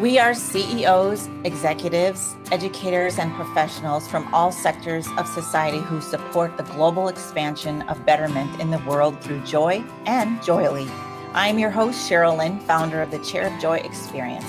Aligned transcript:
We 0.00 0.18
are 0.18 0.32
CEOs, 0.32 1.28
executives, 1.44 2.34
educators, 2.50 3.18
and 3.18 3.30
professionals 3.34 4.08
from 4.08 4.32
all 4.32 4.50
sectors 4.50 5.06
of 5.18 5.28
society 5.28 5.80
who 5.80 6.00
support 6.00 6.56
the 6.56 6.62
global 6.62 7.08
expansion 7.08 7.82
of 7.82 8.06
betterment 8.06 8.58
in 8.58 8.70
the 8.70 8.78
world 8.78 9.20
through 9.20 9.44
joy 9.44 9.84
and 10.06 10.40
joyely. 10.40 10.90
I'm 11.34 11.58
your 11.58 11.68
host, 11.68 12.10
Sheryl 12.10 12.38
Lynn, 12.38 12.58
founder 12.60 13.02
of 13.02 13.10
the 13.10 13.18
Chair 13.18 13.54
of 13.54 13.60
Joy 13.60 13.76
Experience. 13.78 14.46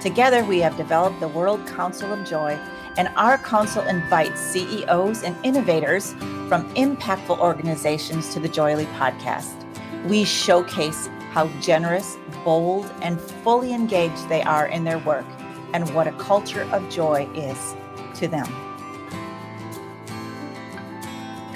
Together, 0.00 0.44
we 0.44 0.60
have 0.60 0.76
developed 0.76 1.18
the 1.18 1.28
World 1.28 1.66
Council 1.66 2.12
of 2.12 2.24
Joy, 2.24 2.52
and 2.96 3.08
our 3.16 3.36
council 3.38 3.82
invites 3.82 4.40
CEOs 4.40 5.24
and 5.24 5.34
innovators 5.44 6.12
from 6.48 6.72
impactful 6.76 7.36
organizations 7.40 8.32
to 8.32 8.38
the 8.38 8.48
JOYELY 8.48 8.86
podcast. 8.96 9.60
We 10.04 10.24
showcase 10.24 11.08
how 11.34 11.48
generous, 11.60 12.16
bold, 12.44 12.88
and 13.02 13.20
fully 13.20 13.74
engaged 13.74 14.28
they 14.28 14.40
are 14.42 14.68
in 14.68 14.84
their 14.84 15.00
work 15.00 15.26
and 15.72 15.92
what 15.92 16.06
a 16.06 16.12
culture 16.12 16.62
of 16.70 16.88
joy 16.88 17.28
is 17.34 17.74
to 18.14 18.28
them. 18.28 18.46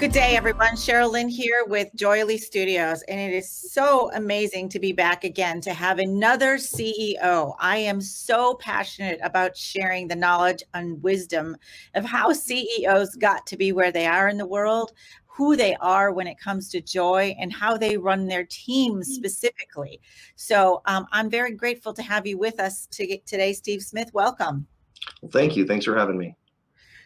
Good 0.00 0.10
day, 0.10 0.36
everyone. 0.36 0.74
Sheryl 0.74 1.12
Lynn 1.12 1.28
here 1.28 1.64
with 1.66 1.94
JOYELY 1.94 2.38
Studios, 2.38 3.02
and 3.02 3.20
it 3.20 3.32
is 3.32 3.48
so 3.48 4.10
amazing 4.14 4.68
to 4.70 4.80
be 4.80 4.92
back 4.92 5.22
again 5.22 5.60
to 5.60 5.72
have 5.72 6.00
another 6.00 6.56
CEO. 6.56 7.54
I 7.60 7.76
am 7.76 8.00
so 8.00 8.54
passionate 8.54 9.20
about 9.22 9.56
sharing 9.56 10.08
the 10.08 10.16
knowledge 10.16 10.64
and 10.74 11.00
wisdom 11.04 11.56
of 11.94 12.04
how 12.04 12.32
CEOs 12.32 13.14
got 13.16 13.46
to 13.46 13.56
be 13.56 13.72
where 13.72 13.92
they 13.92 14.06
are 14.06 14.28
in 14.28 14.38
the 14.38 14.46
world, 14.46 14.92
who 15.38 15.54
they 15.54 15.76
are 15.76 16.12
when 16.12 16.26
it 16.26 16.36
comes 16.36 16.68
to 16.68 16.80
joy 16.80 17.34
and 17.38 17.52
how 17.52 17.76
they 17.76 17.96
run 17.96 18.26
their 18.26 18.44
teams 18.44 19.08
mm. 19.08 19.14
specifically. 19.14 20.00
So 20.34 20.82
um, 20.84 21.06
I'm 21.12 21.30
very 21.30 21.52
grateful 21.54 21.94
to 21.94 22.02
have 22.02 22.26
you 22.26 22.36
with 22.36 22.58
us 22.58 22.86
to 22.88 23.18
today, 23.18 23.52
Steve 23.52 23.82
Smith. 23.82 24.10
Welcome. 24.12 24.66
Well, 25.22 25.30
thank 25.30 25.56
you. 25.56 25.64
Thanks 25.64 25.84
for 25.84 25.96
having 25.96 26.18
me. 26.18 26.34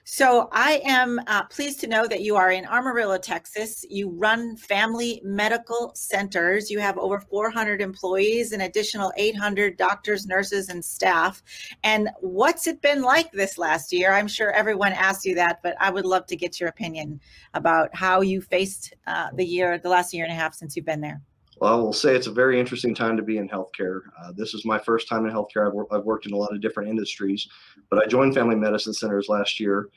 So 0.04 0.48
I 0.50 0.82
am 0.84 1.20
uh, 1.28 1.44
pleased 1.44 1.80
to 1.80 1.86
know 1.86 2.08
that 2.08 2.22
you 2.22 2.34
are 2.34 2.50
in 2.50 2.64
Amarillo, 2.66 3.18
Texas. 3.18 3.84
You 3.88 4.10
run 4.10 4.56
family 4.56 5.20
medical 5.24 5.92
centers. 5.94 6.70
You 6.70 6.80
have 6.80 6.98
over 6.98 7.20
400 7.20 7.80
employees, 7.80 8.50
an 8.50 8.62
additional 8.62 9.12
800 9.16 9.76
doctors, 9.76 10.26
nurses, 10.26 10.70
and 10.70 10.84
staff. 10.84 11.42
And 11.84 12.10
what's 12.20 12.66
it 12.66 12.82
been 12.82 13.02
like 13.02 13.30
this 13.30 13.58
last 13.58 13.92
year? 13.92 14.12
I'm 14.12 14.28
sure 14.28 14.50
everyone 14.50 14.92
asked 14.92 15.24
you 15.24 15.36
that, 15.36 15.60
but 15.62 15.76
I 15.78 15.90
would 15.90 16.04
love 16.04 16.26
to 16.26 16.36
get 16.36 16.58
your 16.58 16.68
opinion 16.68 17.20
about 17.54 17.94
how 17.94 18.22
you 18.22 18.40
faced 18.40 18.94
uh, 19.06 19.28
the 19.34 19.44
year, 19.44 19.78
the 19.78 19.88
last 19.88 20.12
year 20.12 20.24
and 20.24 20.32
a 20.32 20.36
half 20.36 20.54
since 20.54 20.74
you've 20.74 20.84
been 20.84 21.00
there. 21.00 21.22
Well, 21.62 21.72
I 21.72 21.76
will 21.76 21.92
say 21.92 22.16
it's 22.16 22.26
a 22.26 22.32
very 22.32 22.58
interesting 22.58 22.92
time 22.92 23.16
to 23.16 23.22
be 23.22 23.36
in 23.36 23.48
healthcare. 23.48 24.00
Uh, 24.20 24.32
this 24.34 24.52
is 24.52 24.64
my 24.64 24.80
first 24.80 25.08
time 25.08 25.26
in 25.26 25.32
healthcare. 25.32 25.64
I've, 25.64 25.72
wor- 25.72 25.86
I've, 25.92 26.02
worked 26.02 26.26
in 26.26 26.32
a 26.32 26.36
lot 26.36 26.52
of 26.52 26.60
different 26.60 26.90
industries, 26.90 27.48
but 27.88 28.04
I 28.04 28.08
joined 28.08 28.34
Family 28.34 28.56
Medicine 28.56 28.92
Centers 28.92 29.28
last 29.28 29.60
year, 29.60 29.88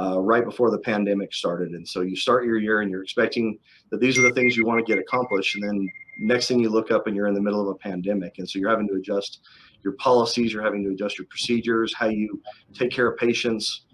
uh, 0.00 0.18
right 0.18 0.46
before 0.46 0.70
the 0.70 0.78
pandemic 0.78 1.34
started. 1.34 1.72
And 1.72 1.86
so 1.86 2.00
you 2.00 2.16
start 2.16 2.46
your 2.46 2.56
year 2.56 2.80
and 2.80 2.90
you're 2.90 3.02
expecting 3.02 3.58
that 3.90 4.00
these 4.00 4.16
are 4.16 4.22
the 4.22 4.32
things 4.32 4.56
you 4.56 4.64
want 4.64 4.78
to 4.78 4.90
get 4.90 4.98
accomplished. 4.98 5.56
And 5.56 5.62
then 5.62 5.86
next 6.20 6.48
thing 6.48 6.58
you 6.58 6.70
look 6.70 6.90
up 6.90 7.06
and 7.06 7.14
you're 7.14 7.28
in 7.28 7.34
the 7.34 7.42
middle 7.42 7.60
of 7.60 7.68
a 7.68 7.74
pandemic. 7.74 8.38
And 8.38 8.48
so 8.48 8.58
you're 8.58 8.70
having 8.70 8.88
to 8.88 8.94
adjust 8.94 9.40
your 9.84 9.92
policies, 9.96 10.54
you're 10.54 10.64
having 10.64 10.82
to 10.84 10.90
adjust 10.92 11.18
your 11.18 11.26
procedures, 11.26 11.92
how 11.94 12.08
you 12.08 12.40
take 12.72 12.92
care 12.92 13.06
of 13.06 13.18
patients. 13.18 13.84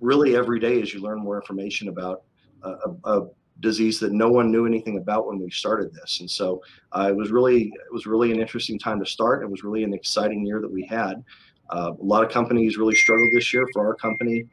Really, 0.00 0.34
every 0.34 0.58
day 0.58 0.82
as 0.82 0.92
you 0.92 1.02
learn 1.02 1.20
more 1.20 1.36
information 1.36 1.86
about 1.86 2.24
a, 2.64 2.72
a 3.04 3.26
disease 3.60 4.00
that 4.00 4.12
no 4.12 4.28
one 4.28 4.50
knew 4.50 4.66
anything 4.66 4.98
about 4.98 5.26
when 5.26 5.38
we 5.38 5.50
started 5.50 5.92
this. 5.92 6.20
And 6.20 6.30
so 6.30 6.62
uh, 6.92 7.06
it 7.08 7.16
was 7.16 7.30
really 7.30 7.64
it 7.64 7.92
was 7.92 8.06
really 8.06 8.32
an 8.32 8.40
interesting 8.40 8.78
time 8.78 8.98
to 9.00 9.06
start. 9.06 9.42
It 9.42 9.50
was 9.50 9.62
really 9.62 9.84
an 9.84 9.94
exciting 9.94 10.44
year 10.44 10.60
that 10.60 10.70
we 10.70 10.84
had. 10.86 11.22
Uh, 11.70 11.92
a 11.98 12.04
lot 12.04 12.24
of 12.24 12.30
companies 12.30 12.76
really 12.76 12.94
struggled 12.94 13.30
this 13.32 13.52
year. 13.52 13.66
For 13.72 13.86
our 13.86 13.94
company, 13.94 14.44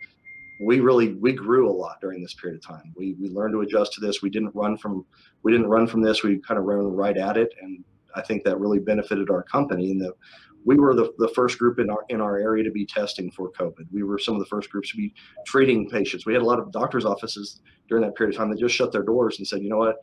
we 0.61 0.79
really 0.79 1.13
we 1.15 1.33
grew 1.33 1.69
a 1.69 1.73
lot 1.73 1.99
during 2.01 2.21
this 2.21 2.33
period 2.33 2.57
of 2.57 2.65
time. 2.65 2.93
We 2.95 3.15
we 3.19 3.29
learned 3.29 3.53
to 3.53 3.61
adjust 3.61 3.93
to 3.93 4.01
this. 4.01 4.21
We 4.21 4.29
didn't 4.29 4.53
run 4.53 4.77
from 4.77 5.05
we 5.43 5.51
didn't 5.51 5.67
run 5.67 5.87
from 5.87 6.01
this. 6.01 6.23
We 6.23 6.39
kind 6.39 6.59
of 6.59 6.65
ran 6.65 6.79
right 6.79 7.17
at 7.17 7.37
it, 7.37 7.53
and 7.61 7.83
I 8.15 8.21
think 8.21 8.43
that 8.43 8.59
really 8.59 8.79
benefited 8.79 9.29
our 9.29 9.43
company. 9.43 9.91
And 9.91 10.01
that 10.01 10.13
we 10.65 10.77
were 10.77 10.93
the, 10.93 11.11
the 11.17 11.29
first 11.29 11.57
group 11.57 11.79
in 11.79 11.89
our 11.89 12.05
in 12.09 12.21
our 12.21 12.37
area 12.37 12.63
to 12.63 12.71
be 12.71 12.85
testing 12.85 13.31
for 13.31 13.51
COVID. 13.51 13.87
We 13.91 14.03
were 14.03 14.19
some 14.19 14.35
of 14.35 14.39
the 14.39 14.45
first 14.45 14.69
groups 14.69 14.91
to 14.91 14.97
be 14.97 15.13
treating 15.45 15.89
patients. 15.89 16.25
We 16.25 16.33
had 16.33 16.41
a 16.41 16.45
lot 16.45 16.59
of 16.59 16.71
doctors' 16.71 17.05
offices 17.05 17.61
during 17.87 18.03
that 18.03 18.15
period 18.15 18.35
of 18.35 18.37
time 18.39 18.49
that 18.49 18.59
just 18.59 18.75
shut 18.75 18.91
their 18.91 19.03
doors 19.03 19.39
and 19.39 19.47
said, 19.47 19.61
you 19.61 19.69
know 19.69 19.77
what, 19.77 19.97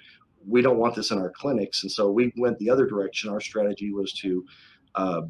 we 0.46 0.62
don't 0.62 0.78
want 0.78 0.94
this 0.94 1.10
in 1.10 1.18
our 1.18 1.30
clinics. 1.30 1.82
And 1.82 1.92
so 1.92 2.10
we 2.10 2.32
went 2.36 2.58
the 2.58 2.70
other 2.70 2.86
direction. 2.86 3.30
Our 3.30 3.40
strategy 3.40 3.92
was 3.92 4.12
to 4.14 4.44
uh, 4.94 5.22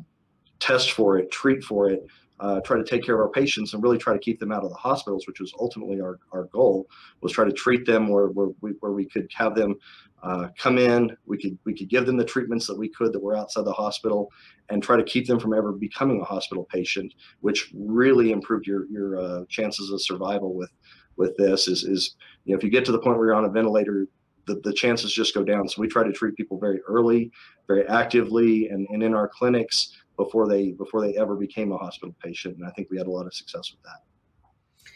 test 0.58 0.92
for 0.92 1.18
it, 1.18 1.30
treat 1.30 1.62
for 1.62 1.90
it, 1.90 2.06
uh, 2.40 2.60
try 2.60 2.76
to 2.76 2.84
take 2.84 3.04
care 3.04 3.14
of 3.14 3.20
our 3.20 3.30
patients 3.30 3.72
and 3.72 3.82
really 3.82 3.98
try 3.98 4.12
to 4.12 4.18
keep 4.18 4.38
them 4.38 4.52
out 4.52 4.62
of 4.62 4.70
the 4.70 4.76
hospitals, 4.76 5.26
which 5.26 5.40
was 5.40 5.52
ultimately 5.58 6.00
our, 6.00 6.18
our 6.32 6.44
goal, 6.44 6.86
was 7.20 7.32
try 7.32 7.44
to 7.44 7.52
treat 7.52 7.86
them 7.86 8.08
where, 8.08 8.26
where, 8.26 8.48
we, 8.60 8.72
where 8.80 8.92
we 8.92 9.06
could 9.06 9.28
have 9.34 9.54
them 9.54 9.74
uh, 10.22 10.48
come 10.58 10.78
in, 10.78 11.16
we 11.26 11.38
could 11.38 11.56
we 11.64 11.74
could 11.74 11.88
give 11.88 12.06
them 12.06 12.16
the 12.16 12.24
treatments 12.24 12.66
that 12.66 12.76
we 12.76 12.88
could 12.88 13.12
that 13.12 13.22
were 13.22 13.36
outside 13.36 13.64
the 13.64 13.72
hospital, 13.72 14.30
and 14.70 14.82
try 14.82 14.96
to 14.96 15.04
keep 15.04 15.26
them 15.26 15.38
from 15.38 15.54
ever 15.54 15.72
becoming 15.72 16.20
a 16.20 16.24
hospital 16.24 16.66
patient, 16.72 17.12
which 17.40 17.70
really 17.74 18.32
improved 18.32 18.66
your 18.66 18.86
your 18.86 19.20
uh, 19.20 19.44
chances 19.48 19.90
of 19.90 20.02
survival 20.02 20.54
with 20.54 20.70
with 21.16 21.36
this. 21.36 21.68
Is 21.68 21.84
is 21.84 22.16
you 22.44 22.52
know 22.52 22.58
if 22.58 22.64
you 22.64 22.70
get 22.70 22.84
to 22.86 22.92
the 22.92 22.98
point 22.98 23.18
where 23.18 23.28
you're 23.28 23.36
on 23.36 23.44
a 23.44 23.50
ventilator, 23.50 24.08
the, 24.46 24.60
the 24.64 24.72
chances 24.72 25.12
just 25.12 25.34
go 25.34 25.44
down. 25.44 25.68
So 25.68 25.80
we 25.80 25.86
try 25.86 26.02
to 26.02 26.12
treat 26.12 26.34
people 26.34 26.58
very 26.58 26.80
early, 26.88 27.30
very 27.68 27.86
actively, 27.86 28.68
and, 28.68 28.86
and 28.90 29.02
in 29.02 29.14
our 29.14 29.28
clinics 29.28 29.92
before 30.16 30.48
they 30.48 30.72
before 30.72 31.00
they 31.00 31.16
ever 31.16 31.34
became 31.36 31.72
a 31.72 31.78
hospital 31.78 32.14
patient. 32.22 32.56
And 32.56 32.66
I 32.66 32.70
think 32.70 32.88
we 32.90 32.98
had 32.98 33.06
a 33.06 33.10
lot 33.10 33.26
of 33.26 33.34
success 33.34 33.72
with 33.72 33.82
that. 33.82 34.02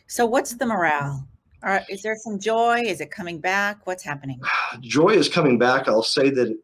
So 0.07 0.27
what's 0.27 0.55
the 0.55 0.67
morale? 0.67 1.27
Or 1.63 1.81
is 1.89 2.03
there 2.03 2.17
some 2.17 2.39
joy? 2.39 2.81
Is 2.81 3.01
it 3.01 3.11
coming 3.11 3.39
back? 3.39 3.87
What's 3.87 4.03
happening? 4.03 4.41
Joy 4.81 5.11
is 5.11 5.29
coming 5.29 5.59
back. 5.59 5.89
I'll 5.89 6.03
say 6.03 6.31
that 6.31 6.57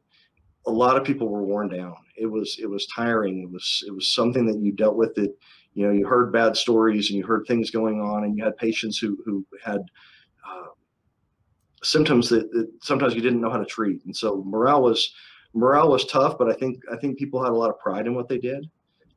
a 0.67 0.71
lot 0.71 0.97
of 0.97 1.05
people 1.05 1.29
were 1.29 1.45
worn 1.45 1.69
down. 1.69 1.95
It 2.17 2.27
was 2.27 2.59
it 2.61 2.69
was 2.69 2.87
tiring. 2.87 3.43
It 3.43 3.51
was 3.51 3.85
it 3.87 3.91
was 3.95 4.09
something 4.09 4.47
that 4.47 4.59
you 4.59 4.73
dealt 4.73 4.97
with. 4.97 5.17
It 5.19 5.39
you 5.75 5.87
know 5.87 5.93
you 5.93 6.07
heard 6.07 6.33
bad 6.33 6.57
stories 6.57 7.11
and 7.11 7.19
you 7.19 7.27
heard 7.27 7.47
things 7.47 7.71
going 7.71 8.01
on, 8.01 8.25
and 8.25 8.37
you 8.37 8.45
had 8.45 8.57
patients 8.57 8.99
who 8.99 9.19
who 9.25 9.45
had 9.63 9.81
uh, 10.49 10.69
symptoms 11.83 12.29
that, 12.31 12.51
that 12.53 12.69
sometimes 12.83 13.15
you 13.15 13.21
didn't 13.21 13.41
know 13.41 13.51
how 13.51 13.59
to 13.59 13.67
treat. 13.67 14.05
And 14.07 14.17
so 14.17 14.43
morale 14.47 14.83
was 14.83 15.13
morale 15.57 15.91
was 15.91 16.05
tough, 16.05 16.39
but 16.39 16.49
I 16.49 16.53
think 16.53 16.81
I 16.93 16.97
think 16.97 17.19
people 17.19 17.43
had 17.43 17.53
a 17.53 17.57
lot 17.57 17.71
of 17.71 17.81
pride 17.81 18.07
in 18.07 18.15
what 18.15 18.29
they 18.29 18.39
did. 18.39 18.69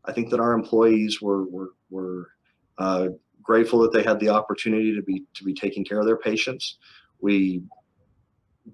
I 0.05 0.13
think 0.13 0.29
that 0.31 0.39
our 0.39 0.53
employees 0.53 1.21
were 1.21 1.43
were 1.45 1.73
were 1.89 2.29
uh, 2.77 3.09
grateful 3.43 3.79
that 3.79 3.91
they 3.91 4.01
had 4.01 4.19
the 4.19 4.29
opportunity 4.29 4.95
to 4.95 5.03
be 5.03 5.25
to 5.35 5.43
be 5.43 5.53
taking 5.53 5.83
care 5.83 5.99
of 5.99 6.05
their 6.05 6.17
patients. 6.17 6.77
We 7.19 7.61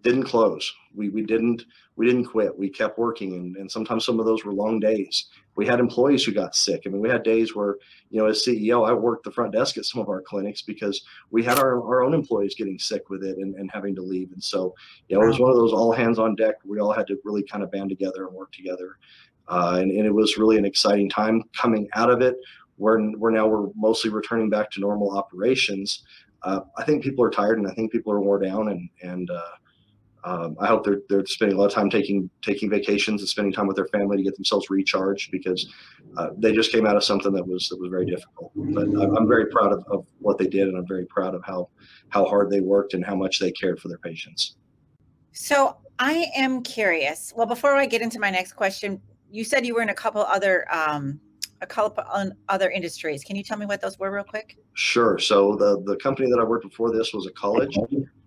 didn't 0.01 0.23
close. 0.23 0.71
We 0.93 1.09
we 1.09 1.23
didn't 1.23 1.63
we 1.95 2.05
didn't 2.05 2.25
quit. 2.25 2.57
We 2.57 2.69
kept 2.69 2.99
working, 2.99 3.33
and, 3.33 3.57
and 3.57 3.69
sometimes 3.69 4.05
some 4.05 4.19
of 4.19 4.25
those 4.25 4.45
were 4.45 4.53
long 4.53 4.79
days. 4.79 5.27
We 5.55 5.65
had 5.65 5.79
employees 5.79 6.23
who 6.23 6.33
got 6.33 6.55
sick. 6.55 6.83
I 6.85 6.89
mean, 6.89 7.01
we 7.01 7.09
had 7.09 7.23
days 7.23 7.55
where 7.55 7.77
you 8.09 8.21
know, 8.21 8.27
as 8.27 8.45
CEO, 8.45 8.87
I 8.87 8.93
worked 8.93 9.25
the 9.25 9.31
front 9.31 9.51
desk 9.51 9.77
at 9.77 9.85
some 9.85 10.01
of 10.01 10.09
our 10.09 10.21
clinics 10.21 10.61
because 10.61 11.03
we 11.31 11.43
had 11.43 11.59
our, 11.59 11.83
our 11.83 12.03
own 12.03 12.13
employees 12.13 12.55
getting 12.55 12.79
sick 12.79 13.09
with 13.09 13.23
it 13.23 13.37
and, 13.37 13.55
and 13.55 13.69
having 13.73 13.95
to 13.95 14.01
leave. 14.01 14.31
And 14.31 14.43
so, 14.43 14.73
you 15.09 15.17
know, 15.17 15.23
it 15.23 15.27
was 15.27 15.39
one 15.39 15.49
of 15.49 15.57
those 15.57 15.73
all 15.73 15.91
hands 15.91 16.19
on 16.19 16.35
deck. 16.35 16.55
We 16.65 16.79
all 16.79 16.93
had 16.93 17.07
to 17.07 17.17
really 17.23 17.43
kind 17.43 17.63
of 17.63 17.71
band 17.71 17.89
together 17.89 18.27
and 18.27 18.35
work 18.35 18.51
together. 18.51 18.97
Uh, 19.47 19.79
and, 19.81 19.91
and 19.91 20.05
it 20.05 20.13
was 20.13 20.37
really 20.37 20.57
an 20.57 20.65
exciting 20.65 21.09
time 21.09 21.43
coming 21.55 21.87
out 21.93 22.09
of 22.09 22.21
it. 22.21 22.37
Where 22.77 22.99
we're 23.15 23.31
now 23.31 23.47
we're 23.47 23.69
mostly 23.75 24.09
returning 24.09 24.49
back 24.49 24.69
to 24.71 24.81
normal 24.81 25.17
operations. 25.17 26.03
Uh, 26.43 26.61
I 26.77 26.83
think 26.83 27.03
people 27.03 27.23
are 27.23 27.29
tired, 27.29 27.57
and 27.57 27.67
I 27.67 27.73
think 27.73 27.91
people 27.91 28.11
are 28.11 28.19
worn 28.19 28.43
down, 28.43 28.67
and 28.67 28.89
and 29.01 29.29
uh, 29.31 29.55
um, 30.25 30.57
I 30.59 30.65
hope 30.65 30.83
they're 30.83 31.01
they're 31.07 31.25
spending 31.27 31.55
a 31.55 31.59
lot 31.59 31.67
of 31.67 31.73
time 31.73 31.89
taking 31.89 32.29
taking 32.41 32.67
vacations 32.67 33.21
and 33.21 33.29
spending 33.29 33.53
time 33.53 33.67
with 33.67 33.75
their 33.75 33.87
family 33.87 34.17
to 34.17 34.23
get 34.23 34.35
themselves 34.35 34.71
recharged 34.71 35.29
because 35.31 35.71
uh, 36.17 36.29
they 36.35 36.51
just 36.51 36.71
came 36.71 36.87
out 36.87 36.95
of 36.95 37.03
something 37.03 37.31
that 37.33 37.47
was 37.47 37.69
that 37.69 37.79
was 37.79 37.91
very 37.91 38.07
difficult. 38.07 38.51
But 38.55 38.85
I'm, 38.85 39.27
very 39.27 39.45
proud 39.45 39.71
of, 39.71 39.83
of 39.87 40.05
what 40.19 40.39
they 40.39 40.47
did, 40.47 40.67
and 40.67 40.77
I'm 40.77 40.87
very 40.87 41.05
proud 41.05 41.35
of 41.35 41.43
how 41.45 41.69
how 42.09 42.25
hard 42.25 42.49
they 42.49 42.59
worked 42.59 42.95
and 42.95 43.05
how 43.05 43.15
much 43.15 43.39
they 43.39 43.51
cared 43.51 43.79
for 43.79 43.87
their 43.87 43.99
patients. 43.99 44.55
So 45.31 45.77
I 45.99 46.31
am 46.35 46.63
curious. 46.63 47.31
Well, 47.35 47.45
before 47.45 47.75
I 47.75 47.85
get 47.85 48.01
into 48.01 48.19
my 48.19 48.31
next 48.31 48.53
question, 48.53 48.99
you 49.29 49.43
said 49.43 49.63
you 49.63 49.75
were 49.75 49.83
in 49.83 49.89
a 49.89 49.93
couple 49.93 50.21
other 50.21 50.65
um, 50.73 51.19
a 51.61 51.67
couple 51.67 52.03
on 52.11 52.33
other 52.49 52.71
industries. 52.71 53.23
Can 53.23 53.35
you 53.35 53.43
tell 53.43 53.57
me 53.57 53.67
what 53.67 53.79
those 53.79 53.99
were 53.99 54.11
real 54.11 54.23
quick? 54.23 54.57
Sure. 54.73 55.19
So 55.19 55.55
the 55.55 55.83
the 55.85 55.97
company 55.97 56.31
that 56.31 56.39
I 56.39 56.43
worked 56.43 56.67
before 56.67 56.91
this 56.91 57.13
was 57.13 57.27
a 57.27 57.31
college. 57.31 57.77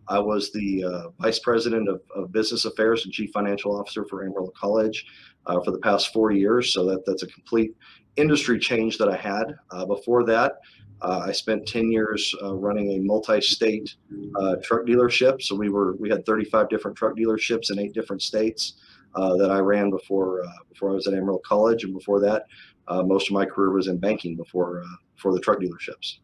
I 0.09 0.19
was 0.19 0.51
the 0.53 0.85
uh, 0.85 1.09
vice 1.21 1.39
president 1.39 1.89
of, 1.89 2.01
of, 2.15 2.33
business 2.33 2.65
affairs 2.65 3.05
and 3.05 3.13
chief 3.13 3.31
financial 3.33 3.79
officer 3.79 4.05
for 4.05 4.25
Amarillo 4.25 4.53
College 4.59 5.07
uh, 5.47 5.61
for 5.61 5.71
the 5.71 5.79
past 5.79 6.13
four 6.13 6.31
years. 6.31 6.73
So 6.73 6.85
that, 6.87 7.05
that's 7.07 7.23
a 7.23 7.27
complete 7.27 7.75
industry 8.17 8.59
change 8.59 8.99
that 8.99 9.09
I 9.09 9.17
had. 9.17 9.55
Uh, 9.71 9.85
before 9.85 10.25
that, 10.25 10.59
uh, 11.03 11.23
I 11.27 11.33
spent 11.33 11.67
10 11.67 11.93
years 11.93 12.35
uh, 12.43 12.55
running 12.55 12.93
a 12.93 12.99
multi-state 13.01 13.95
uh, 14.37 14.57
truck 14.63 14.87
dealership. 14.87 15.43
So 15.43 15.55
we 15.55 15.69
were 15.69 15.95
we 15.97 16.09
had 16.09 16.27
35 16.27 16.69
different 16.69 16.97
truck 16.97 17.17
dealerships 17.17 17.71
in 17.71 17.79
eight 17.79 17.93
different 17.93 18.23
states. 18.23 18.75
that 19.15 19.51
I 19.51 19.59
ran 19.59 19.91
before 19.91 20.43
before 20.69 20.91
I 20.91 20.95
was 20.95 21.07
at 21.07 21.15
Amarillo 21.15 21.41
College, 21.45 21.85
and 21.85 21.95
before 21.95 22.21
that, 22.21 22.47
most 22.89 23.29
of 23.29 23.35
my 23.35 23.45
career 23.45 23.71
was 23.71 23.87
in 23.87 23.99
banking 23.99 24.37
before 24.37 24.83
before 25.15 25.33
the 25.33 25.41
truck 25.41 25.61
dealerships. 25.61 26.19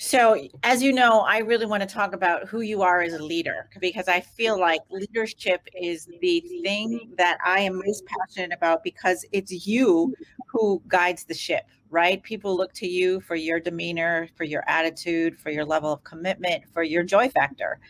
So, 0.00 0.40
as 0.62 0.80
you 0.80 0.92
know, 0.92 1.22
I 1.22 1.38
really 1.38 1.66
want 1.66 1.82
to 1.82 1.88
talk 1.88 2.14
about 2.14 2.46
who 2.46 2.60
you 2.60 2.82
are 2.82 3.02
as 3.02 3.14
a 3.14 3.22
leader 3.22 3.68
because 3.80 4.06
I 4.06 4.20
feel 4.20 4.58
like 4.58 4.80
leadership 4.90 5.60
is 5.74 6.08
the 6.20 6.40
thing 6.62 7.10
that 7.18 7.36
I 7.44 7.60
am 7.60 7.82
most 7.84 8.04
passionate 8.06 8.56
about 8.56 8.84
because 8.84 9.24
it's 9.32 9.66
you 9.66 10.14
who 10.46 10.80
guides 10.86 11.24
the 11.24 11.34
ship, 11.34 11.64
right? 11.90 12.22
People 12.22 12.56
look 12.56 12.72
to 12.74 12.86
you 12.86 13.20
for 13.22 13.34
your 13.34 13.58
demeanor, 13.58 14.28
for 14.36 14.44
your 14.44 14.62
attitude, 14.68 15.36
for 15.36 15.50
your 15.50 15.64
level 15.64 15.92
of 15.92 16.04
commitment, 16.04 16.62
for 16.72 16.84
your 16.84 17.02
joy 17.02 17.28
factor. 17.28 17.80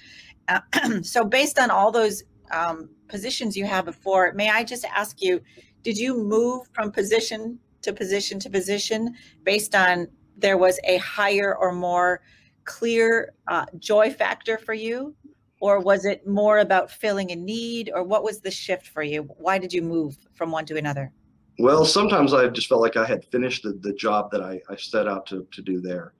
Uh, 0.49 0.61
so, 1.03 1.27
based 1.27 1.59
on 1.59 1.71
all 1.71 1.93
those 1.93 2.23
um, 2.53 2.89
positions 3.09 3.55
you 3.55 3.67
have 3.67 3.85
before, 3.85 4.33
may 4.33 4.49
I 4.49 4.65
just 4.65 4.87
ask 4.87 5.21
you, 5.21 5.43
did 5.83 5.99
you 5.99 6.17
move 6.17 6.69
from 6.73 6.91
position 6.91 7.59
to 7.83 7.93
position 7.93 8.39
to 8.41 8.51
position 8.51 9.15
based 9.45 9.75
on 9.75 10.09
there 10.39 10.57
was 10.57 10.79
a 10.85 10.97
higher 10.99 11.57
or 11.57 11.73
more 11.73 12.23
clear 12.65 13.33
uh, 13.49 13.67
joy 13.79 14.11
factor 14.11 14.59
for 14.59 14.75
you? 14.75 15.15
Or 15.61 15.81
was 15.81 16.05
it 16.05 16.27
more 16.27 16.59
about 16.59 16.91
filling 16.91 17.33
a 17.33 17.37
need? 17.37 17.91
Or 17.93 18.05
what 18.05 18.23
was 18.23 18.41
the 18.41 18.51
shift 18.51 18.87
for 18.87 19.03
you? 19.03 19.23
Why 19.39 19.59
did 19.59 19.73
you 19.73 19.83
move 19.83 20.17
from 20.35 20.53
one 20.53 20.65
to 20.67 20.77
another? 20.77 21.13
Well, 21.59 21.85
sometimes 21.85 22.33
I 22.33 22.47
just 22.49 22.69
felt 22.69 22.81
like 22.81 22.97
I 22.97 23.05
had 23.05 23.25
finished 23.25 23.65
the, 23.65 23.73
the 23.81 23.93
job 23.93 24.31
that 24.31 24.43
I, 24.43 24.61
I 24.71 24.77
set 24.77 25.09
out 25.09 25.27
to, 25.27 25.47
to 25.51 25.63
do 25.63 25.81
there. 25.81 26.15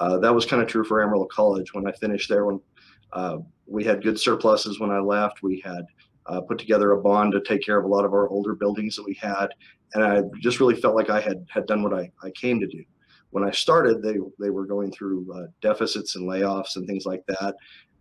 Uh, 0.00 0.18
that 0.18 0.34
was 0.34 0.44
kind 0.44 0.60
of 0.60 0.66
true 0.66 0.82
for 0.82 1.00
Amarillo 1.00 1.26
College 1.26 1.72
when 1.72 1.86
I 1.86 1.92
finished 1.92 2.28
there. 2.28 2.44
When 2.44 2.60
uh, 3.12 3.38
we 3.66 3.84
had 3.84 4.02
good 4.02 4.18
surpluses 4.18 4.80
when 4.80 4.90
I 4.90 4.98
left, 4.98 5.44
we 5.44 5.60
had 5.60 5.84
uh, 6.26 6.40
put 6.40 6.58
together 6.58 6.92
a 6.92 7.00
bond 7.00 7.32
to 7.32 7.40
take 7.40 7.62
care 7.64 7.78
of 7.78 7.84
a 7.84 7.88
lot 7.88 8.04
of 8.04 8.12
our 8.12 8.28
older 8.28 8.54
buildings 8.54 8.96
that 8.96 9.04
we 9.04 9.14
had, 9.14 9.48
and 9.94 10.04
I 10.04 10.22
just 10.40 10.58
really 10.60 10.80
felt 10.80 10.94
like 10.94 11.10
I 11.10 11.20
had 11.20 11.44
had 11.50 11.66
done 11.66 11.82
what 11.82 11.92
I, 11.92 12.10
I 12.22 12.30
came 12.30 12.60
to 12.60 12.66
do 12.66 12.82
when 13.30 13.44
I 13.44 13.50
started, 13.50 14.02
they 14.02 14.16
they 14.38 14.50
were 14.50 14.66
going 14.66 14.92
through 14.92 15.32
uh, 15.32 15.46
deficits 15.60 16.16
and 16.16 16.28
layoffs 16.28 16.76
and 16.76 16.86
things 16.86 17.06
like 17.06 17.24
that, 17.26 17.54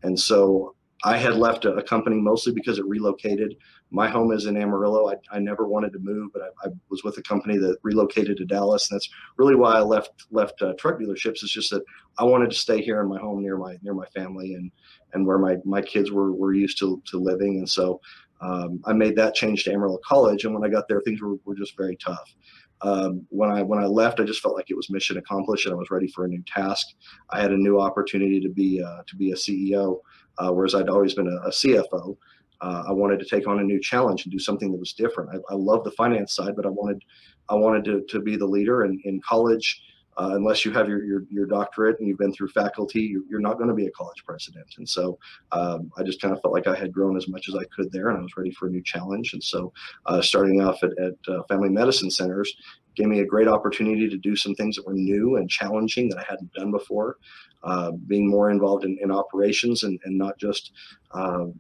and 0.04 0.20
so 0.20 0.76
I 1.04 1.18
had 1.18 1.36
left 1.36 1.66
a, 1.66 1.74
a, 1.76 1.84
company 1.84 2.18
mostly 2.18 2.52
because 2.52 2.78
it 2.78 2.86
relocated. 2.86 3.56
My 3.90 4.10
home 4.10 4.34
is 4.34 4.48
in 4.48 4.58
Amarillo. 4.58 5.10
I, 5.10 5.16
I 5.32 5.40
never 5.40 5.66
wanted 5.66 5.94
to 5.94 6.00
move, 6.00 6.32
but 6.34 6.42
I, 6.42 6.68
I, 6.68 6.72
was 6.90 7.06
with 7.06 7.18
a 7.18 7.22
company 7.22 7.58
that 7.58 7.78
relocated 7.84 8.38
to 8.38 8.46
Dallas, 8.46 8.90
and 8.90 8.98
that's 8.98 9.10
really 9.38 9.56
why 9.56 9.76
I 9.76 9.82
left 9.82 10.26
left 10.32 10.62
uh, 10.62 10.74
truck 10.78 11.00
dealerships. 11.00 11.44
It's 11.44 11.52
just 11.52 11.70
that 11.72 11.84
I 12.18 12.26
wanted 12.26 12.50
to 12.50 12.56
stay 12.56 12.82
here 12.82 13.00
in 13.02 13.08
my 13.08 13.20
home 13.20 13.42
near 13.42 13.58
my 13.58 13.78
near 13.82 13.94
my 13.94 14.08
family 14.08 14.56
and 14.56 14.72
and 15.14 15.26
where 15.26 15.38
my 15.38 15.58
my 15.64 15.82
kids 15.82 16.12
were 16.12 16.34
were 16.34 16.54
used 16.54 16.80
to 16.80 17.02
to 17.06 17.18
living, 17.18 17.60
and 17.60 17.70
so 17.70 18.02
um, 18.42 18.82
I 18.86 18.94
made 18.94 19.16
that 19.16 19.36
change 19.36 19.64
to 19.66 19.74
Amarillo 19.74 20.00
College. 20.06 20.46
And 20.46 20.54
when 20.54 20.64
I 20.64 20.70
got 20.70 20.88
there, 20.88 21.02
things 21.02 21.22
were, 21.22 21.36
were 21.46 21.56
just 21.56 21.78
very 21.78 21.98
tough 21.98 22.34
um, 22.82 23.26
when 23.30 23.52
I 23.52 23.62
when 23.62 23.80
I 23.80 23.86
left, 23.86 24.20
I 24.20 24.24
just 24.24 24.42
felt 24.42 24.56
like 24.56 24.70
it 24.70 24.78
was 24.78 24.90
mission 24.90 25.18
accomplished, 25.18 25.66
and 25.66 25.74
I 25.74 25.78
was 25.78 25.92
ready 25.92 26.08
for 26.08 26.26
a 26.26 26.28
new 26.28 26.44
task. 26.48 26.88
I 27.30 27.42
had 27.42 27.52
a 27.52 27.58
new 27.58 27.80
opportunity 27.80 28.40
to 28.40 28.50
be 28.50 28.82
uh, 28.82 29.02
to 29.06 29.16
be 29.16 29.32
a 29.32 29.36
CEO, 29.36 30.00
uh, 30.38 30.52
whereas 30.52 30.76
I'd 30.76 30.90
always 30.90 31.14
been 31.14 31.28
a, 31.28 31.48
a 31.48 31.52
CFO. 31.52 32.18
Uh, 32.62 32.84
I 32.88 32.92
wanted 32.92 33.20
to 33.20 33.26
take 33.26 33.48
on 33.48 33.60
a 33.60 33.64
new 33.64 33.80
challenge 33.80 34.26
and 34.26 34.32
do 34.32 34.40
something 34.40 34.72
that 34.72 34.78
was 34.78 34.94
different. 34.94 35.30
I, 35.34 35.54
I 35.54 35.56
love 35.56 35.84
the 35.84 35.92
finance 35.92 36.34
side, 36.34 36.56
but 36.56 36.66
I 36.66 36.70
wanted 36.70 37.04
I 37.50 37.56
wanted 37.56 37.84
to, 37.86 38.02
to 38.10 38.22
be 38.22 38.36
the 38.36 38.46
leader. 38.46 38.84
And 38.84 39.00
in 39.04 39.20
college, 39.22 39.82
uh, 40.20 40.32
unless 40.34 40.66
you 40.66 40.72
have 40.72 40.90
your, 40.90 41.04
your, 41.04 41.24
your 41.30 41.46
doctorate 41.46 41.98
and 42.00 42.08
you've 42.08 42.18
been 42.18 42.34
through 42.34 42.50
faculty, 42.50 43.02
you're, 43.02 43.24
you're 43.30 43.40
not 43.40 43.58
going 43.58 43.70
to 43.70 43.74
be 43.74 43.88
a 43.88 43.92
college 43.92 44.22
president. 44.26 44.68
And 44.78 44.88
so 44.88 45.18
um, 45.54 45.90
I 45.98 46.04
just 46.04 46.22
kind 46.22 46.34
of 46.34 46.42
felt 46.42 46.54
like 46.54 46.68
I 46.68 46.76
had 46.76 46.92
grown 46.92 47.16
as 47.16 47.30
much 47.30 47.48
as 47.48 47.56
I 47.56 47.64
could 47.74 47.90
there, 47.92 48.10
and 48.10 48.18
I 48.20 48.22
was 48.22 48.36
ready 48.36 48.52
for 48.52 48.68
a 48.68 48.72
new 48.72 48.84
challenge. 48.84 49.34
And 49.34 49.44
so 49.44 49.72
uh, 50.08 50.22
starting 50.22 50.62
off 50.62 50.84
at, 50.84 50.92
at 51.00 51.34
uh, 51.34 51.44
Family 51.44 51.70
Medicine 51.70 52.12
Centers 52.12 52.54
gave 52.96 53.08
me 53.08 53.22
a 53.22 53.26
great 53.26 53.48
opportunity 53.48 54.10
to 54.10 54.18
do 54.18 54.36
some 54.36 54.56
things 54.56 54.76
that 54.76 54.86
were 54.86 54.94
new 54.94 55.38
and 55.38 55.50
challenging 55.50 56.10
that 56.10 56.20
I 56.20 56.26
hadn't 56.30 56.54
done 56.54 56.72
before. 56.72 57.18
Uh, 57.64 57.92
being 57.92 58.30
more 58.30 58.52
involved 58.52 58.86
in, 58.86 58.98
in 59.02 59.12
operations 59.12 59.84
and, 59.84 60.00
and 60.06 60.18
not 60.18 60.38
just 60.38 60.72
um, 61.12 61.60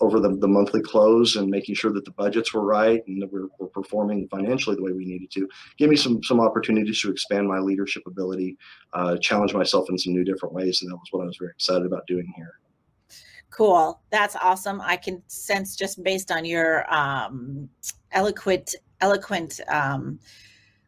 over 0.00 0.18
the, 0.18 0.30
the 0.36 0.48
monthly 0.48 0.80
close 0.80 1.36
and 1.36 1.48
making 1.48 1.74
sure 1.74 1.92
that 1.92 2.04
the 2.04 2.10
budgets 2.12 2.54
were 2.54 2.64
right 2.64 3.06
and 3.06 3.20
that 3.20 3.30
we're, 3.30 3.48
we're 3.58 3.68
performing 3.68 4.26
financially 4.28 4.74
the 4.74 4.82
way 4.82 4.92
we 4.92 5.04
needed 5.04 5.30
to 5.30 5.48
give 5.76 5.90
me 5.90 5.96
some 5.96 6.22
some 6.22 6.40
opportunities 6.40 7.00
to 7.00 7.10
expand 7.10 7.46
my 7.46 7.58
leadership 7.58 8.02
ability 8.06 8.56
uh, 8.94 9.16
challenge 9.18 9.54
myself 9.54 9.88
in 9.90 9.98
some 9.98 10.12
new 10.12 10.24
different 10.24 10.54
ways. 10.54 10.80
And 10.82 10.90
that 10.90 10.96
was 10.96 11.08
what 11.10 11.22
i 11.22 11.26
was 11.26 11.36
very 11.36 11.50
excited 11.50 11.86
about 11.86 12.06
doing 12.06 12.32
here. 12.36 12.54
Cool. 13.50 14.00
That's 14.10 14.36
awesome. 14.36 14.80
I 14.80 14.96
can 14.96 15.22
sense 15.26 15.76
just 15.76 16.02
based 16.02 16.30
on 16.30 16.44
your 16.44 16.92
um, 16.92 17.68
eloquent 18.12 18.74
eloquent 19.00 19.60
um, 19.68 20.18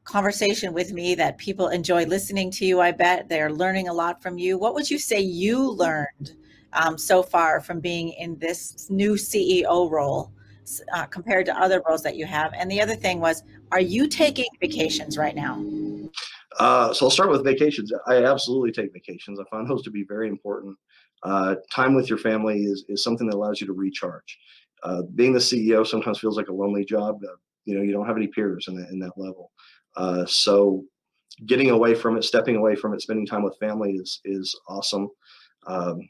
conversation 0.04 0.72
with 0.72 0.92
me 0.92 1.14
that 1.14 1.38
people 1.38 1.68
enjoy 1.68 2.04
listening 2.04 2.50
to 2.52 2.64
you. 2.64 2.80
I 2.80 2.92
bet 2.92 3.28
they're 3.28 3.52
learning 3.52 3.88
a 3.88 3.92
lot 3.92 4.22
from 4.22 4.38
you. 4.38 4.58
What 4.58 4.74
would 4.74 4.90
you 4.90 4.98
say 4.98 5.20
you 5.20 5.70
learned 5.70 6.36
um, 6.72 6.96
so 6.98 7.22
far 7.22 7.60
from 7.60 7.80
being 7.80 8.10
in 8.10 8.38
this 8.38 8.88
new 8.90 9.14
CEO 9.14 9.90
role 9.90 10.32
uh, 10.94 11.06
compared 11.06 11.46
to 11.46 11.58
other 11.58 11.82
roles 11.88 12.02
that 12.02 12.16
you 12.16 12.26
have? 12.26 12.52
And 12.54 12.70
the 12.70 12.80
other 12.80 12.94
thing 12.94 13.20
was, 13.20 13.42
are 13.70 13.80
you 13.80 14.08
taking 14.08 14.46
vacations 14.60 15.18
right 15.18 15.34
now? 15.34 15.64
Uh, 16.58 16.92
so 16.92 17.06
I'll 17.06 17.10
start 17.10 17.30
with 17.30 17.44
vacations. 17.44 17.92
I 18.06 18.24
absolutely 18.24 18.72
take 18.72 18.92
vacations. 18.92 19.40
I 19.40 19.44
find 19.50 19.68
those 19.68 19.82
to 19.82 19.90
be 19.90 20.04
very 20.04 20.28
important. 20.28 20.76
Uh, 21.22 21.56
time 21.70 21.94
with 21.94 22.08
your 22.08 22.18
family 22.18 22.64
is, 22.64 22.84
is 22.88 23.02
something 23.02 23.26
that 23.28 23.36
allows 23.36 23.60
you 23.60 23.66
to 23.66 23.72
recharge. 23.72 24.38
Uh, 24.82 25.02
being 25.14 25.32
the 25.32 25.38
CEO 25.38 25.86
sometimes 25.86 26.18
feels 26.18 26.36
like 26.36 26.48
a 26.48 26.52
lonely 26.52 26.84
job. 26.84 27.20
you 27.64 27.76
know, 27.76 27.82
you 27.82 27.92
don't 27.92 28.06
have 28.06 28.16
any 28.16 28.26
peers 28.26 28.66
in 28.68 28.74
that, 28.74 28.88
in 28.90 28.98
that 28.98 29.12
level. 29.16 29.52
Uh, 29.96 30.26
so 30.26 30.84
getting 31.46 31.70
away 31.70 31.94
from 31.94 32.16
it, 32.16 32.24
stepping 32.24 32.56
away 32.56 32.74
from 32.74 32.92
it, 32.92 33.00
spending 33.00 33.26
time 33.26 33.42
with 33.42 33.56
family 33.58 33.92
is, 33.92 34.20
is 34.24 34.58
awesome. 34.68 35.08
Um, 35.66 36.00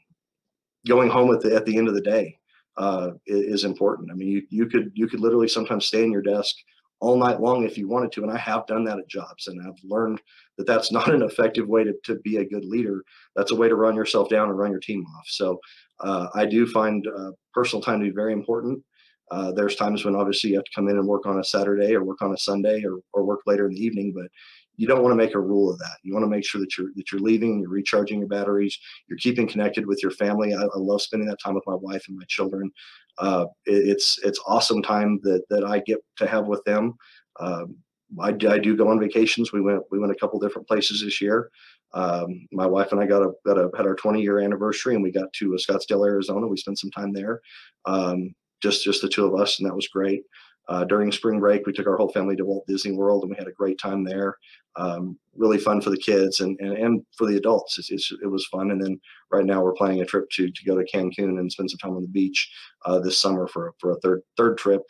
going 0.87 1.09
home 1.09 1.33
at 1.33 1.41
the 1.41 1.55
at 1.55 1.65
the 1.65 1.77
end 1.77 1.87
of 1.87 1.93
the 1.93 2.01
day 2.01 2.37
uh, 2.77 3.11
is 3.25 3.63
important. 3.63 4.11
I 4.11 4.15
mean, 4.15 4.29
you 4.29 4.43
you 4.49 4.65
could 4.67 4.91
you 4.93 5.07
could 5.07 5.19
literally 5.19 5.47
sometimes 5.47 5.85
stay 5.85 6.03
in 6.03 6.11
your 6.11 6.21
desk 6.21 6.55
all 6.99 7.17
night 7.17 7.41
long 7.41 7.63
if 7.63 7.77
you 7.77 7.87
wanted 7.87 8.11
to, 8.13 8.23
and 8.23 8.31
I 8.31 8.37
have 8.37 8.65
done 8.65 8.85
that 8.85 8.99
at 8.99 9.09
jobs, 9.09 9.47
and 9.47 9.61
I've 9.61 9.83
learned 9.83 10.21
that 10.57 10.67
that's 10.67 10.91
not 10.97 11.13
an 11.13 11.21
effective 11.21 11.67
way 11.67 11.83
to 11.83 11.93
to 12.05 12.15
be 12.19 12.37
a 12.37 12.45
good 12.45 12.65
leader. 12.65 13.03
That's 13.35 13.51
a 13.51 13.55
way 13.55 13.69
to 13.69 13.75
run 13.75 13.95
yourself 13.95 14.29
down 14.29 14.49
and 14.49 14.57
run 14.57 14.71
your 14.71 14.79
team 14.79 15.05
off. 15.17 15.27
So 15.27 15.59
uh, 15.99 16.27
I 16.33 16.45
do 16.45 16.67
find 16.67 17.05
uh, 17.07 17.31
personal 17.53 17.81
time 17.81 17.99
to 17.99 18.05
be 18.05 18.11
very 18.11 18.33
important. 18.33 18.83
Uh, 19.31 19.51
there's 19.51 19.75
times 19.75 20.05
when 20.05 20.15
obviously 20.15 20.51
you 20.51 20.55
have 20.57 20.65
to 20.65 20.71
come 20.75 20.89
in 20.89 20.97
and 20.97 21.07
work 21.07 21.25
on 21.25 21.39
a 21.39 21.43
Saturday 21.43 21.95
or 21.95 22.03
work 22.03 22.21
on 22.21 22.33
a 22.33 22.37
Sunday 22.37 22.83
or, 22.83 22.97
or 23.13 23.23
work 23.23 23.39
later 23.47 23.67
in 23.67 23.73
the 23.73 23.83
evening, 23.83 24.13
but 24.13 24.27
you 24.75 24.87
don't 24.87 25.03
want 25.03 25.11
to 25.11 25.17
make 25.17 25.35
a 25.35 25.39
rule 25.39 25.71
of 25.71 25.77
that. 25.79 25.97
You 26.03 26.13
want 26.13 26.23
to 26.23 26.29
make 26.29 26.45
sure 26.45 26.59
that 26.61 26.77
you're 26.77 26.89
that 26.95 27.11
you're 27.11 27.21
leaving, 27.21 27.59
you're 27.59 27.69
recharging 27.69 28.19
your 28.19 28.27
batteries, 28.27 28.77
you're 29.07 29.17
keeping 29.17 29.47
connected 29.47 29.85
with 29.85 30.01
your 30.01 30.11
family. 30.11 30.53
I, 30.53 30.61
I 30.63 30.77
love 30.77 31.01
spending 31.01 31.27
that 31.29 31.41
time 31.43 31.55
with 31.55 31.67
my 31.67 31.75
wife 31.75 32.05
and 32.07 32.17
my 32.17 32.25
children. 32.27 32.71
Uh, 33.17 33.45
it, 33.65 33.87
it's 33.89 34.19
it's 34.23 34.39
awesome 34.47 34.81
time 34.81 35.19
that 35.23 35.43
that 35.49 35.63
I 35.63 35.79
get 35.79 35.99
to 36.17 36.27
have 36.27 36.47
with 36.47 36.63
them. 36.65 36.95
Um, 37.39 37.77
I, 38.19 38.29
I 38.29 38.59
do 38.59 38.75
go 38.75 38.89
on 38.89 38.99
vacations. 38.99 39.51
We 39.51 39.61
went 39.61 39.83
we 39.91 39.99
went 39.99 40.11
a 40.11 40.15
couple 40.15 40.39
different 40.39 40.67
places 40.67 41.01
this 41.01 41.21
year. 41.21 41.49
Um, 41.93 42.47
my 42.51 42.65
wife 42.65 42.91
and 42.91 42.99
I 42.99 43.05
got 43.05 43.21
a 43.21 43.31
got 43.45 43.57
a 43.57 43.69
had 43.77 43.85
our 43.85 43.95
20 43.95 44.21
year 44.21 44.39
anniversary, 44.39 44.95
and 44.95 45.03
we 45.03 45.11
got 45.11 45.31
to 45.33 45.53
uh, 45.53 45.57
Scottsdale, 45.57 46.07
Arizona. 46.07 46.47
We 46.47 46.57
spent 46.57 46.79
some 46.79 46.91
time 46.91 47.13
there, 47.13 47.41
um, 47.85 48.33
just 48.61 48.83
just 48.83 49.01
the 49.01 49.09
two 49.09 49.25
of 49.25 49.39
us, 49.39 49.59
and 49.59 49.67
that 49.67 49.75
was 49.75 49.87
great. 49.87 50.23
Uh, 50.69 50.85
during 50.85 51.11
spring 51.11 51.39
break, 51.39 51.65
we 51.65 51.73
took 51.73 51.87
our 51.87 51.97
whole 51.97 52.11
family 52.11 52.35
to 52.35 52.45
Walt 52.45 52.65
Disney 52.67 52.93
World 52.93 53.23
and 53.23 53.31
we 53.31 53.37
had 53.37 53.47
a 53.47 53.51
great 53.51 53.77
time 53.79 54.03
there. 54.03 54.35
Um, 54.75 55.19
really 55.35 55.59
fun 55.59 55.81
for 55.81 55.89
the 55.89 55.97
kids 55.97 56.39
and, 56.39 56.57
and, 56.59 56.77
and 56.77 57.05
for 57.17 57.27
the 57.27 57.37
adults. 57.37 57.77
It's, 57.77 57.91
it's, 57.91 58.11
it 58.23 58.27
was 58.27 58.47
fun. 58.47 58.71
And 58.71 58.83
then 58.83 58.99
right 59.31 59.45
now 59.45 59.61
we're 59.61 59.73
planning 59.73 60.01
a 60.01 60.05
trip 60.05 60.29
to, 60.31 60.49
to 60.49 60.65
go 60.65 60.75
to 60.75 60.85
Cancun 60.91 61.37
and 61.37 61.51
spend 61.51 61.69
some 61.69 61.77
time 61.77 61.95
on 61.95 62.01
the 62.01 62.07
beach 62.07 62.49
uh, 62.85 62.99
this 62.99 63.19
summer 63.19 63.47
for, 63.47 63.73
for 63.79 63.91
a 63.91 63.99
third, 63.99 64.21
third 64.37 64.57
trip. 64.57 64.81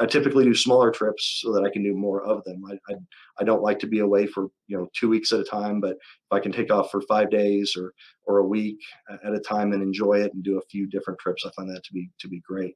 I 0.00 0.06
typically 0.06 0.44
do 0.44 0.54
smaller 0.54 0.90
trips 0.90 1.40
so 1.42 1.52
that 1.52 1.64
I 1.64 1.70
can 1.70 1.82
do 1.82 1.94
more 1.94 2.22
of 2.24 2.42
them. 2.44 2.62
I, 2.68 2.92
I, 2.92 2.96
I 3.40 3.44
don't 3.44 3.62
like 3.62 3.78
to 3.80 3.86
be 3.86 4.00
away 4.00 4.26
for, 4.26 4.48
you 4.66 4.76
know, 4.76 4.88
two 4.92 5.08
weeks 5.08 5.32
at 5.32 5.40
a 5.40 5.44
time, 5.44 5.80
but 5.80 5.92
if 5.92 6.32
I 6.32 6.40
can 6.40 6.52
take 6.52 6.72
off 6.72 6.90
for 6.90 7.00
five 7.02 7.30
days 7.30 7.74
or, 7.76 7.92
or 8.24 8.38
a 8.38 8.46
week 8.46 8.78
at 9.24 9.34
a 9.34 9.40
time 9.40 9.72
and 9.72 9.82
enjoy 9.82 10.14
it 10.14 10.34
and 10.34 10.42
do 10.42 10.58
a 10.58 10.66
few 10.70 10.86
different 10.88 11.20
trips, 11.20 11.44
I 11.46 11.50
find 11.50 11.70
that 11.70 11.84
to 11.84 11.92
be, 11.92 12.10
to 12.18 12.28
be 12.28 12.40
great. 12.40 12.74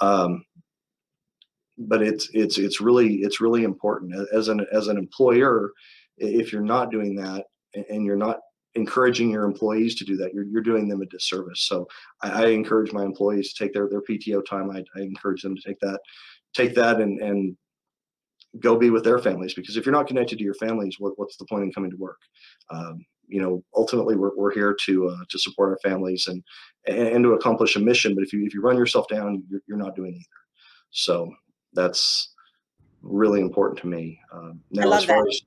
Um, 0.00 0.44
but 1.78 2.02
it's 2.02 2.28
it's 2.32 2.58
it's 2.58 2.80
really 2.80 3.16
it's 3.16 3.40
really 3.40 3.64
important. 3.64 4.14
As 4.32 4.48
an 4.48 4.66
as 4.72 4.88
an 4.88 4.98
employer 4.98 5.72
if 6.18 6.52
you're 6.52 6.62
not 6.62 6.90
doing 6.90 7.14
that 7.16 7.46
and 7.88 8.04
you're 8.04 8.16
not 8.16 8.40
encouraging 8.74 9.30
your 9.30 9.44
employees 9.44 9.94
to 9.96 10.04
do 10.04 10.16
that 10.16 10.34
you're, 10.34 10.44
you're 10.44 10.62
doing 10.62 10.88
them 10.88 11.02
a 11.02 11.06
disservice. 11.06 11.62
So 11.62 11.86
I, 12.22 12.44
I 12.44 12.46
encourage 12.48 12.92
my 12.92 13.04
employees 13.04 13.52
to 13.52 13.64
take 13.64 13.72
their 13.72 13.88
their 13.88 14.02
pto 14.02 14.44
time. 14.44 14.70
I, 14.70 14.84
I 14.96 15.02
encourage 15.02 15.42
them 15.42 15.56
to 15.56 15.62
take 15.62 15.78
that 15.80 16.00
take 16.54 16.74
that 16.74 17.00
and 17.00 17.20
and 17.20 17.56
go 18.60 18.76
be 18.76 18.90
with 18.90 19.04
their 19.04 19.18
families 19.18 19.54
because 19.54 19.76
if 19.76 19.84
you're 19.84 19.94
not 19.94 20.06
connected 20.06 20.38
to 20.38 20.44
your 20.44 20.54
families 20.54 20.96
what, 20.98 21.12
what's 21.16 21.36
the 21.36 21.44
point 21.46 21.64
in 21.64 21.72
coming 21.72 21.90
to 21.90 21.96
work? 21.96 22.18
Um, 22.70 23.04
you 23.26 23.42
know 23.42 23.62
ultimately 23.76 24.16
we're, 24.16 24.36
we're 24.36 24.54
here 24.54 24.74
to 24.86 25.08
uh, 25.08 25.24
to 25.28 25.38
support 25.38 25.70
our 25.70 25.90
families 25.90 26.28
and, 26.28 26.42
and, 26.86 27.08
and 27.08 27.24
to 27.24 27.34
accomplish 27.34 27.76
a 27.76 27.80
mission 27.80 28.14
but 28.14 28.24
if 28.24 28.32
you 28.32 28.44
if 28.44 28.54
you 28.54 28.62
run 28.62 28.76
yourself 28.76 29.06
down 29.08 29.42
you're, 29.48 29.60
you're 29.68 29.78
not 29.78 29.94
doing 29.94 30.14
either. 30.14 30.40
So 30.90 31.30
that's 31.74 32.34
really 33.02 33.40
important 33.40 33.78
to 33.80 33.86
me. 33.86 34.20
Um, 34.32 34.60
now, 34.70 34.92
as 34.92 35.04
far 35.04 35.26
as 35.26 35.42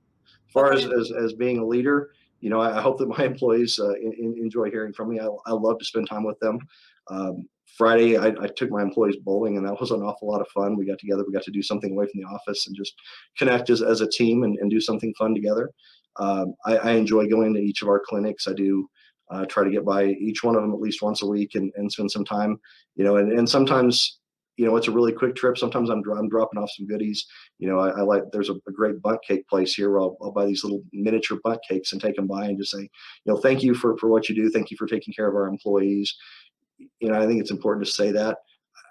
as 0.52 0.54
far 0.54 0.74
as, 0.74 0.86
as, 0.86 1.12
as 1.12 1.34
being 1.34 1.60
a 1.60 1.66
leader, 1.66 2.10
you 2.42 2.50
know, 2.50 2.60
I, 2.60 2.78
I 2.78 2.82
hope 2.82 2.98
that 2.98 3.08
my 3.08 3.24
employees 3.24 3.80
uh, 3.80 3.94
in, 3.94 4.14
in- 4.18 4.38
enjoy 4.38 4.70
hearing 4.70 4.92
from 4.94 5.10
me. 5.10 5.20
I, 5.20 5.28
I 5.46 5.54
love 5.54 5.80
to 5.80 5.86
spend 5.86 6.10
time 6.10 6.24
with 6.24 6.40
them. 6.40 6.60
Um, 7.10 7.48
Friday, 7.78 8.18
I, 8.18 8.28
I 8.28 8.48
took 8.48 8.70
my 8.70 8.82
employees 8.82 9.16
bowling, 9.24 9.56
and 9.56 9.66
that 9.66 9.80
was 9.80 9.92
an 9.92 10.02
awful 10.02 10.28
lot 10.28 10.42
of 10.42 10.48
fun. 10.50 10.76
We 10.76 10.86
got 10.86 11.00
together, 11.00 11.24
we 11.26 11.34
got 11.34 11.44
to 11.44 11.52
do 11.52 11.64
something 11.64 11.92
away 11.92 12.06
from 12.06 12.22
the 12.22 12.28
office, 12.28 12.68
and 12.68 12.76
just 12.76 12.94
connect 13.38 13.70
as, 13.70 13.82
as 13.82 14.02
a 14.02 14.10
team 14.10 14.44
and, 14.44 14.58
and 14.60 14.70
do 14.70 14.82
something 14.82 15.14
fun 15.18 15.34
together. 15.34 15.72
Um, 16.18 16.54
I, 16.66 16.78
I 16.78 16.92
enjoy 16.92 17.28
going 17.28 17.54
to 17.54 17.62
each 17.62 17.82
of 17.82 17.88
our 17.88 18.02
clinics. 18.06 18.48
I 18.48 18.54
do 18.54 18.90
uh, 19.30 19.46
try 19.46 19.64
to 19.64 19.72
get 19.72 19.86
by 19.86 20.06
each 20.06 20.44
one 20.44 20.56
of 20.56 20.62
them 20.62 20.74
at 20.74 20.82
least 20.82 21.02
once 21.02 21.22
a 21.22 21.28
week 21.28 21.56
and, 21.56 21.72
and 21.78 21.90
spend 21.90 22.12
some 22.12 22.26
time. 22.26 22.60
You 22.96 23.06
know, 23.06 23.16
and, 23.16 23.32
and 23.32 23.48
sometimes 23.48 24.20
you 24.58 24.66
know 24.66 24.76
it's 24.76 24.88
a 24.88 24.92
really 24.92 25.12
quick 25.12 25.36
trip. 25.36 25.58
Sometimes 25.58 25.90
I'm, 25.90 26.04
I'm 26.18 26.30
dropping 26.30 26.62
off 26.62 26.72
some 26.76 26.88
goodies. 26.88 27.26
You 27.60 27.70
know, 27.70 27.80
I, 27.80 27.90
I 27.90 28.02
like 28.02 28.24
there's 28.32 28.50
a, 28.50 28.56
a 28.68 28.72
great 28.72 29.02
Bundt 29.02 29.20
cake 29.28 29.48
place 29.48 29.74
here 29.74 29.92
where 29.92 30.02
I'll, 30.02 30.18
I'll 30.22 30.32
buy 30.32 30.46
these 30.46 30.64
little 30.64 30.84
miniature 30.92 31.40
Bundt 31.44 31.62
cakes 31.68 31.94
and 31.94 32.02
take 32.02 32.16
them 32.16 32.28
by 32.28 32.46
and 32.46 32.58
just 32.58 32.72
say, 32.72 32.82
you 32.82 32.90
know, 33.34 33.38
thank 33.38 33.64
you 33.64 33.74
for 33.74 33.98
for 33.98 34.10
what 34.10 34.30
you 34.30 34.36
do. 34.36 34.50
Thank 34.50 34.72
you 34.72 34.78
for 34.78 34.88
taking 34.88 35.14
care 35.14 35.28
of 35.28 35.36
our 35.36 35.48
employees. 35.48 36.16
You 37.00 37.10
know, 37.10 37.22
I 37.22 37.28
think 37.28 37.40
it's 37.40 37.52
important 37.52 37.86
to 37.86 37.92
say 37.92 38.12
that. 38.12 38.38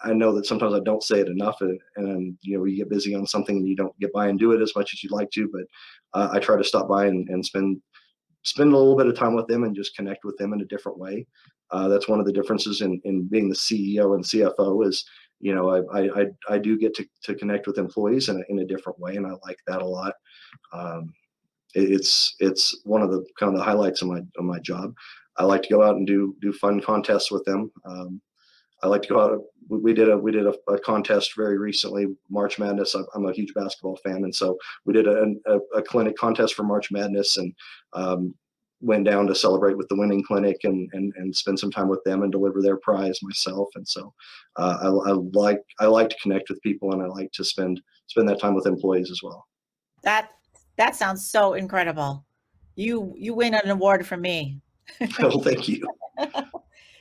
I 0.02 0.14
know 0.14 0.32
that 0.34 0.46
sometimes 0.46 0.72
I 0.72 0.80
don't 0.80 1.02
say 1.02 1.20
it 1.20 1.28
enough, 1.28 1.60
and, 1.60 1.78
and 1.96 2.38
you 2.40 2.56
know, 2.56 2.64
you 2.64 2.76
get 2.76 2.88
busy 2.88 3.14
on 3.14 3.26
something 3.26 3.56
and 3.56 3.68
you 3.68 3.76
don't 3.76 3.98
get 4.00 4.12
by 4.12 4.28
and 4.28 4.38
do 4.38 4.52
it 4.52 4.62
as 4.62 4.72
much 4.74 4.94
as 4.94 5.02
you'd 5.02 5.12
like 5.12 5.30
to. 5.32 5.50
But 5.52 6.18
uh, 6.18 6.30
I 6.32 6.38
try 6.38 6.56
to 6.56 6.64
stop 6.64 6.88
by 6.88 7.06
and, 7.06 7.28
and 7.28 7.44
spend 7.44 7.82
spend 8.42 8.72
a 8.72 8.76
little 8.76 8.96
bit 8.96 9.06
of 9.06 9.16
time 9.16 9.34
with 9.34 9.46
them 9.46 9.64
and 9.64 9.76
just 9.76 9.94
connect 9.94 10.24
with 10.24 10.36
them 10.38 10.52
in 10.52 10.62
a 10.62 10.66
different 10.66 10.98
way. 10.98 11.26
Uh, 11.70 11.88
that's 11.88 12.08
one 12.08 12.18
of 12.18 12.26
the 12.26 12.32
differences 12.32 12.80
in, 12.80 13.00
in 13.04 13.28
being 13.28 13.48
the 13.48 13.54
CEO 13.54 14.14
and 14.14 14.24
CFO 14.24 14.86
is, 14.86 15.04
you 15.40 15.54
know, 15.54 15.70
I, 15.70 16.20
I, 16.20 16.26
I, 16.48 16.58
do 16.58 16.78
get 16.78 16.94
to, 16.96 17.06
to 17.24 17.34
connect 17.34 17.66
with 17.66 17.78
employees 17.78 18.28
in 18.28 18.36
a, 18.36 18.52
in 18.52 18.58
a 18.60 18.66
different 18.66 18.98
way. 18.98 19.16
And 19.16 19.26
I 19.26 19.32
like 19.46 19.58
that 19.66 19.82
a 19.82 19.86
lot. 19.86 20.14
Um, 20.72 21.12
it- 21.74 21.90
it's, 21.90 22.36
it's 22.40 22.80
one 22.84 23.02
of 23.02 23.10
the 23.10 23.24
kind 23.38 23.52
of 23.52 23.58
the 23.58 23.64
highlights 23.64 24.02
of 24.02 24.08
my, 24.08 24.20
of 24.36 24.44
my 24.44 24.58
job. 24.58 24.94
I 25.38 25.44
like 25.44 25.62
to 25.62 25.70
go 25.70 25.82
out 25.82 25.96
and 25.96 26.06
do, 26.06 26.36
do 26.40 26.52
fun 26.52 26.80
contests 26.80 27.30
with 27.30 27.44
them. 27.44 27.70
Um, 27.84 28.20
I 28.82 28.86
like 28.88 29.02
to 29.02 29.08
go 29.08 29.20
out. 29.20 29.42
We, 29.68 29.78
we 29.78 29.94
did 29.94 30.08
a 30.08 30.16
we 30.16 30.32
did 30.32 30.46
a, 30.46 30.54
a 30.68 30.78
contest 30.78 31.32
very 31.36 31.58
recently, 31.58 32.06
March 32.28 32.58
Madness. 32.58 32.94
I'm, 32.94 33.06
I'm 33.14 33.26
a 33.26 33.32
huge 33.32 33.52
basketball 33.54 33.96
fan, 33.96 34.24
and 34.24 34.34
so 34.34 34.56
we 34.84 34.94
did 34.94 35.06
a, 35.06 35.34
a, 35.46 35.58
a 35.76 35.82
clinic 35.82 36.16
contest 36.16 36.54
for 36.54 36.62
March 36.62 36.90
Madness, 36.90 37.36
and 37.36 37.52
um, 37.92 38.34
went 38.80 39.04
down 39.04 39.26
to 39.26 39.34
celebrate 39.34 39.76
with 39.76 39.88
the 39.88 39.96
winning 39.96 40.22
clinic 40.22 40.58
and 40.64 40.88
and 40.92 41.12
and 41.16 41.34
spend 41.34 41.58
some 41.58 41.70
time 41.70 41.88
with 41.88 42.02
them 42.04 42.22
and 42.22 42.32
deliver 42.32 42.62
their 42.62 42.76
prize 42.76 43.18
myself. 43.22 43.68
And 43.74 43.86
so 43.86 44.12
uh, 44.56 44.78
I, 44.82 45.10
I 45.10 45.12
like 45.12 45.62
I 45.80 45.86
like 45.86 46.10
to 46.10 46.16
connect 46.22 46.48
with 46.48 46.62
people, 46.62 46.92
and 46.92 47.02
I 47.02 47.06
like 47.06 47.32
to 47.32 47.44
spend 47.44 47.80
spend 48.06 48.28
that 48.28 48.40
time 48.40 48.54
with 48.54 48.66
employees 48.66 49.10
as 49.10 49.20
well. 49.22 49.46
That 50.02 50.30
that 50.76 50.96
sounds 50.96 51.28
so 51.28 51.54
incredible. 51.54 52.24
You 52.76 53.14
you 53.16 53.34
win 53.34 53.54
an 53.54 53.70
award 53.70 54.06
from 54.06 54.22
me. 54.22 54.60
well, 55.18 55.40
thank 55.40 55.68
you. 55.68 55.86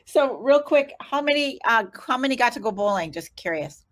So 0.10 0.40
real 0.40 0.60
quick, 0.60 0.92
how 1.02 1.22
many 1.22 1.60
uh 1.66 1.86
how 2.08 2.18
many 2.18 2.36
got 2.36 2.54
to 2.54 2.60
go 2.60 2.72
bowling? 2.72 3.12
Just 3.12 3.36
curious. 3.36 3.86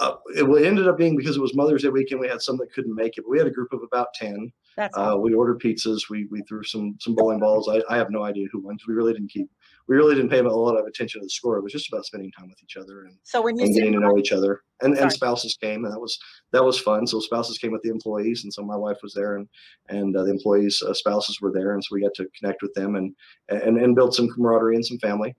Uh, 0.00 0.14
it 0.34 0.66
ended 0.66 0.88
up 0.88 0.96
being 0.96 1.14
because 1.14 1.36
it 1.36 1.42
was 1.42 1.54
Mother's 1.54 1.82
Day 1.82 1.90
weekend. 1.90 2.22
We 2.22 2.28
had 2.28 2.40
some 2.40 2.56
that 2.56 2.72
couldn't 2.72 2.94
make 2.94 3.18
it, 3.18 3.24
but 3.24 3.30
we 3.30 3.36
had 3.36 3.46
a 3.46 3.50
group 3.50 3.70
of 3.74 3.82
about 3.82 4.14
ten. 4.14 4.50
That's 4.76 4.96
Uh, 4.96 5.16
we 5.18 5.34
ordered 5.34 5.60
pizzas. 5.60 6.08
We 6.08 6.26
we 6.30 6.42
threw 6.42 6.62
some 6.64 6.96
some 7.00 7.14
bowling 7.14 7.40
balls. 7.40 7.68
I, 7.68 7.82
I 7.90 7.96
have 7.96 8.10
no 8.10 8.24
idea 8.24 8.46
who 8.50 8.60
won. 8.60 8.78
We 8.88 8.94
really 8.94 9.12
didn't 9.12 9.30
keep. 9.30 9.50
We 9.88 9.96
really 9.96 10.14
didn't 10.14 10.30
pay 10.30 10.38
a 10.38 10.42
lot 10.42 10.78
of 10.78 10.86
attention 10.86 11.20
to 11.20 11.26
the 11.26 11.30
score. 11.30 11.58
It 11.58 11.62
was 11.62 11.72
just 11.72 11.92
about 11.92 12.06
spending 12.06 12.30
time 12.32 12.48
with 12.48 12.62
each 12.62 12.76
other 12.76 13.04
and, 13.04 13.18
so 13.24 13.42
when 13.42 13.56
you 13.56 13.64
and 13.64 13.74
getting 13.74 13.92
to 13.92 14.00
know 14.00 14.16
each 14.16 14.32
other. 14.32 14.62
And 14.80 14.94
Sorry. 14.94 15.02
and 15.02 15.12
spouses 15.12 15.56
came, 15.60 15.84
and 15.84 15.92
that 15.92 16.00
was 16.00 16.18
that 16.52 16.64
was 16.64 16.78
fun. 16.78 17.06
So 17.06 17.20
spouses 17.20 17.58
came 17.58 17.72
with 17.72 17.82
the 17.82 17.90
employees, 17.90 18.44
and 18.44 18.52
so 18.52 18.62
my 18.62 18.76
wife 18.76 18.98
was 19.02 19.14
there, 19.14 19.36
and 19.36 19.48
and 19.88 20.16
uh, 20.16 20.24
the 20.24 20.30
employees' 20.30 20.82
uh, 20.82 20.94
spouses 20.94 21.40
were 21.40 21.52
there, 21.52 21.74
and 21.74 21.82
so 21.82 21.94
we 21.94 22.02
got 22.02 22.14
to 22.14 22.28
connect 22.38 22.62
with 22.62 22.72
them 22.74 22.96
and 22.96 23.14
and 23.48 23.78
and 23.78 23.94
build 23.94 24.14
some 24.14 24.28
camaraderie 24.28 24.76
and 24.76 24.86
some 24.86 24.98
family. 24.98 25.34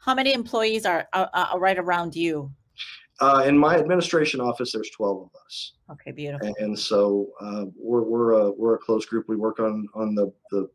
how 0.00 0.14
many 0.14 0.32
employees 0.32 0.86
are 0.86 1.06
uh, 1.12 1.26
uh, 1.32 1.58
right 1.58 1.78
around 1.78 2.16
you? 2.16 2.50
Uh, 3.20 3.42
in 3.46 3.58
my 3.58 3.76
administration 3.76 4.40
office, 4.40 4.72
there's 4.72 4.90
12 4.90 5.22
of 5.22 5.30
us. 5.44 5.72
Okay, 5.90 6.12
beautiful. 6.12 6.54
and, 6.58 6.78
so 6.78 7.28
uh, 7.40 7.64
we're 7.76 8.02
we're 8.02 8.32
a 8.32 8.52
we're 8.52 8.74
a 8.74 8.78
close 8.78 9.06
group. 9.06 9.28
We 9.28 9.36
work 9.36 9.58
on 9.58 9.88
on 9.94 10.14
the 10.14 10.32
the 10.50 10.68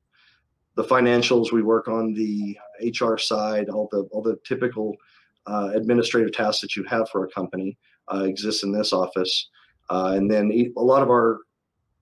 the 0.76 0.84
financials. 0.84 1.52
We 1.52 1.62
work 1.62 1.88
on 1.88 2.14
the 2.14 2.58
HR 2.82 3.18
side. 3.18 3.70
All 3.70 3.88
the 3.92 4.10
all 4.12 4.22
the 4.22 4.38
typical 4.44 4.98
uh, 5.46 5.72
administrative 5.74 6.34
tasks 6.34 6.62
that 6.62 6.76
you 6.76 6.84
have 6.84 7.10
for 7.10 7.26
a 7.26 7.30
company 7.30 7.78
uh, 8.14 8.24
exists 8.24 8.64
in 8.64 8.72
this 8.72 8.92
office. 8.92 9.50
Uh, 9.90 10.14
and 10.16 10.30
then 10.30 10.52
a 10.78 10.82
lot 10.82 11.02
of 11.02 11.10
our 11.10 11.40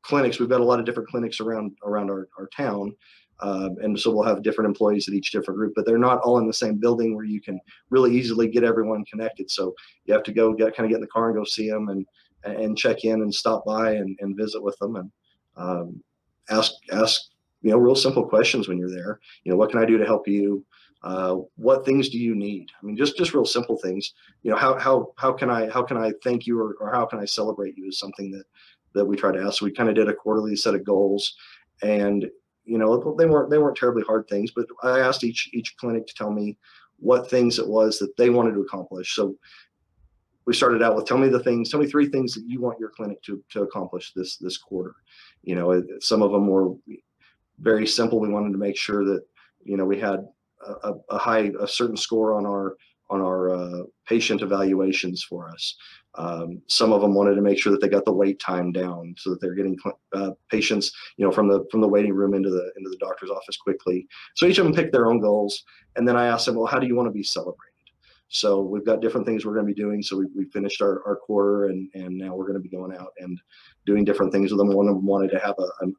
clinics. 0.01 0.39
We've 0.39 0.49
got 0.49 0.61
a 0.61 0.65
lot 0.65 0.79
of 0.79 0.85
different 0.85 1.09
clinics 1.09 1.39
around 1.39 1.77
around 1.83 2.09
our 2.09 2.29
our 2.39 2.47
town. 2.47 2.95
Um, 3.41 3.77
and 3.81 3.99
so 3.99 4.11
we'll 4.11 4.23
have 4.23 4.43
different 4.43 4.67
employees 4.67 5.07
at 5.07 5.15
each 5.15 5.31
different 5.31 5.57
group, 5.57 5.73
but 5.75 5.85
they're 5.85 5.97
not 5.97 6.21
all 6.21 6.37
in 6.37 6.47
the 6.47 6.53
same 6.53 6.75
building 6.75 7.15
where 7.15 7.25
you 7.25 7.41
can 7.41 7.59
really 7.89 8.15
easily 8.15 8.47
get 8.47 8.63
everyone 8.63 9.03
connected. 9.05 9.49
So 9.49 9.73
you 10.05 10.13
have 10.13 10.23
to 10.23 10.33
go 10.33 10.53
get 10.53 10.75
kind 10.75 10.85
of 10.85 10.89
get 10.89 10.95
in 10.95 11.01
the 11.01 11.07
car 11.07 11.29
and 11.29 11.37
go 11.37 11.43
see 11.43 11.69
them 11.69 11.89
and 11.89 12.05
and 12.43 12.77
check 12.77 13.03
in 13.03 13.21
and 13.21 13.33
stop 13.33 13.65
by 13.65 13.93
and, 13.93 14.17
and 14.19 14.37
visit 14.37 14.61
with 14.61 14.77
them 14.79 14.95
and 14.95 15.11
um, 15.57 16.03
ask 16.49 16.73
ask 16.91 17.21
you 17.61 17.71
know 17.71 17.77
real 17.77 17.95
simple 17.95 18.27
questions 18.27 18.67
when 18.67 18.77
you're 18.77 18.91
there. 18.91 19.19
You 19.43 19.51
know 19.51 19.57
what 19.57 19.71
can 19.71 19.79
i 19.79 19.85
do 19.85 19.97
to 19.97 20.05
help 20.05 20.27
you? 20.27 20.65
Uh, 21.03 21.37
what 21.55 21.83
things 21.83 22.09
do 22.09 22.19
you 22.19 22.35
need? 22.35 22.69
I 22.81 22.85
mean 22.85 22.95
just 22.95 23.17
just 23.17 23.33
real 23.33 23.45
simple 23.45 23.77
things. 23.77 24.13
You 24.43 24.51
know 24.51 24.57
how 24.57 24.77
how 24.77 25.13
how 25.17 25.33
can 25.33 25.49
i 25.49 25.69
how 25.69 25.83
can 25.83 25.97
i 25.97 26.13
thank 26.23 26.45
you 26.45 26.59
or, 26.59 26.75
or 26.79 26.91
how 26.91 27.05
can 27.05 27.19
i 27.19 27.25
celebrate 27.25 27.77
you 27.77 27.87
is 27.87 27.99
something 27.99 28.31
that 28.31 28.43
that 28.93 29.05
we 29.05 29.15
try 29.15 29.31
to 29.31 29.41
ask. 29.41 29.59
So 29.59 29.65
we 29.65 29.71
kind 29.71 29.89
of 29.89 29.95
did 29.95 30.09
a 30.09 30.13
quarterly 30.13 30.55
set 30.55 30.75
of 30.75 30.83
goals 30.83 31.35
and 31.81 32.29
you 32.65 32.77
know 32.77 33.15
they 33.17 33.25
weren't 33.25 33.49
they 33.49 33.57
weren't 33.57 33.75
terribly 33.77 34.03
hard 34.03 34.27
things 34.27 34.51
but 34.55 34.65
i 34.83 34.99
asked 34.99 35.23
each 35.23 35.49
each 35.53 35.75
clinic 35.77 36.05
to 36.05 36.13
tell 36.13 36.31
me 36.31 36.57
what 37.01 37.29
things 37.29 37.57
it 37.59 37.67
was 37.67 37.97
that 37.97 38.15
they 38.15 38.29
wanted 38.29 38.53
to 38.53 38.61
accomplish. 38.61 39.15
So 39.15 39.35
we 40.45 40.53
started 40.53 40.81
out 40.81 40.95
with 40.95 41.05
tell 41.05 41.17
me 41.17 41.27
the 41.29 41.39
things 41.39 41.69
tell 41.69 41.79
me 41.79 41.87
three 41.87 42.07
things 42.07 42.33
that 42.35 42.43
you 42.47 42.61
want 42.61 42.79
your 42.79 42.89
clinic 42.95 43.21
to 43.23 43.43
to 43.51 43.63
accomplish 43.63 44.13
this 44.15 44.37
this 44.37 44.57
quarter. 44.57 44.95
You 45.43 45.55
know 45.55 45.83
some 45.99 46.21
of 46.21 46.31
them 46.31 46.47
were 46.47 46.73
very 47.59 47.85
simple. 47.87 48.19
We 48.19 48.29
wanted 48.29 48.51
to 48.53 48.57
make 48.57 48.77
sure 48.77 49.03
that 49.05 49.23
you 49.63 49.77
know 49.77 49.85
we 49.85 49.99
had 49.99 50.25
a, 50.65 50.89
a- 50.89 51.01
a 51.11 51.17
high 51.17 51.51
a 51.59 51.67
certain 51.67 51.97
score 51.97 52.35
on 52.35 52.45
our 52.45 52.77
on 53.09 53.21
our 53.21 53.49
uh, 53.53 53.83
patient 54.07 54.41
evaluations 54.41 55.23
for 55.23 55.49
us 55.49 55.75
um, 56.15 56.61
some 56.67 56.91
of 56.91 57.01
them 57.01 57.13
wanted 57.13 57.35
to 57.35 57.41
make 57.41 57.59
sure 57.59 57.71
that 57.71 57.81
they 57.81 57.87
got 57.87 58.05
the 58.05 58.11
wait 58.11 58.39
time 58.39 58.71
down 58.71 59.15
so 59.17 59.29
that 59.29 59.39
they're 59.39 59.55
getting 59.55 59.77
uh, 60.13 60.31
patients 60.49 60.91
you 61.17 61.25
know 61.25 61.31
from 61.31 61.47
the 61.47 61.65
from 61.71 61.81
the 61.81 61.87
waiting 61.87 62.13
room 62.13 62.33
into 62.33 62.49
the 62.49 62.71
into 62.77 62.89
the 62.89 62.97
doctor's 62.99 63.29
office 63.29 63.57
quickly 63.57 64.07
so 64.35 64.45
each 64.45 64.57
of 64.57 64.65
them 64.65 64.73
picked 64.73 64.91
their 64.91 65.07
own 65.07 65.21
goals 65.21 65.63
and 65.95 66.07
then 66.07 66.17
i 66.17 66.25
asked 66.25 66.45
them 66.45 66.55
well 66.55 66.65
how 66.65 66.79
do 66.79 66.87
you 66.87 66.95
want 66.95 67.07
to 67.07 67.13
be 67.13 67.23
celebrated 67.23 67.71
so 68.33 68.61
we've 68.61 68.85
got 68.85 69.01
different 69.01 69.27
things 69.27 69.45
we're 69.45 69.53
going 69.53 69.67
to 69.67 69.73
be 69.73 69.79
doing. 69.79 70.01
So 70.01 70.17
we, 70.17 70.25
we 70.33 70.45
finished 70.45 70.81
our, 70.81 71.05
our 71.05 71.17
quarter 71.17 71.65
and, 71.65 71.89
and 71.93 72.17
now 72.17 72.33
we're 72.33 72.47
going 72.47 72.61
to 72.61 72.61
be 72.61 72.69
going 72.69 72.95
out 72.95 73.11
and 73.19 73.37
doing 73.85 74.05
different 74.05 74.31
things 74.31 74.51
with 74.51 74.57
them. 74.57 74.73
One 74.73 74.87
of 74.87 74.95
them 74.95 75.05
wanted 75.05 75.31
to 75.31 75.39
have 75.39 75.55
a, 75.59 75.67
an, 75.81 75.93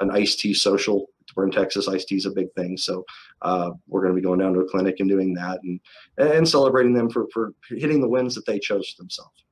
an 0.00 0.10
iced 0.10 0.40
tea 0.40 0.52
social. 0.52 1.06
We're 1.36 1.44
in 1.44 1.52
Texas. 1.52 1.86
Iced 1.86 2.08
tea 2.08 2.16
is 2.16 2.26
a 2.26 2.32
big 2.32 2.52
thing. 2.56 2.76
So 2.76 3.04
uh, 3.42 3.70
we're 3.86 4.02
going 4.02 4.12
to 4.12 4.20
be 4.20 4.26
going 4.26 4.40
down 4.40 4.52
to 4.54 4.60
a 4.60 4.68
clinic 4.68 4.96
and 4.98 5.08
doing 5.08 5.32
that 5.34 5.60
and, 5.62 5.80
and 6.18 6.48
celebrating 6.48 6.92
them 6.92 7.08
for, 7.08 7.28
for 7.32 7.52
hitting 7.68 8.00
the 8.00 8.08
wins 8.08 8.34
that 8.34 8.46
they 8.46 8.58
chose 8.58 8.88
for 8.90 9.02
themselves. 9.02 9.44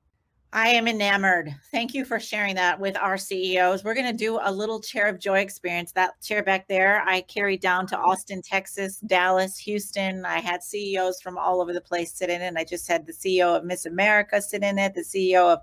I 0.54 0.68
am 0.68 0.86
enamored. 0.86 1.52
Thank 1.72 1.94
you 1.94 2.04
for 2.04 2.20
sharing 2.20 2.54
that 2.54 2.78
with 2.78 2.96
our 2.96 3.18
CEOs. 3.18 3.82
We're 3.82 3.92
going 3.94 4.06
to 4.06 4.16
do 4.16 4.38
a 4.40 4.52
little 4.52 4.80
chair 4.80 5.08
of 5.08 5.18
joy 5.18 5.40
experience. 5.40 5.90
That 5.90 6.20
chair 6.22 6.44
back 6.44 6.68
there, 6.68 7.02
I 7.04 7.22
carried 7.22 7.60
down 7.60 7.88
to 7.88 7.98
Austin, 7.98 8.40
Texas, 8.40 8.98
Dallas, 8.98 9.58
Houston. 9.58 10.24
I 10.24 10.38
had 10.38 10.62
CEOs 10.62 11.20
from 11.20 11.36
all 11.38 11.60
over 11.60 11.72
the 11.72 11.80
place 11.80 12.14
sit 12.14 12.30
in 12.30 12.40
it. 12.40 12.54
I 12.56 12.62
just 12.62 12.86
had 12.86 13.04
the 13.04 13.12
CEO 13.12 13.56
of 13.56 13.64
Miss 13.64 13.84
America 13.84 14.40
sit 14.40 14.62
in 14.62 14.78
it, 14.78 14.94
the 14.94 15.00
CEO 15.00 15.52
of 15.52 15.58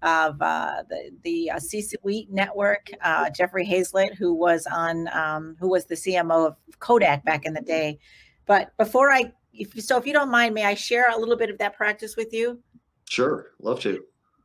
of 0.00 0.40
uh, 0.40 0.84
the 0.88 1.10
the 1.22 1.50
uh, 1.50 1.58
C-suite 1.58 2.30
network, 2.30 2.88
uh, 3.02 3.28
Jeffrey 3.28 3.66
Hayzlett, 3.66 4.14
who 4.14 4.32
was 4.32 4.66
on 4.72 5.08
um, 5.08 5.54
who 5.60 5.68
was 5.68 5.84
the 5.84 5.96
CMO 5.96 6.46
of 6.46 6.56
Kodak 6.78 7.26
back 7.26 7.44
in 7.44 7.52
the 7.52 7.60
day. 7.60 7.98
But 8.46 8.74
before 8.78 9.10
I, 9.10 9.34
if, 9.52 9.78
so 9.84 9.98
if 9.98 10.06
you 10.06 10.14
don't 10.14 10.30
mind, 10.30 10.54
may 10.54 10.64
I 10.64 10.72
share 10.72 11.10
a 11.10 11.18
little 11.18 11.36
bit 11.36 11.50
of 11.50 11.58
that 11.58 11.76
practice 11.76 12.16
with 12.16 12.32
you? 12.32 12.58
Sure. 13.04 13.50
Love 13.60 13.80
to. 13.80 14.02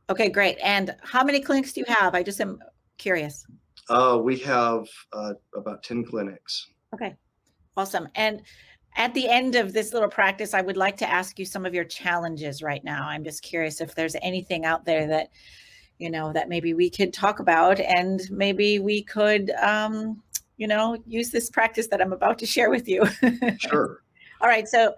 Okay, 0.08 0.28
great. 0.28 0.58
And 0.62 0.94
how 1.02 1.24
many 1.24 1.40
clinics 1.40 1.72
do 1.72 1.80
you 1.80 1.94
have? 1.94 2.14
I 2.14 2.22
just 2.22 2.40
am 2.40 2.58
curious. 2.96 3.44
Uh, 3.88 4.18
we 4.22 4.38
have 4.38 4.86
uh, 5.12 5.34
about 5.54 5.82
10 5.82 6.04
clinics. 6.04 6.68
Okay, 6.94 7.14
awesome. 7.76 8.08
And 8.14 8.42
at 8.96 9.12
the 9.14 9.28
end 9.28 9.56
of 9.56 9.72
this 9.72 9.92
little 9.92 10.08
practice, 10.08 10.54
I 10.54 10.62
would 10.62 10.76
like 10.76 10.96
to 10.98 11.10
ask 11.10 11.38
you 11.38 11.44
some 11.44 11.66
of 11.66 11.74
your 11.74 11.84
challenges 11.84 12.62
right 12.62 12.82
now. 12.84 13.06
I'm 13.06 13.24
just 13.24 13.42
curious 13.42 13.80
if 13.80 13.94
there's 13.94 14.16
anything 14.22 14.64
out 14.64 14.84
there 14.84 15.06
that, 15.08 15.30
you 15.98 16.10
know, 16.10 16.32
that 16.32 16.48
maybe 16.48 16.72
we 16.72 16.88
could 16.88 17.12
talk 17.12 17.40
about 17.40 17.80
and 17.80 18.20
maybe 18.30 18.78
we 18.78 19.02
could, 19.02 19.50
um, 19.62 20.22
you 20.56 20.66
know, 20.66 20.96
use 21.06 21.30
this 21.30 21.50
practice 21.50 21.88
that 21.88 22.00
I'm 22.00 22.12
about 22.12 22.38
to 22.38 22.46
share 22.46 22.70
with 22.70 22.88
you. 22.88 23.04
Sure. 23.58 24.02
All 24.40 24.48
right. 24.48 24.68
So, 24.68 24.94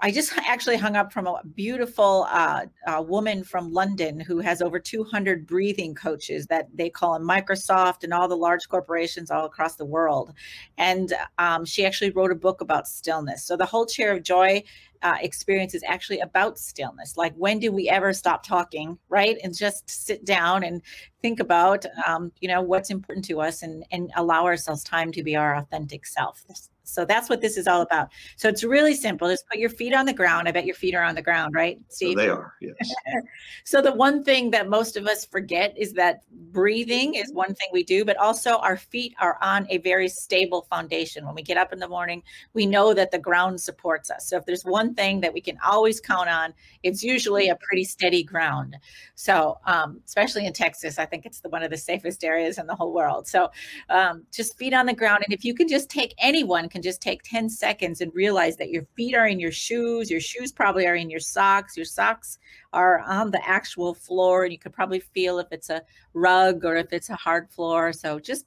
I 0.00 0.10
just 0.10 0.32
actually 0.36 0.76
hung 0.76 0.96
up 0.96 1.12
from 1.12 1.26
a 1.26 1.40
beautiful 1.54 2.26
uh, 2.30 2.66
uh, 2.86 3.02
woman 3.02 3.42
from 3.44 3.72
London 3.72 4.20
who 4.20 4.38
has 4.40 4.62
over 4.62 4.78
200 4.78 5.46
breathing 5.46 5.94
coaches 5.94 6.46
that 6.46 6.68
they 6.74 6.90
call 6.90 7.14
in 7.16 7.22
Microsoft 7.22 8.04
and 8.04 8.12
all 8.12 8.28
the 8.28 8.36
large 8.36 8.68
corporations 8.68 9.30
all 9.30 9.44
across 9.44 9.76
the 9.76 9.84
world. 9.84 10.32
And 10.76 11.12
um, 11.38 11.64
she 11.64 11.84
actually 11.84 12.10
wrote 12.10 12.30
a 12.30 12.36
book 12.36 12.60
about 12.60 12.86
stillness. 12.86 13.44
So 13.44 13.56
the 13.56 13.66
whole 13.66 13.86
chair 13.86 14.12
of 14.12 14.22
joy 14.22 14.62
uh, 15.02 15.16
experience 15.20 15.74
is 15.74 15.84
actually 15.86 16.20
about 16.20 16.58
stillness. 16.58 17.16
Like, 17.16 17.34
when 17.34 17.58
do 17.58 17.70
we 17.72 17.88
ever 17.88 18.12
stop 18.12 18.44
talking, 18.44 18.98
right? 19.08 19.36
And 19.42 19.56
just 19.56 19.88
sit 19.88 20.24
down 20.24 20.64
and 20.64 20.82
think 21.22 21.40
about, 21.40 21.84
um, 22.06 22.32
you 22.40 22.48
know, 22.48 22.62
what's 22.62 22.90
important 22.90 23.24
to 23.26 23.40
us 23.40 23.62
and, 23.62 23.84
and 23.90 24.10
allow 24.16 24.44
ourselves 24.44 24.82
time 24.82 25.12
to 25.12 25.22
be 25.22 25.36
our 25.36 25.56
authentic 25.56 26.06
self. 26.06 26.44
So 26.88 27.04
that's 27.04 27.28
what 27.28 27.40
this 27.40 27.56
is 27.56 27.66
all 27.66 27.82
about. 27.82 28.08
So 28.36 28.48
it's 28.48 28.64
really 28.64 28.94
simple. 28.94 29.28
Just 29.28 29.46
put 29.48 29.58
your 29.58 29.70
feet 29.70 29.94
on 29.94 30.06
the 30.06 30.12
ground. 30.12 30.48
I 30.48 30.52
bet 30.52 30.64
your 30.64 30.74
feet 30.74 30.94
are 30.94 31.02
on 31.02 31.14
the 31.14 31.22
ground, 31.22 31.54
right, 31.54 31.78
Steve? 31.88 32.14
So 32.16 32.22
they 32.22 32.28
are, 32.28 32.54
yes. 32.60 32.74
so 33.64 33.82
the 33.82 33.92
one 33.92 34.24
thing 34.24 34.50
that 34.50 34.68
most 34.68 34.96
of 34.96 35.06
us 35.06 35.24
forget 35.24 35.76
is 35.76 35.92
that 35.94 36.22
breathing 36.50 37.14
is 37.14 37.32
one 37.32 37.54
thing 37.54 37.68
we 37.72 37.84
do, 37.84 38.04
but 38.04 38.16
also 38.16 38.56
our 38.58 38.76
feet 38.76 39.14
are 39.20 39.38
on 39.42 39.66
a 39.70 39.78
very 39.78 40.08
stable 40.08 40.62
foundation. 40.70 41.26
When 41.26 41.34
we 41.34 41.42
get 41.42 41.56
up 41.56 41.72
in 41.72 41.78
the 41.78 41.88
morning, 41.88 42.22
we 42.54 42.66
know 42.66 42.94
that 42.94 43.10
the 43.10 43.18
ground 43.18 43.60
supports 43.60 44.10
us. 44.10 44.28
So 44.28 44.36
if 44.38 44.46
there's 44.46 44.64
one 44.64 44.94
thing 44.94 45.20
that 45.20 45.32
we 45.32 45.40
can 45.40 45.58
always 45.64 46.00
count 46.00 46.28
on, 46.28 46.54
it's 46.82 47.02
usually 47.02 47.48
a 47.48 47.56
pretty 47.56 47.84
steady 47.84 48.22
ground. 48.22 48.76
So 49.14 49.58
um, 49.66 50.00
especially 50.06 50.46
in 50.46 50.52
Texas, 50.52 50.98
I 50.98 51.04
think 51.04 51.26
it's 51.26 51.40
the, 51.40 51.48
one 51.50 51.62
of 51.62 51.70
the 51.70 51.76
safest 51.76 52.24
areas 52.24 52.58
in 52.58 52.66
the 52.66 52.74
whole 52.74 52.94
world. 52.94 53.26
So 53.26 53.50
um, 53.90 54.24
just 54.32 54.56
feet 54.56 54.72
on 54.72 54.86
the 54.86 54.94
ground. 54.94 55.22
And 55.26 55.34
if 55.34 55.44
you 55.44 55.54
can 55.54 55.68
just 55.68 55.90
take 55.90 56.14
anyone 56.18 56.68
can 56.78 56.82
just 56.82 57.02
take 57.02 57.22
10 57.24 57.50
seconds 57.50 58.00
and 58.00 58.14
realize 58.14 58.56
that 58.56 58.70
your 58.70 58.84
feet 58.96 59.16
are 59.16 59.26
in 59.26 59.40
your 59.40 59.50
shoes, 59.50 60.08
your 60.08 60.20
shoes 60.20 60.52
probably 60.52 60.86
are 60.86 60.94
in 60.94 61.10
your 61.10 61.18
socks, 61.18 61.76
your 61.76 61.84
socks 61.84 62.38
are 62.72 63.00
on 63.00 63.32
the 63.32 63.48
actual 63.48 63.94
floor, 63.94 64.44
and 64.44 64.52
you 64.52 64.60
could 64.60 64.72
probably 64.72 65.00
feel 65.00 65.40
if 65.40 65.48
it's 65.50 65.70
a 65.70 65.82
rug 66.14 66.64
or 66.64 66.76
if 66.76 66.92
it's 66.92 67.10
a 67.10 67.16
hard 67.16 67.50
floor. 67.50 67.92
So 67.92 68.20
just 68.20 68.46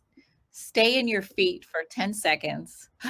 stay 0.51 0.97
in 0.97 1.09
your 1.09 1.21
feet 1.21 1.65
for 1.65 1.81
10 1.89 2.13
seconds. 2.13 2.89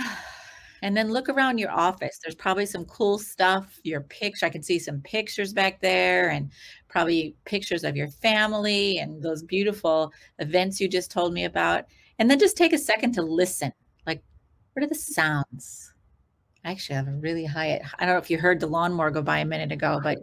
And 0.84 0.98
then 0.98 1.12
look 1.12 1.30
around 1.30 1.60
your 1.60 1.70
office. 1.70 2.18
There's 2.24 2.34
probably 2.34 2.66
some 2.66 2.86
cool 2.86 3.20
stuff. 3.20 3.80
Your 3.84 4.02
picture, 4.02 4.48
I 4.48 4.50
can 4.50 4.64
see 4.64 4.80
some 4.80 5.00
pictures 5.02 5.54
back 5.54 5.80
there 5.80 6.32
and 6.32 6.52
probably 6.90 7.36
pictures 7.46 7.84
of 7.84 7.96
your 7.96 8.08
family 8.08 8.98
and 8.98 9.22
those 9.22 9.44
beautiful 9.44 10.12
events 10.40 10.82
you 10.82 10.88
just 10.88 11.12
told 11.12 11.34
me 11.34 11.46
about. 11.46 11.86
And 12.18 12.32
then 12.32 12.40
just 12.40 12.58
take 12.58 12.74
a 12.74 12.80
second 12.80 13.12
to 13.12 13.22
listen. 13.22 13.72
What 14.74 14.84
are 14.84 14.88
the 14.88 14.96
sounds? 14.96 15.94
I 16.64 16.72
actually 16.72 16.96
have 16.96 17.08
a 17.08 17.14
really 17.14 17.46
high. 17.46 17.82
I 18.00 18.06
don't 18.06 18.16
know 18.16 18.20
if 18.20 18.30
you 18.30 18.38
heard 18.38 18.60
the 18.60 18.68
lawnmower 18.68 19.12
go 19.12 19.22
by 19.22 19.40
a 19.40 19.46
minute 19.46 19.72
ago, 19.72 20.00
but 20.02 20.20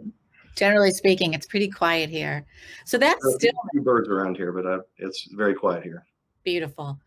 generally 0.55 0.91
speaking, 0.91 1.33
it's 1.33 1.45
pretty 1.45 1.69
quiet 1.69 2.09
here. 2.09 2.45
So 2.85 2.97
that's 2.97 3.21
still 3.35 3.51
birds 3.81 4.09
around 4.09 4.37
here, 4.37 4.51
but 4.51 4.65
uh, 4.65 4.79
it's 4.97 5.27
very 5.31 5.53
quiet 5.53 5.83
here. 5.83 6.05
Beautiful. 6.43 6.99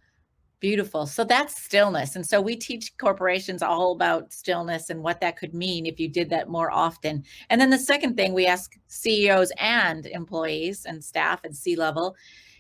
Beautiful. 0.60 1.06
So 1.06 1.24
that's 1.24 1.60
stillness. 1.60 2.14
And 2.14 2.24
so 2.24 2.40
we 2.40 2.54
teach 2.54 2.96
corporations 2.96 3.62
all 3.62 3.92
about 3.92 4.32
stillness 4.32 4.90
and 4.90 5.02
what 5.02 5.20
that 5.20 5.36
could 5.36 5.54
mean 5.54 5.86
if 5.86 5.98
you 5.98 6.08
did 6.08 6.30
that 6.30 6.48
more 6.48 6.70
often. 6.70 7.24
And 7.50 7.60
then 7.60 7.70
the 7.70 7.78
second 7.78 8.16
thing 8.16 8.32
we 8.32 8.46
ask 8.46 8.78
CEOs 8.86 9.50
and 9.58 10.06
employees 10.06 10.84
and 10.84 11.02
staff 11.02 11.40
and 11.42 11.56
C 11.56 11.74
level 11.74 12.14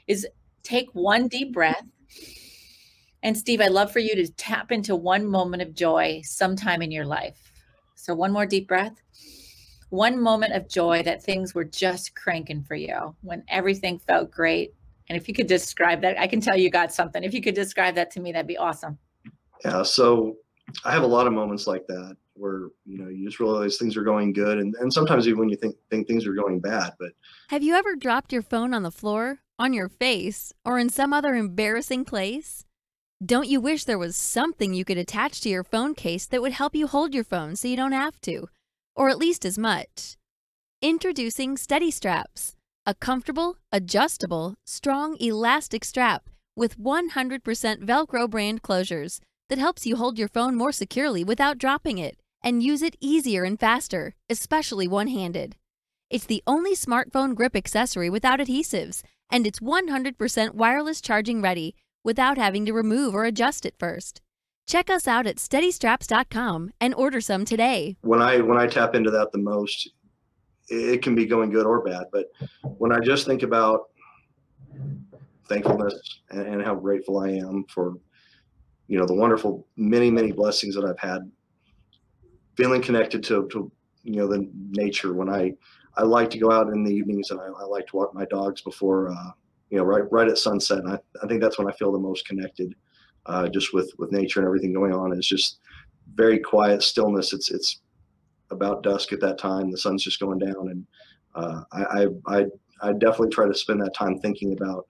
is 0.08 0.26
take 0.64 0.92
one 0.94 1.28
deep 1.28 1.52
breath 1.52 1.84
and 3.22 3.36
Steve, 3.36 3.60
I'd 3.60 3.70
love 3.70 3.92
for 3.92 4.00
you 4.00 4.14
to 4.16 4.26
tap 4.32 4.72
into 4.72 4.96
one 4.96 5.24
moment 5.26 5.62
of 5.62 5.74
joy 5.74 6.22
sometime 6.24 6.82
in 6.82 6.90
your 6.90 7.04
life. 7.04 7.52
So, 7.94 8.14
one 8.14 8.32
more 8.32 8.46
deep 8.46 8.66
breath. 8.66 9.00
One 9.90 10.20
moment 10.20 10.54
of 10.54 10.68
joy 10.68 11.02
that 11.04 11.22
things 11.22 11.54
were 11.54 11.64
just 11.64 12.16
cranking 12.16 12.64
for 12.64 12.74
you 12.74 13.14
when 13.20 13.44
everything 13.48 13.98
felt 13.98 14.30
great. 14.30 14.74
And 15.08 15.16
if 15.16 15.28
you 15.28 15.34
could 15.34 15.46
describe 15.46 16.00
that, 16.00 16.18
I 16.18 16.26
can 16.26 16.40
tell 16.40 16.56
you 16.56 16.70
got 16.70 16.92
something. 16.92 17.22
If 17.22 17.34
you 17.34 17.42
could 17.42 17.54
describe 17.54 17.94
that 17.94 18.10
to 18.12 18.20
me, 18.20 18.32
that'd 18.32 18.46
be 18.46 18.56
awesome. 18.56 18.98
Yeah. 19.64 19.82
So, 19.82 20.36
I 20.84 20.92
have 20.92 21.02
a 21.02 21.06
lot 21.06 21.26
of 21.26 21.32
moments 21.32 21.66
like 21.66 21.86
that 21.88 22.16
where 22.34 22.68
you 22.86 22.98
know 22.98 23.08
you 23.08 23.26
just 23.26 23.40
realize 23.40 23.76
things 23.76 23.96
are 23.96 24.02
going 24.02 24.32
good 24.32 24.58
and, 24.58 24.74
and 24.80 24.92
sometimes 24.92 25.28
even 25.28 25.38
when 25.38 25.48
you 25.50 25.56
think 25.56 25.76
think 25.90 26.06
things 26.06 26.26
are 26.26 26.32
going 26.32 26.58
bad 26.60 26.90
but 26.98 27.10
have 27.48 27.62
you 27.62 27.74
ever 27.74 27.94
dropped 27.94 28.32
your 28.32 28.40
phone 28.40 28.72
on 28.72 28.82
the 28.82 28.90
floor 28.90 29.40
on 29.58 29.74
your 29.74 29.88
face 29.88 30.50
or 30.64 30.78
in 30.78 30.88
some 30.88 31.12
other 31.12 31.34
embarrassing 31.34 32.06
place 32.06 32.64
don't 33.24 33.46
you 33.46 33.60
wish 33.60 33.84
there 33.84 33.98
was 33.98 34.16
something 34.16 34.74
you 34.74 34.84
could 34.84 34.98
attach 34.98 35.40
to 35.40 35.48
your 35.48 35.62
phone 35.62 35.94
case 35.94 36.26
that 36.26 36.42
would 36.42 36.52
help 36.52 36.74
you 36.74 36.88
hold 36.88 37.14
your 37.14 37.22
phone 37.22 37.54
so 37.54 37.68
you 37.68 37.76
don't 37.76 37.92
have 37.92 38.20
to? 38.22 38.48
Or 38.96 39.10
at 39.10 39.18
least 39.18 39.44
as 39.44 39.56
much. 39.56 40.16
Introducing 40.80 41.56
Steady 41.56 41.92
Straps, 41.92 42.56
a 42.84 42.94
comfortable, 42.94 43.56
adjustable, 43.70 44.54
strong, 44.66 45.16
elastic 45.20 45.84
strap 45.84 46.28
with 46.56 46.80
100% 46.80 47.42
Velcro 47.84 48.28
brand 48.28 48.62
closures 48.62 49.20
that 49.48 49.58
helps 49.58 49.86
you 49.86 49.94
hold 49.94 50.18
your 50.18 50.28
phone 50.28 50.56
more 50.56 50.72
securely 50.72 51.22
without 51.22 51.58
dropping 51.58 51.98
it 51.98 52.18
and 52.42 52.62
use 52.62 52.82
it 52.82 52.96
easier 53.00 53.44
and 53.44 53.60
faster, 53.60 54.14
especially 54.28 54.88
one 54.88 55.06
handed. 55.06 55.54
It's 56.10 56.26
the 56.26 56.42
only 56.44 56.74
smartphone 56.74 57.36
grip 57.36 57.54
accessory 57.54 58.10
without 58.10 58.40
adhesives, 58.40 59.02
and 59.30 59.46
it's 59.46 59.60
100% 59.60 60.54
wireless 60.54 61.00
charging 61.00 61.40
ready 61.40 61.76
without 62.04 62.38
having 62.38 62.66
to 62.66 62.72
remove 62.72 63.14
or 63.14 63.24
adjust 63.24 63.66
it 63.66 63.74
first. 63.78 64.20
Check 64.66 64.88
us 64.88 65.08
out 65.08 65.26
at 65.26 65.36
steadystraps.com 65.36 66.70
and 66.80 66.94
order 66.94 67.20
some 67.20 67.44
today. 67.44 67.96
When 68.02 68.22
I 68.22 68.40
when 68.40 68.58
I 68.58 68.66
tap 68.66 68.94
into 68.94 69.10
that 69.10 69.32
the 69.32 69.38
most, 69.38 69.90
it 70.68 71.02
can 71.02 71.14
be 71.14 71.26
going 71.26 71.50
good 71.50 71.66
or 71.66 71.82
bad, 71.82 72.04
but 72.12 72.26
when 72.62 72.92
I 72.92 73.00
just 73.00 73.26
think 73.26 73.42
about 73.42 73.90
thankfulness 75.48 76.20
and, 76.30 76.46
and 76.46 76.62
how 76.62 76.74
grateful 76.74 77.18
I 77.18 77.30
am 77.30 77.64
for 77.68 77.94
you 78.86 78.98
know 78.98 79.06
the 79.06 79.14
wonderful 79.14 79.66
many 79.76 80.10
many 80.10 80.32
blessings 80.32 80.74
that 80.74 80.84
I've 80.84 80.98
had 80.98 81.30
feeling 82.56 82.82
connected 82.82 83.22
to, 83.24 83.48
to 83.48 83.70
you 84.02 84.16
know 84.16 84.28
the 84.28 84.48
nature 84.70 85.12
when 85.12 85.28
I 85.28 85.54
I 85.96 86.02
like 86.02 86.30
to 86.30 86.38
go 86.38 86.50
out 86.50 86.68
in 86.68 86.84
the 86.84 86.94
evenings 86.94 87.30
and 87.30 87.40
I, 87.40 87.44
I 87.44 87.64
like 87.64 87.86
to 87.88 87.96
walk 87.96 88.14
my 88.14 88.24
dogs 88.26 88.62
before 88.62 89.10
uh, 89.10 89.30
you 89.72 89.78
know, 89.78 89.84
right 89.84 90.04
right 90.12 90.28
at 90.28 90.36
sunset. 90.36 90.78
And 90.80 90.90
I, 90.90 90.98
I 91.22 91.26
think 91.26 91.40
that's 91.40 91.58
when 91.58 91.66
I 91.66 91.72
feel 91.72 91.90
the 91.90 91.98
most 91.98 92.26
connected, 92.28 92.74
uh, 93.24 93.48
just 93.48 93.72
with 93.72 93.90
with 93.98 94.12
nature 94.12 94.38
and 94.38 94.46
everything 94.46 94.74
going 94.74 94.92
on. 94.92 95.12
It's 95.12 95.26
just 95.26 95.60
very 96.14 96.38
quiet 96.38 96.82
stillness. 96.82 97.32
It's 97.32 97.50
it's 97.50 97.80
about 98.50 98.82
dusk 98.82 99.14
at 99.14 99.20
that 99.22 99.38
time. 99.38 99.70
The 99.70 99.78
sun's 99.78 100.04
just 100.04 100.20
going 100.20 100.38
down, 100.38 100.68
and 100.68 100.86
uh, 101.34 101.62
I, 101.72 102.06
I 102.26 102.46
I 102.82 102.92
definitely 102.92 103.30
try 103.30 103.48
to 103.48 103.54
spend 103.54 103.80
that 103.80 103.94
time 103.94 104.18
thinking 104.18 104.52
about 104.52 104.86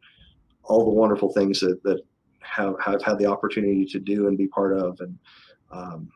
all 0.64 0.84
the 0.84 0.90
wonderful 0.90 1.32
things 1.32 1.60
that 1.60 1.80
that 1.84 2.00
have 2.40 2.74
have 2.84 3.02
had 3.02 3.18
the 3.18 3.26
opportunity 3.26 3.86
to 3.86 4.00
do 4.00 4.26
and 4.26 4.36
be 4.36 4.48
part 4.48 4.76
of, 4.76 4.98
and 4.98 5.16
um, 5.70 6.10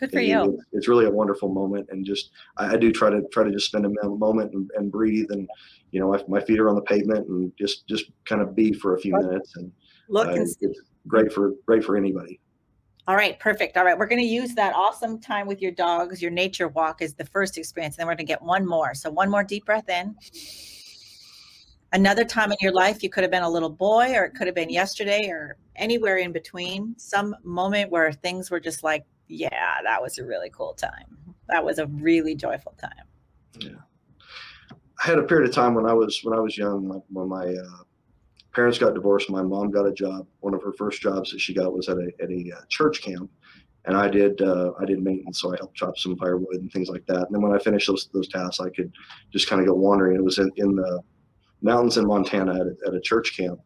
Good 0.00 0.12
for 0.12 0.20
you. 0.20 0.58
it's 0.72 0.88
really 0.88 1.04
a 1.04 1.10
wonderful 1.10 1.50
moment, 1.50 1.88
and 1.90 2.06
just 2.06 2.30
I, 2.56 2.72
I, 2.72 2.76
do 2.78 2.90
try 2.90 3.10
to 3.10 3.20
try 3.32 3.44
to 3.44 3.50
just 3.50 3.66
spend 3.66 3.84
a 3.84 4.08
moment 4.08 4.54
and, 4.54 4.70
and 4.74 4.90
breathe, 4.90 5.26
and 5.28 5.46
you 5.90 6.00
know, 6.00 6.08
my, 6.08 6.24
my, 6.26 6.40
feet 6.40 6.58
are 6.58 6.70
on 6.70 6.74
the 6.74 6.80
pavement, 6.80 7.28
and 7.28 7.52
just 7.58 7.86
just 7.86 8.06
kind 8.24 8.40
of 8.40 8.56
be 8.56 8.72
for 8.72 8.96
a 8.96 8.98
few 8.98 9.12
minutes, 9.12 9.56
and 9.56 9.70
look, 10.08 10.28
uh, 10.28 10.32
and 10.32 10.48
it's 10.60 10.80
great 11.06 11.30
for 11.30 11.52
great 11.66 11.84
for 11.84 11.98
anybody. 11.98 12.40
All 13.06 13.14
right, 13.14 13.38
perfect. 13.38 13.76
All 13.76 13.84
right, 13.84 13.98
we're 13.98 14.06
going 14.06 14.22
to 14.22 14.26
use 14.26 14.54
that 14.54 14.74
awesome 14.74 15.20
time 15.20 15.46
with 15.46 15.60
your 15.60 15.72
dogs, 15.72 16.22
your 16.22 16.30
nature 16.30 16.68
walk 16.68 17.02
is 17.02 17.12
the 17.12 17.26
first 17.26 17.58
experience. 17.58 17.96
And 17.96 18.00
then 18.00 18.06
we're 18.06 18.14
going 18.14 18.26
to 18.26 18.32
get 18.32 18.40
one 18.40 18.66
more. 18.66 18.94
So, 18.94 19.10
one 19.10 19.30
more 19.30 19.44
deep 19.44 19.66
breath 19.66 19.90
in. 19.90 20.16
Another 21.92 22.24
time 22.24 22.52
in 22.52 22.58
your 22.62 22.72
life, 22.72 23.02
you 23.02 23.10
could 23.10 23.22
have 23.22 23.30
been 23.30 23.42
a 23.42 23.50
little 23.50 23.68
boy, 23.68 24.14
or 24.14 24.24
it 24.24 24.34
could 24.34 24.46
have 24.46 24.54
been 24.54 24.70
yesterday, 24.70 25.28
or 25.28 25.56
anywhere 25.76 26.16
in 26.16 26.32
between. 26.32 26.94
Some 26.96 27.36
moment 27.42 27.90
where 27.90 28.12
things 28.12 28.50
were 28.50 28.60
just 28.60 28.82
like 28.82 29.04
yeah, 29.30 29.80
that 29.84 30.02
was 30.02 30.18
a 30.18 30.24
really 30.24 30.50
cool 30.50 30.74
time. 30.74 31.16
That 31.48 31.64
was 31.64 31.78
a 31.78 31.86
really 31.86 32.34
joyful 32.34 32.74
time. 32.80 33.06
Yeah. 33.58 33.78
I 35.02 35.06
had 35.06 35.18
a 35.18 35.22
period 35.22 35.48
of 35.48 35.54
time 35.54 35.74
when 35.74 35.86
I 35.86 35.94
was 35.94 36.20
when 36.22 36.36
I 36.36 36.40
was 36.40 36.58
young, 36.58 37.02
when 37.08 37.28
my 37.28 37.46
uh, 37.46 37.84
parents 38.52 38.78
got 38.78 38.94
divorced, 38.94 39.30
my 39.30 39.42
mom 39.42 39.70
got 39.70 39.86
a 39.86 39.92
job. 39.92 40.26
One 40.40 40.52
of 40.52 40.62
her 40.62 40.72
first 40.72 41.00
jobs 41.00 41.30
that 41.30 41.40
she 41.40 41.54
got 41.54 41.72
was 41.72 41.88
at 41.88 41.96
a 41.96 42.10
at 42.20 42.30
a 42.30 42.52
uh, 42.56 42.60
church 42.68 43.00
camp, 43.02 43.30
and 43.86 43.96
I 43.96 44.08
did 44.08 44.42
uh, 44.42 44.72
I 44.78 44.84
did 44.84 45.02
maintenance, 45.02 45.40
so 45.40 45.54
I 45.54 45.56
helped 45.56 45.76
chop 45.76 45.96
some 45.96 46.16
firewood 46.16 46.56
and 46.56 46.70
things 46.70 46.88
like 46.88 47.06
that. 47.06 47.26
And 47.26 47.34
then 47.34 47.40
when 47.40 47.54
I 47.54 47.58
finished 47.58 47.86
those 47.86 48.10
those 48.12 48.28
tasks, 48.28 48.60
I 48.60 48.68
could 48.70 48.92
just 49.32 49.48
kind 49.48 49.60
of 49.60 49.68
go 49.68 49.74
wandering. 49.74 50.16
It 50.16 50.24
was 50.24 50.38
in, 50.38 50.50
in 50.56 50.74
the 50.74 51.00
mountains 51.62 51.96
in 51.96 52.06
Montana 52.06 52.54
at 52.54 52.66
a, 52.66 52.74
at 52.88 52.94
a 52.94 53.00
church 53.00 53.36
camp, 53.36 53.60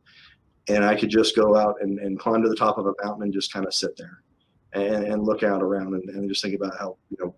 and 0.69 0.85
I 0.85 0.95
could 0.95 1.11
just 1.11 1.35
go 1.35 1.57
out 1.57 1.77
and, 1.81 1.99
and 1.99 2.19
climb 2.19 2.43
to 2.43 2.49
the 2.49 2.57
top 2.57 2.79
of 2.79 2.87
a 2.87 2.93
mountain 3.03 3.25
and 3.25 3.33
just 3.33 3.53
kind 3.53 3.67
of 3.67 3.75
sit 3.75 3.97
there 3.97 4.24
and, 4.75 5.05
and 5.05 5.25
look 5.25 5.43
out 5.43 5.63
around 5.63 5.95
and, 5.95 6.09
and, 6.11 6.29
just 6.29 6.43
think 6.43 6.55
about 6.55 6.77
how 6.79 6.97
you 7.11 7.17
know 7.21 7.35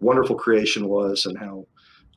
wonderful 0.00 0.36
creation 0.36 0.88
was 0.88 1.26
and 1.26 1.38
how 1.38 1.66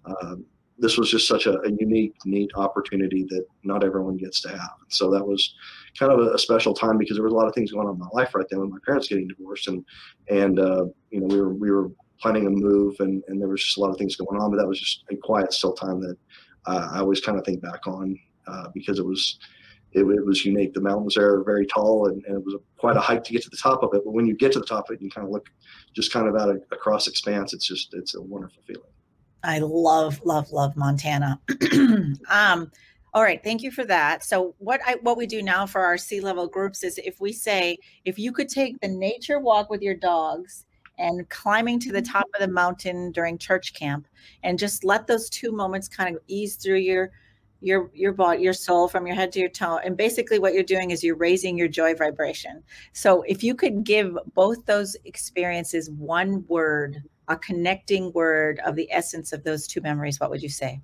um, 0.05 0.45
this 0.77 0.97
was 0.97 1.12
just 1.12 1.27
such 1.27 1.45
a, 1.45 1.60
a, 1.62 1.71
unique, 1.79 2.15
neat 2.25 2.49
opportunity 2.55 3.25
that 3.29 3.45
not 3.63 3.84
everyone 3.84 4.17
gets 4.17 4.41
to 4.41 4.49
have. 4.49 4.77
So 4.88 5.12
that 5.12 5.25
was 5.25 5.53
kind 5.99 6.12
of 6.12 6.19
a, 6.19 6.34
a, 6.34 6.39
special 6.39 6.73
time 6.73 6.97
because 6.97 7.17
there 7.17 7.23
was 7.23 7.34
a 7.34 7.36
lot 7.36 7.47
of 7.47 7.53
things 7.53 7.71
going 7.71 7.88
on 7.88 7.93
in 7.93 7.99
my 7.99 8.07
life 8.13 8.34
right 8.34 8.45
then 8.49 8.60
with 8.60 8.69
my 8.69 8.79
parents 8.86 9.07
getting 9.07 9.27
divorced 9.27 9.67
and 9.67 9.86
and 10.29 10.60
uh, 10.60 10.86
you 11.12 11.19
know 11.19 11.27
we 11.27 11.39
were 11.39 11.53
we 11.53 11.71
were 11.71 11.91
planning 12.21 12.47
a 12.47 12.49
move, 12.49 12.95
and 12.99 13.23
and 13.27 13.41
there 13.41 13.49
was 13.49 13.63
just 13.63 13.77
a 13.77 13.81
lot 13.81 13.89
of 13.89 13.97
things 13.97 14.15
going 14.15 14.39
on. 14.39 14.51
But 14.51 14.57
that 14.57 14.67
was 14.67 14.79
just 14.79 15.03
a 15.12 15.15
quiet, 15.15 15.51
still 15.51 15.73
time 15.73 15.99
that 16.01 16.17
uh, 16.65 16.89
I 16.93 16.99
always 16.99 17.19
kind 17.19 17.38
of 17.38 17.45
think 17.45 17.62
back 17.62 17.88
on 17.88 18.17
uh, 18.47 18.67
because 18.73 18.99
it 18.99 19.05
was. 19.05 19.39
It, 19.93 20.01
it, 20.01 20.25
was 20.25 20.45
unique. 20.45 20.73
The 20.73 20.82
mountains 20.82 21.15
there 21.15 21.34
are 21.34 21.43
very 21.43 21.65
tall, 21.65 22.08
and, 22.08 22.23
and, 22.25 22.38
it 22.38 22.45
was 22.45 22.56
quite 22.77 22.95
a 22.95 23.01
hike 23.01 23.23
to 23.25 23.34
get 23.34 23.41
to 23.43 23.49
the 23.49 23.58
top 23.58 23.84
of 23.84 23.89
it. 23.93 24.04
But 24.06 24.12
when 24.12 24.25
you 24.25 24.36
get 24.36 24.54
to 24.54 24.60
the 24.60 24.65
top 24.65 24.89
of 24.89 24.95
it, 24.95 25.01
you 25.01 25.10
kind 25.10 25.27
of 25.27 25.32
look 25.32 25.49
just 25.93 26.13
kind 26.13 26.27
of 26.27 26.36
out 26.36 26.56
across 26.71 27.08
expanse. 27.08 27.54
It's 27.54 27.67
just 27.67 27.93
it's 27.93 28.15
a 28.15 28.21
wonderful 28.21 28.63
feeling. 28.65 28.84
I 29.43 29.60
love, 29.60 30.21
love, 30.23 30.51
love 30.51 30.77
Montana. 30.77 31.41
um, 32.30 32.71
all 33.13 33.23
right, 33.23 33.43
thank 33.43 33.62
you 33.62 33.71
for 33.71 33.84
that. 33.86 34.23
So 34.23 34.56
what 34.60 34.80
I 34.86 34.95
what 35.01 35.17
we 35.17 35.27
do 35.27 35.41
now 35.41 35.65
for 35.65 35.82
our 35.82 35.97
C 35.97 36.21
level 36.21 36.47
groups 36.47 36.84
is 36.84 36.97
if 36.97 37.19
we 37.19 37.34
say 37.34 37.77
if 38.06 38.17
you 38.17 38.32
could 38.32 38.47
take 38.47 38.80
the 38.80 38.88
nature 38.88 39.39
walk 39.39 39.69
with 39.69 39.82
your 39.82 39.95
dogs 39.95 40.65
and 40.97 41.27
climbing 41.30 41.80
to 41.80 41.91
the 41.91 42.01
top 42.01 42.27
of 42.36 42.41
the 42.41 42.54
mountain 42.54 43.12
during 43.12 43.38
church 43.38 43.73
camp 43.73 44.08
and 44.43 44.58
just 44.58 44.86
let 44.86 45.08
those 45.08 45.30
two 45.30 45.51
moments 45.51 45.89
kind 45.89 46.15
of 46.15 46.21
ease 46.27 46.56
through 46.56 46.77
your 46.77 47.12
your 47.62 47.91
your 47.93 48.12
body 48.12 48.41
your 48.41 48.54
soul 48.54 48.88
from 48.88 49.06
your 49.06 49.15
head 49.15 49.32
to 49.32 49.39
your 49.39 49.50
toe 49.50 49.78
and 49.84 49.95
basically 49.95 50.39
what 50.39 50.54
you're 50.54 50.63
doing 50.63 50.91
is 50.91 51.04
you're 51.04 51.15
raising 51.15 51.58
your 51.58 51.67
joy 51.67 51.93
vibration 51.93 52.63
so 52.91 53.21
if 53.24 53.43
you 53.43 53.54
could 53.54 53.84
give 53.84 54.17
both 54.34 54.65
those 54.65 54.97
experiences 55.06 55.89
one 55.91 56.43
word 56.47 57.04
a 57.28 57.38
connecting 57.38 58.12
word 58.13 58.60
of 58.65 58.76
the 58.76 58.91
essence 58.91 59.32
of 59.32 59.43
those 59.43 59.67
two 59.67 59.80
memories 59.82 60.19
what 60.19 60.32
would 60.32 60.41
you 60.41 60.50
say 60.50 60.82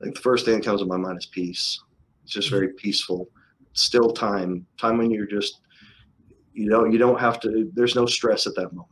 I 0.00 0.04
think 0.04 0.16
the 0.16 0.22
first 0.22 0.44
thing 0.44 0.54
that 0.56 0.64
comes 0.64 0.80
to 0.80 0.86
my 0.86 0.96
mind 0.96 1.18
is 1.18 1.26
peace. 1.26 1.80
It's 2.24 2.32
just 2.32 2.50
very 2.50 2.68
peaceful, 2.74 3.28
still 3.72 4.10
time, 4.10 4.66
time 4.78 4.98
when 4.98 5.10
you're 5.10 5.26
just, 5.26 5.60
you 6.52 6.68
know, 6.68 6.84
you 6.84 6.98
don't 6.98 7.20
have 7.20 7.40
to. 7.40 7.70
There's 7.74 7.94
no 7.94 8.06
stress 8.06 8.46
at 8.46 8.54
that 8.56 8.72
moment. 8.72 8.90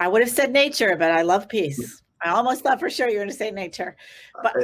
I 0.00 0.08
would 0.08 0.22
have 0.22 0.30
said 0.30 0.52
nature, 0.52 0.96
but 0.98 1.12
I 1.12 1.22
love 1.22 1.48
peace. 1.48 2.01
I 2.24 2.30
almost 2.30 2.62
thought 2.62 2.78
for 2.78 2.90
sure 2.90 3.08
you 3.08 3.14
were 3.18 3.24
going 3.24 3.30
to 3.30 3.36
say 3.36 3.50
nature, 3.50 3.96
but 4.42 4.54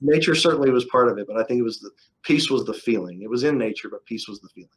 nature 0.00 0.34
certainly 0.34 0.70
was 0.70 0.84
part 0.86 1.08
of 1.08 1.18
it. 1.18 1.26
But 1.26 1.36
I 1.36 1.44
think 1.44 1.60
it 1.60 1.62
was 1.62 1.80
the 1.80 1.90
peace 2.22 2.50
was 2.50 2.64
the 2.64 2.74
feeling. 2.74 3.22
It 3.22 3.30
was 3.30 3.44
in 3.44 3.56
nature, 3.56 3.88
but 3.88 4.04
peace 4.04 4.26
was 4.28 4.40
the 4.40 4.48
feeling. 4.48 4.70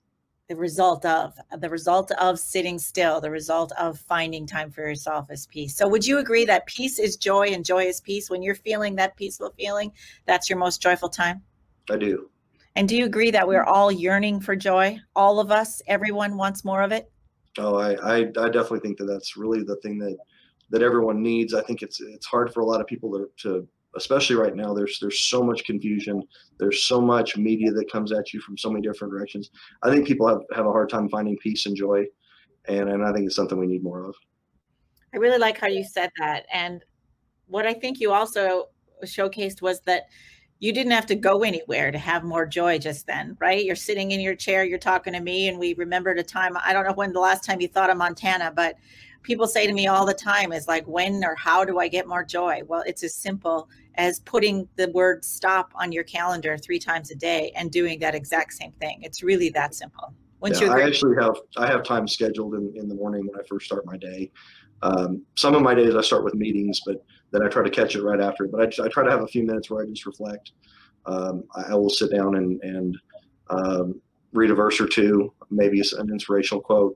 The 0.50 0.56
result 0.56 1.04
of 1.06 1.34
the 1.60 1.70
result 1.70 2.12
of 2.12 2.40
sitting 2.40 2.80
still 2.80 3.20
the 3.20 3.32
result 3.32 3.74
of 3.78 4.00
finding 4.00 4.46
time 4.46 4.72
for 4.72 4.82
yourself 4.82 5.30
is 5.30 5.48
peace. 5.48 5.76
So 5.76 5.88
would 5.88 6.06
you 6.06 6.20
agree 6.20 6.46
that 6.46 6.66
peace 6.68 7.00
is 7.00 7.18
joy 7.18 7.48
and 7.48 7.66
joy 7.66 7.84
is 7.86 8.00
peace? 8.00 8.30
When 8.30 8.42
you're 8.42 8.56
feeling 8.56 8.96
that 8.96 9.18
peaceful 9.18 9.54
feeling 9.58 9.92
that's 10.26 10.50
your 10.50 10.60
most 10.60 10.82
joyful 10.82 11.10
time? 11.10 11.42
I 11.90 11.98
do. 11.98 12.30
And 12.76 12.88
do 12.88 12.96
you 12.96 13.06
agree 13.06 13.32
that 13.32 13.48
we're 13.48 13.64
all 13.64 13.92
yearning 13.92 14.40
for 14.40 14.56
joy? 14.56 15.00
All 15.16 15.40
of 15.40 15.52
us? 15.52 15.82
Everyone 15.88 16.38
wants 16.38 16.64
more 16.64 16.84
of 16.84 16.92
it? 16.92 17.12
Oh 17.58 17.76
i 17.76 17.94
i, 17.96 18.18
I 18.20 18.50
definitely 18.50 18.82
think 18.82 18.98
that 19.00 19.06
that's 19.06 19.36
really 19.36 19.64
the 19.64 19.78
thing 19.78 19.98
that 20.00 20.18
that 20.70 20.82
everyone 20.82 21.22
needs. 21.22 21.54
I 21.54 21.62
think 21.62 21.82
it's 21.82 22.02
it's 22.02 22.26
hard 22.26 22.54
for 22.54 22.62
a 22.62 22.66
lot 22.66 22.82
of 22.82 22.88
people 22.88 23.12
to, 23.12 23.30
to 23.44 23.68
especially 23.96 24.36
right 24.36 24.56
now 24.56 24.74
there's 24.74 25.00
there's 25.00 25.22
so 25.22 25.44
much 25.44 25.64
confusion. 25.66 26.24
There's 26.60 26.84
so 26.84 27.02
much 27.02 27.38
media 27.38 27.72
that 27.72 27.92
comes 27.92 28.12
at 28.12 28.34
you 28.34 28.42
from 28.42 28.58
so 28.58 28.70
many 28.70 28.82
different 28.82 29.14
directions. 29.14 29.50
I 29.84 29.90
think 29.90 30.08
people 30.08 30.28
have, 30.28 30.42
have 30.54 30.66
a 30.66 30.72
hard 30.72 30.90
time 30.90 31.10
finding 31.10 31.38
peace 31.38 31.66
and 31.66 31.76
joy 31.76 32.06
and 32.68 32.90
and 32.90 33.04
i 33.04 33.12
think 33.12 33.26
it's 33.26 33.36
something 33.36 33.58
we 33.58 33.68
need 33.68 33.84
more 33.84 34.04
of. 34.06 34.16
I 35.14 35.18
really 35.18 35.40
like 35.40 35.58
how 35.58 35.68
you 35.68 35.84
said 35.84 36.12
that 36.20 36.46
and 36.54 36.84
what 37.48 37.66
i 37.66 37.74
think 37.74 38.00
you 38.00 38.12
also 38.12 38.70
showcased 39.06 39.62
was 39.62 39.82
that 39.82 40.08
you 40.60 40.74
didn't 40.74 40.92
have 40.92 41.06
to 41.06 41.16
go 41.16 41.44
anywhere 41.44 41.92
to 41.92 42.00
have 42.00 42.24
more 42.24 42.46
joy 42.46 42.78
just 42.78 43.08
then 43.08 43.38
right? 43.40 43.64
You're 43.64 43.76
sitting 43.76 44.12
in 44.12 44.20
your 44.20 44.36
chair 44.36 44.64
you're 44.64 44.80
talking 44.80 45.14
to 45.14 45.20
me 45.20 45.48
and 45.48 45.58
we 45.58 45.74
remembered 45.76 46.20
a 46.20 46.24
time 46.24 46.58
i 46.64 46.74
don't 46.74 46.86
know 46.86 46.94
when 46.94 47.14
the 47.14 47.20
last 47.20 47.44
time 47.44 47.62
you 47.62 47.68
thought 47.68 47.90
of 47.90 47.98
montana 47.98 48.52
but 48.56 48.76
people 49.24 49.48
say 49.48 49.68
to 49.68 49.74
me 49.74 49.88
all 49.88 50.06
the 50.06 50.14
time 50.14 50.52
is 50.52 50.68
like 50.68 50.86
when 50.88 51.24
or 51.24 51.36
how 51.36 51.64
do 51.64 51.80
i 51.80 51.88
get 51.88 52.08
more 52.08 52.24
joy 52.24 52.62
well 52.68 52.84
it's 52.86 53.04
as 53.04 53.14
simple 53.14 53.70
as 53.98 54.20
putting 54.20 54.68
the 54.76 54.90
word 54.92 55.26
stop 55.26 55.72
on 55.76 55.92
your 55.92 56.04
calendar 56.04 56.58
three 56.58 56.80
times 56.80 57.12
a 57.12 57.16
day 57.16 57.52
and 57.56 57.72
doing 57.72 58.00
that 58.00 58.14
exact 58.16 58.54
same 58.54 58.72
thing. 58.74 59.00
It's 59.02 59.24
really 59.24 59.50
that 59.50 59.74
simple. 59.74 60.14
Once 60.40 60.62
yeah, 60.62 60.72
I 60.72 60.84
actually 60.84 61.16
have 61.20 61.36
I 61.58 61.66
have 61.66 61.84
time 61.84 62.08
scheduled 62.08 62.54
in, 62.54 62.72
in 62.76 62.88
the 62.88 62.94
morning 62.94 63.26
when 63.26 63.40
I 63.40 63.44
first 63.48 63.66
start 63.66 63.86
my 63.86 63.98
day. 63.98 64.32
Um, 64.84 65.24
some 65.36 65.56
of 65.56 65.64
my 65.64 65.74
days 65.74 65.96
I 65.96 66.02
start 66.02 66.24
with 66.24 66.36
meetings, 66.36 66.80
but 66.86 67.04
then 67.32 67.42
I 67.42 67.48
try 67.48 67.64
to 67.64 67.72
catch 67.72 67.96
it 67.96 68.04
right 68.04 68.22
after. 68.22 68.48
But 68.48 68.62
I, 68.62 68.84
I 68.84 68.88
try 68.90 69.04
to 69.04 69.10
have 69.10 69.24
a 69.24 69.28
few 69.28 69.44
minutes 69.44 69.72
where 69.72 69.84
I 69.84 69.88
just 69.88 70.06
reflect. 70.06 70.52
Um, 71.08 71.44
I, 71.56 71.72
I, 71.72 71.74
will 71.74 71.90
sit 71.90 72.12
down 72.12 72.36
and 72.36 72.62
and 72.62 72.98
um, 73.50 74.02
read 74.34 74.52
a 74.52 74.56
verse 74.56 74.80
or 74.80 74.88
two, 74.88 75.34
maybe 75.50 75.82
an 75.98 76.10
inspirational 76.12 76.62
quote. 76.62 76.96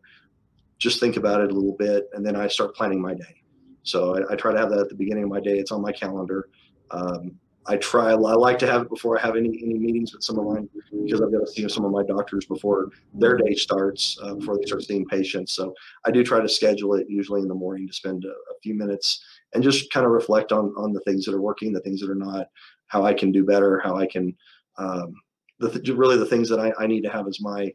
Just 0.82 1.00
think 1.00 1.16
about 1.16 1.42
it 1.42 1.52
a 1.52 1.54
little 1.54 1.78
bit, 1.78 2.10
and 2.14 2.26
then 2.26 2.36
I 2.36 2.48
start 2.48 2.76
planning 2.76 3.00
my 3.00 3.14
day. 3.14 3.44
So 3.84 4.16
I, 4.16 4.34
I 4.34 4.36
try 4.36 4.52
to 4.52 4.58
have 4.58 4.72
that 4.72 4.80
at 4.80 4.90
the 4.90 4.96
beginning 4.96 5.24
of 5.24 5.30
my 5.30 5.40
day. 5.40 5.60
It's 5.60 5.72
on 5.72 5.82
my 5.82 5.92
calendar. 5.92 6.50
Um, 6.90 7.40
I 7.68 7.78
try. 7.78 8.10
I 8.10 8.16
like 8.16 8.58
to 8.60 8.68
have 8.68 8.82
it 8.82 8.90
before 8.90 9.16
I 9.16 9.22
have 9.22 9.36
any 9.36 9.62
any 9.64 9.78
meetings 9.78 10.12
with 10.12 10.24
some 10.24 10.40
of 10.40 10.46
mine 10.46 10.68
because 11.04 11.22
I've 11.22 11.32
got 11.32 11.46
to 11.46 11.52
see 11.52 11.70
some 11.70 11.86
of 11.86 11.92
my 11.92 12.04
doctors 12.04 12.46
before 12.46 12.90
their 13.14 13.38
day 13.38 13.54
starts, 13.54 14.18
uh, 14.24 14.34
before 14.34 14.58
they 14.58 14.66
start 14.66 14.82
seeing 14.82 15.06
patients. 15.06 15.54
So 15.54 15.72
I 16.04 16.10
do 16.10 16.24
try 16.24 16.42
to 16.42 16.50
schedule 16.50 16.96
it 16.96 17.06
usually 17.08 17.42
in 17.42 17.48
the 17.48 17.54
morning 17.54 17.88
to 17.88 17.94
spend 17.94 18.26
a, 18.26 18.30
a 18.30 18.60
few 18.64 18.74
minutes 18.74 19.24
and 19.54 19.62
just 19.62 19.92
kind 19.92 20.08
of 20.08 20.12
reflect 20.12 20.52
on 20.52 20.74
on 20.76 20.94
the 20.94 21.02
things 21.02 21.26
that 21.26 21.36
are 21.36 21.42
working, 21.42 21.72
the 21.72 21.82
things 21.82 22.02
that 22.02 22.10
are 22.10 22.16
not, 22.16 22.48
how 22.88 23.06
I 23.06 23.14
can 23.14 23.32
do 23.32 23.46
better, 23.46 23.80
how 23.84 23.96
I 23.98 24.08
can. 24.08 24.36
Um, 24.80 25.14
the, 25.60 25.94
really 25.94 26.18
the 26.18 26.26
things 26.26 26.50
that 26.50 26.60
I, 26.60 26.74
I 26.80 26.88
need 26.88 27.02
to 27.02 27.12
have 27.12 27.28
as 27.28 27.40
my 27.40 27.72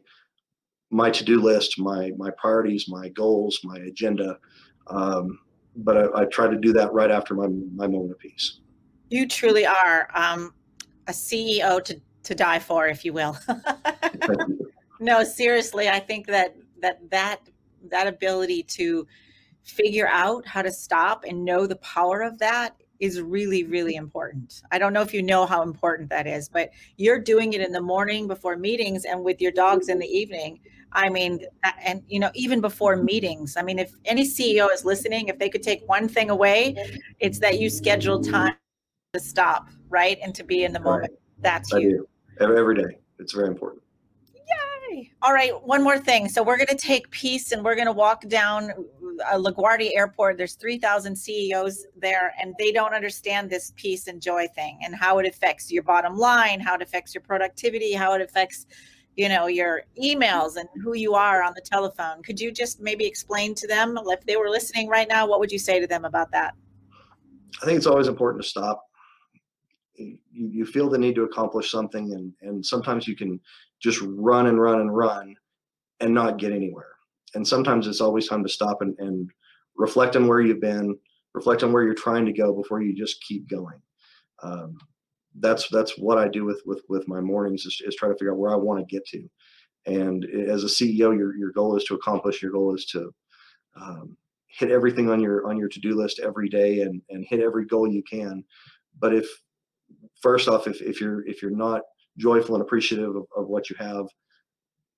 my 0.89 1.09
to-do 1.09 1.41
list, 1.41 1.79
my 1.79 2.11
my 2.17 2.31
priorities, 2.37 2.87
my 2.87 3.09
goals, 3.09 3.59
my 3.63 3.77
agenda. 3.77 4.37
Um, 4.87 5.39
but 5.75 5.97
I, 5.97 6.21
I, 6.21 6.25
try 6.25 6.47
to 6.47 6.57
do 6.57 6.73
that 6.73 6.91
right 6.93 7.11
after 7.11 7.33
my 7.33 7.47
my 7.47 7.87
moment 7.87 8.11
of 8.11 8.19
peace. 8.19 8.59
You 9.09 9.27
truly 9.27 9.65
are 9.65 10.09
um, 10.13 10.53
a 11.07 11.11
CEO 11.11 11.83
to 11.83 12.01
to 12.23 12.35
die 12.35 12.59
for, 12.59 12.87
if 12.87 13.05
you 13.05 13.13
will. 13.13 13.37
no, 14.99 15.23
seriously, 15.23 15.89
I 15.89 15.99
think 15.99 16.27
that 16.27 16.55
that 16.81 16.99
that 17.09 17.41
that 17.89 18.07
ability 18.07 18.63
to 18.63 19.07
figure 19.63 20.07
out 20.07 20.45
how 20.47 20.61
to 20.61 20.71
stop 20.71 21.25
and 21.27 21.43
know 21.43 21.67
the 21.67 21.75
power 21.77 22.21
of 22.21 22.39
that 22.39 22.75
is 22.99 23.21
really 23.21 23.63
really 23.63 23.95
important. 23.95 24.61
I 24.71 24.79
don't 24.79 24.93
know 24.93 25.01
if 25.01 25.13
you 25.13 25.21
know 25.21 25.45
how 25.45 25.61
important 25.61 26.09
that 26.09 26.27
is, 26.27 26.49
but 26.49 26.71
you're 26.95 27.19
doing 27.19 27.53
it 27.53 27.61
in 27.61 27.71
the 27.71 27.81
morning 27.81 28.27
before 28.27 28.55
meetings 28.55 29.05
and 29.05 29.23
with 29.23 29.41
your 29.41 29.51
dogs 29.51 29.89
in 29.89 29.99
the 29.99 30.07
evening. 30.07 30.59
I 30.93 31.09
mean, 31.09 31.41
and 31.83 32.03
you 32.07 32.19
know, 32.19 32.31
even 32.33 32.61
before 32.61 32.95
meetings. 32.95 33.57
I 33.57 33.61
mean, 33.61 33.79
if 33.79 33.91
any 34.05 34.23
CEO 34.23 34.71
is 34.73 34.85
listening, 34.85 35.27
if 35.27 35.37
they 35.37 35.49
could 35.49 35.63
take 35.63 35.87
one 35.87 36.07
thing 36.07 36.29
away, 36.29 36.75
it's 37.19 37.39
that 37.39 37.59
you 37.59 37.69
schedule 37.69 38.21
time 38.23 38.55
to 39.13 39.19
stop, 39.19 39.69
right? 39.89 40.17
And 40.23 40.33
to 40.35 40.43
be 40.43 40.63
in 40.63 40.73
the 40.73 40.79
moment. 40.79 41.11
Right. 41.11 41.19
That's 41.39 41.73
I 41.73 41.79
you. 41.79 42.07
Every 42.39 42.75
day. 42.75 42.97
It's 43.19 43.33
very 43.33 43.47
important. 43.47 43.81
Yay. 44.91 45.11
All 45.21 45.33
right. 45.33 45.51
One 45.63 45.83
more 45.83 45.97
thing. 45.99 46.29
So 46.29 46.43
we're 46.43 46.57
going 46.57 46.67
to 46.67 46.75
take 46.75 47.09
peace 47.11 47.51
and 47.51 47.63
we're 47.63 47.75
going 47.75 47.87
to 47.87 47.93
walk 47.93 48.27
down 48.27 48.71
uh, 49.25 49.37
LaGuardia 49.37 49.91
Airport. 49.95 50.37
There's 50.37 50.53
3,000 50.53 51.15
CEOs 51.15 51.85
there, 51.95 52.33
and 52.41 52.53
they 52.59 52.71
don't 52.71 52.93
understand 52.93 53.49
this 53.49 53.73
peace 53.75 54.07
and 54.07 54.21
joy 54.21 54.47
thing 54.55 54.79
and 54.83 54.95
how 54.95 55.17
it 55.19 55.27
affects 55.27 55.71
your 55.71 55.83
bottom 55.83 56.17
line, 56.17 56.59
how 56.59 56.75
it 56.75 56.81
affects 56.81 57.13
your 57.13 57.21
productivity, 57.21 57.93
how 57.93 58.13
it 58.13 58.21
affects 58.21 58.67
you 59.17 59.27
know 59.27 59.47
your 59.47 59.81
emails 60.01 60.55
and 60.55 60.69
who 60.81 60.93
you 60.93 61.15
are 61.15 61.43
on 61.43 61.53
the 61.55 61.61
telephone. 61.61 62.23
Could 62.23 62.39
you 62.39 62.51
just 62.51 62.79
maybe 62.79 63.05
explain 63.05 63.53
to 63.55 63.67
them 63.67 63.97
if 64.05 64.25
they 64.25 64.37
were 64.37 64.49
listening 64.49 64.87
right 64.87 65.07
now 65.07 65.27
what 65.27 65.39
would 65.39 65.51
you 65.51 65.59
say 65.59 65.79
to 65.79 65.87
them 65.87 66.05
about 66.05 66.31
that? 66.31 66.53
I 67.61 67.65
think 67.65 67.77
it's 67.77 67.87
always 67.87 68.07
important 68.07 68.43
to 68.43 68.49
stop. 68.49 68.83
You, 69.95 70.19
you 70.31 70.65
feel 70.65 70.89
the 70.89 70.97
need 70.97 71.15
to 71.15 71.23
accomplish 71.23 71.71
something 71.71 72.13
and 72.13 72.31
and 72.41 72.65
sometimes 72.65 73.07
you 73.07 73.15
can 73.15 73.39
just 73.81 73.99
run 74.01 74.47
and 74.47 74.61
run 74.61 74.79
and 74.79 74.95
run 74.95 75.35
and 75.99 76.13
not 76.13 76.37
get 76.37 76.51
anywhere. 76.51 76.93
And 77.33 77.45
sometimes 77.45 77.87
it's 77.87 78.01
always 78.01 78.27
time 78.27 78.43
to 78.43 78.49
stop 78.49 78.81
and, 78.81 78.95
and 78.99 79.29
reflect 79.75 80.15
on 80.15 80.27
where 80.27 80.41
you've 80.41 80.61
been 80.61 80.97
reflect 81.33 81.63
on 81.63 81.71
where 81.71 81.83
you're 81.83 81.93
trying 81.93 82.25
to 82.25 82.33
go 82.33 82.53
before 82.53 82.81
you 82.81 82.95
just 82.95 83.23
keep 83.23 83.47
going. 83.49 83.79
Um, 84.41 84.77
that's 85.39 85.67
that's 85.69 85.97
what 85.97 86.17
i 86.17 86.27
do 86.27 86.45
with 86.45 86.61
with 86.65 86.81
with 86.89 87.07
my 87.07 87.21
mornings 87.21 87.65
is, 87.65 87.81
is 87.85 87.95
try 87.95 88.09
to 88.09 88.15
figure 88.15 88.31
out 88.31 88.39
where 88.39 88.51
i 88.51 88.55
want 88.55 88.79
to 88.79 88.95
get 88.95 89.05
to. 89.05 89.27
And 89.85 90.25
as 90.25 90.63
a 90.63 90.67
ceo 90.67 91.17
your, 91.17 91.35
your 91.35 91.51
goal 91.51 91.75
is 91.77 91.83
to 91.85 91.95
accomplish 91.95 92.41
your 92.41 92.51
goal 92.51 92.75
is 92.75 92.85
to 92.87 93.11
um, 93.79 94.17
hit 94.47 94.71
everything 94.71 95.09
on 95.09 95.19
your 95.19 95.47
on 95.47 95.57
your 95.57 95.69
to-do 95.69 95.95
list 95.95 96.19
every 96.19 96.49
day 96.49 96.81
and 96.81 97.01
and 97.09 97.25
hit 97.29 97.39
every 97.39 97.65
goal 97.65 97.87
you 97.87 98.03
can. 98.03 98.43
But 98.99 99.13
if 99.13 99.29
first 100.21 100.47
off, 100.47 100.67
if, 100.67 100.81
if 100.81 100.99
you're 100.99 101.25
if 101.27 101.41
you're 101.41 101.51
not 101.51 101.81
joyful 102.17 102.55
and 102.55 102.61
appreciative 102.63 103.15
of, 103.15 103.25
of 103.35 103.47
what 103.47 103.69
you 103.69 103.75
have, 103.79 104.05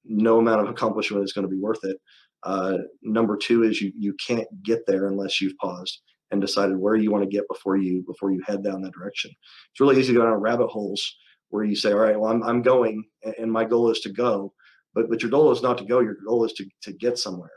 no 0.06 0.40
amount 0.40 0.62
of 0.62 0.70
accomplishment 0.70 1.24
is 1.24 1.34
going 1.34 1.48
to 1.48 1.54
be 1.54 1.60
worth 1.60 1.84
it. 1.84 1.98
Uh, 2.44 2.78
number 3.02 3.36
two 3.36 3.64
is 3.64 3.82
you 3.82 3.92
you 3.98 4.16
can't 4.26 4.48
get 4.64 4.86
there 4.88 5.08
unless 5.08 5.42
you've 5.42 5.58
paused 5.58 6.02
and 6.32 6.42
decided 6.42 6.78
where 6.78 6.96
you 6.96 7.12
want 7.12 7.24
to 7.24 7.30
get 7.30 7.48
before 7.48 7.78
you 7.78 8.04
before 8.06 8.32
you 8.32 8.42
head 8.46 8.64
down 8.64 8.82
that 8.82 8.94
direction. 8.94 9.32
It's 9.72 9.80
really 9.80 10.00
easy 10.00 10.14
to 10.14 10.20
go 10.20 10.26
down 10.26 10.34
rabbit 10.36 10.68
holes 10.68 11.18
where 11.50 11.64
you 11.64 11.76
say, 11.76 11.92
all 11.92 12.00
right, 12.00 12.20
well 12.20 12.32
I'm 12.32 12.44
I'm 12.44 12.62
going 12.62 13.04
and 13.38 13.52
my 13.52 13.66
goal 13.66 13.90
is 13.90 14.00
to 14.02 14.10
go, 14.10 14.54
but 14.94 15.10
but 15.10 15.22
your 15.22 15.32
goal 15.32 15.52
is 15.52 15.62
not 15.62 15.78
to 15.80 15.86
go. 15.86 16.00
Your 16.00 16.18
goal 16.26 16.46
is 16.46 16.54
to 16.54 16.66
to 16.84 16.94
get 16.94 17.18
somewhere. 17.18 17.52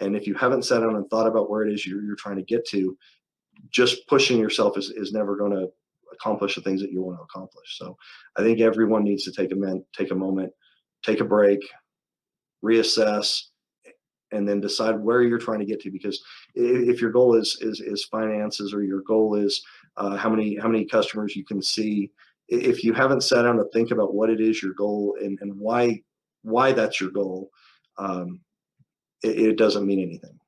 And 0.00 0.14
if 0.14 0.26
you 0.26 0.34
haven't 0.34 0.64
sat 0.64 0.80
down 0.80 0.96
and 0.96 1.08
thought 1.08 1.26
about 1.26 1.48
where 1.50 1.66
it 1.66 1.72
is 1.72 1.86
you're, 1.86 2.02
you're 2.02 2.16
trying 2.16 2.36
to 2.36 2.42
get 2.42 2.66
to, 2.68 2.96
just 3.70 4.06
pushing 4.08 4.38
yourself 4.38 4.76
is, 4.76 4.90
is 4.90 5.12
never 5.12 5.36
going 5.36 5.52
to 5.52 5.68
accomplish 6.12 6.54
the 6.54 6.60
things 6.60 6.80
that 6.80 6.92
you 6.92 7.02
want 7.02 7.18
to 7.18 7.22
accomplish. 7.22 7.78
So 7.78 7.96
I 8.36 8.42
think 8.42 8.60
everyone 8.60 9.04
needs 9.04 9.24
to 9.24 9.32
take 9.32 9.52
a 9.52 9.54
min, 9.54 9.84
take 9.96 10.10
a 10.10 10.14
moment, 10.14 10.52
take 11.04 11.20
a 11.20 11.24
break, 11.24 11.60
reassess, 12.64 13.44
and 14.32 14.48
then 14.48 14.60
decide 14.60 14.98
where 14.98 15.22
you're 15.22 15.38
trying 15.38 15.60
to 15.60 15.64
get 15.64 15.80
to. 15.80 15.90
Because 15.90 16.22
if 16.54 17.00
your 17.00 17.10
goal 17.10 17.34
is 17.34 17.58
is, 17.60 17.80
is 17.80 18.04
finances 18.04 18.74
or 18.74 18.82
your 18.82 19.02
goal 19.02 19.34
is 19.34 19.64
uh, 19.96 20.16
how 20.16 20.28
many 20.28 20.56
how 20.56 20.68
many 20.68 20.84
customers 20.84 21.36
you 21.36 21.44
can 21.44 21.62
see, 21.62 22.10
if 22.48 22.84
you 22.84 22.92
haven't 22.92 23.22
sat 23.22 23.42
down 23.42 23.56
to 23.56 23.64
think 23.72 23.90
about 23.90 24.14
what 24.14 24.30
it 24.30 24.40
is 24.40 24.62
your 24.62 24.74
goal 24.74 25.16
and, 25.20 25.38
and 25.40 25.54
why 25.58 26.02
why 26.42 26.72
that's 26.72 27.00
your 27.00 27.10
goal, 27.10 27.50
um, 27.98 28.40
it, 29.22 29.38
it 29.38 29.58
doesn't 29.58 29.86
mean 29.86 30.00
anything. 30.00 30.38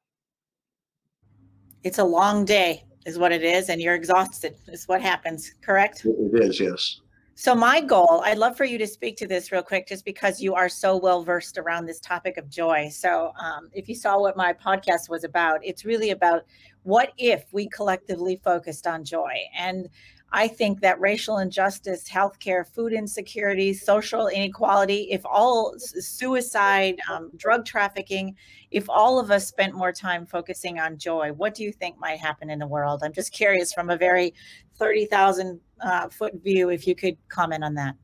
It's 1.84 1.98
a 1.98 2.04
long 2.04 2.44
day, 2.44 2.84
is 3.06 3.18
what 3.18 3.32
it 3.32 3.42
is, 3.42 3.68
and 3.68 3.80
you're 3.80 3.94
exhausted. 3.94 4.56
Is 4.68 4.86
what 4.86 5.00
happens. 5.00 5.54
Correct? 5.62 6.04
It 6.04 6.42
is, 6.42 6.60
yes. 6.60 7.00
So 7.40 7.54
my 7.54 7.80
goal, 7.80 8.20
I'd 8.24 8.36
love 8.36 8.56
for 8.56 8.64
you 8.64 8.78
to 8.78 8.86
speak 8.88 9.16
to 9.18 9.26
this 9.28 9.52
real 9.52 9.62
quick, 9.62 9.86
just 9.86 10.04
because 10.04 10.40
you 10.40 10.56
are 10.56 10.68
so 10.68 10.96
well 10.96 11.22
versed 11.22 11.56
around 11.56 11.86
this 11.86 12.00
topic 12.00 12.36
of 12.36 12.50
joy. 12.50 12.88
So 12.88 13.30
um, 13.40 13.70
if 13.72 13.88
you 13.88 13.94
saw 13.94 14.18
what 14.18 14.36
my 14.36 14.52
podcast 14.52 15.08
was 15.08 15.22
about, 15.22 15.60
it's 15.62 15.84
really 15.84 16.10
about 16.10 16.42
what 16.82 17.12
if 17.16 17.44
we 17.52 17.68
collectively 17.68 18.40
focused 18.42 18.88
on 18.88 19.04
joy 19.04 19.34
and 19.56 19.88
I 20.30 20.46
think 20.46 20.80
that 20.80 21.00
racial 21.00 21.38
injustice, 21.38 22.06
healthcare, 22.06 22.66
food 22.66 22.92
insecurity, 22.92 23.72
social 23.72 24.28
inequality, 24.28 25.08
if 25.10 25.24
all 25.24 25.74
suicide, 25.78 26.98
um, 27.10 27.30
drug 27.36 27.64
trafficking, 27.64 28.36
if 28.70 28.90
all 28.90 29.18
of 29.18 29.30
us 29.30 29.48
spent 29.48 29.74
more 29.74 29.92
time 29.92 30.26
focusing 30.26 30.78
on 30.78 30.98
joy, 30.98 31.32
what 31.32 31.54
do 31.54 31.62
you 31.62 31.72
think 31.72 31.98
might 31.98 32.18
happen 32.18 32.50
in 32.50 32.58
the 32.58 32.66
world? 32.66 33.00
I'm 33.02 33.12
just 33.12 33.32
curious 33.32 33.72
from 33.72 33.88
a 33.88 33.96
very 33.96 34.34
30,000 34.76 35.60
uh, 35.80 36.08
foot 36.10 36.34
view, 36.42 36.68
if 36.68 36.86
you 36.86 36.94
could 36.94 37.16
comment 37.28 37.64
on 37.64 37.74
that. 37.74 37.94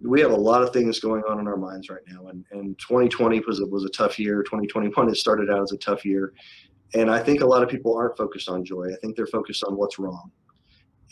We 0.00 0.20
have 0.20 0.30
a 0.30 0.36
lot 0.36 0.62
of 0.62 0.72
things 0.72 1.00
going 1.00 1.22
on 1.28 1.40
in 1.40 1.48
our 1.48 1.56
minds 1.56 1.88
right 1.88 2.02
now, 2.06 2.28
and, 2.28 2.44
and 2.52 2.78
2020 2.78 3.40
was 3.40 3.60
was 3.62 3.84
a 3.84 3.88
tough 3.88 4.18
year. 4.18 4.42
2021 4.42 5.08
has 5.08 5.18
started 5.18 5.50
out 5.50 5.62
as 5.62 5.72
a 5.72 5.78
tough 5.78 6.04
year, 6.04 6.34
and 6.94 7.10
I 7.10 7.18
think 7.18 7.40
a 7.40 7.46
lot 7.46 7.62
of 7.62 7.68
people 7.68 7.96
aren't 7.96 8.16
focused 8.16 8.48
on 8.48 8.64
joy. 8.64 8.92
I 8.92 8.96
think 8.96 9.16
they're 9.16 9.26
focused 9.26 9.64
on 9.64 9.76
what's 9.76 9.98
wrong. 9.98 10.30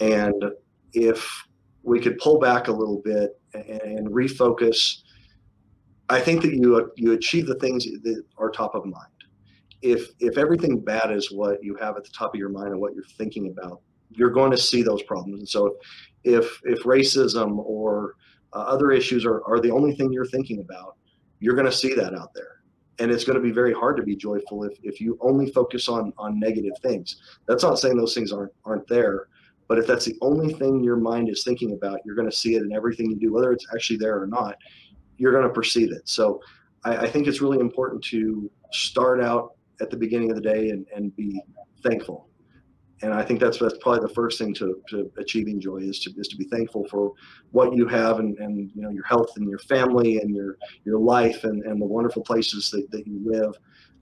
And 0.00 0.44
if 0.92 1.46
we 1.82 2.00
could 2.00 2.18
pull 2.18 2.38
back 2.38 2.68
a 2.68 2.72
little 2.72 3.00
bit 3.04 3.38
and, 3.54 4.08
refocus, 4.08 5.02
I 6.08 6.20
think 6.20 6.42
that 6.42 6.54
you 6.54 6.92
you 6.96 7.12
achieve 7.12 7.46
the 7.46 7.54
things 7.56 7.84
that 7.84 8.24
are 8.36 8.50
top 8.50 8.74
of 8.74 8.84
mind. 8.84 9.06
If 9.82 10.10
if 10.20 10.38
everything 10.38 10.80
bad 10.80 11.10
is 11.10 11.30
what 11.32 11.62
you 11.62 11.76
have 11.76 11.96
at 11.96 12.04
the 12.04 12.10
top 12.10 12.34
of 12.34 12.38
your 12.38 12.48
mind 12.48 12.68
and 12.68 12.80
what 12.80 12.94
you're 12.94 13.04
thinking 13.16 13.48
about, 13.48 13.80
you're 14.10 14.30
going 14.30 14.50
to 14.50 14.56
see 14.56 14.82
those 14.82 15.02
problems. 15.02 15.40
And 15.40 15.48
so, 15.48 15.76
if 16.24 16.60
if 16.64 16.82
racism 16.82 17.58
or 17.58 18.16
uh, 18.52 18.58
other 18.58 18.90
issues 18.92 19.24
are, 19.24 19.42
are 19.46 19.60
the 19.60 19.70
only 19.70 19.94
thing 19.94 20.12
you're 20.12 20.26
thinking 20.26 20.60
about, 20.60 20.96
you're 21.40 21.54
going 21.54 21.66
to 21.66 21.72
see 21.72 21.94
that 21.94 22.14
out 22.14 22.32
there 22.34 22.53
and 22.98 23.10
it's 23.10 23.24
going 23.24 23.36
to 23.36 23.42
be 23.42 23.50
very 23.50 23.72
hard 23.72 23.96
to 23.96 24.02
be 24.02 24.14
joyful 24.14 24.64
if, 24.64 24.78
if 24.82 25.00
you 25.00 25.18
only 25.20 25.50
focus 25.50 25.88
on 25.88 26.12
on 26.18 26.38
negative 26.38 26.74
things. 26.82 27.16
That's 27.46 27.62
not 27.62 27.78
saying 27.78 27.96
those 27.96 28.14
things 28.14 28.32
aren't 28.32 28.52
aren't 28.64 28.86
there 28.88 29.28
but 29.66 29.78
if 29.78 29.86
that's 29.86 30.04
the 30.04 30.16
only 30.20 30.52
thing 30.52 30.84
your 30.84 30.96
mind 30.96 31.30
is 31.30 31.42
thinking 31.42 31.72
about 31.72 31.98
you're 32.04 32.14
going 32.14 32.30
to 32.30 32.36
see 32.36 32.54
it 32.54 32.62
in 32.62 32.72
everything 32.72 33.10
you 33.10 33.16
do 33.16 33.32
whether 33.32 33.50
it's 33.50 33.66
actually 33.72 33.96
there 33.96 34.20
or 34.20 34.26
not 34.26 34.56
you're 35.16 35.32
going 35.32 35.44
to 35.44 35.50
perceive 35.50 35.92
it. 35.92 36.08
So 36.08 36.40
I, 36.84 36.98
I 36.98 37.08
think 37.08 37.26
it's 37.26 37.40
really 37.40 37.58
important 37.58 38.02
to 38.04 38.50
start 38.72 39.22
out 39.22 39.52
at 39.80 39.90
the 39.90 39.96
beginning 39.96 40.30
of 40.30 40.36
the 40.36 40.42
day 40.42 40.70
and, 40.70 40.86
and 40.94 41.14
be 41.16 41.40
thankful 41.82 42.28
and 43.04 43.12
I 43.12 43.22
think 43.22 43.38
that's 43.38 43.58
that's 43.58 43.76
probably 43.82 44.00
the 44.00 44.14
first 44.14 44.38
thing 44.38 44.54
to, 44.54 44.80
to 44.88 45.10
achieving 45.18 45.60
joy 45.60 45.76
is 45.76 46.00
to 46.00 46.10
is 46.16 46.26
to 46.28 46.36
be 46.36 46.44
thankful 46.44 46.86
for 46.88 47.12
what 47.50 47.76
you 47.76 47.86
have 47.86 48.18
and, 48.18 48.36
and 48.38 48.70
you 48.74 48.80
know 48.80 48.88
your 48.88 49.04
health 49.04 49.36
and 49.36 49.48
your 49.48 49.58
family 49.58 50.18
and 50.18 50.34
your 50.34 50.56
your 50.84 50.98
life 50.98 51.44
and, 51.44 51.62
and 51.64 51.80
the 51.80 51.86
wonderful 51.86 52.22
places 52.22 52.70
that, 52.70 52.90
that 52.90 53.06
you 53.06 53.20
live. 53.22 53.54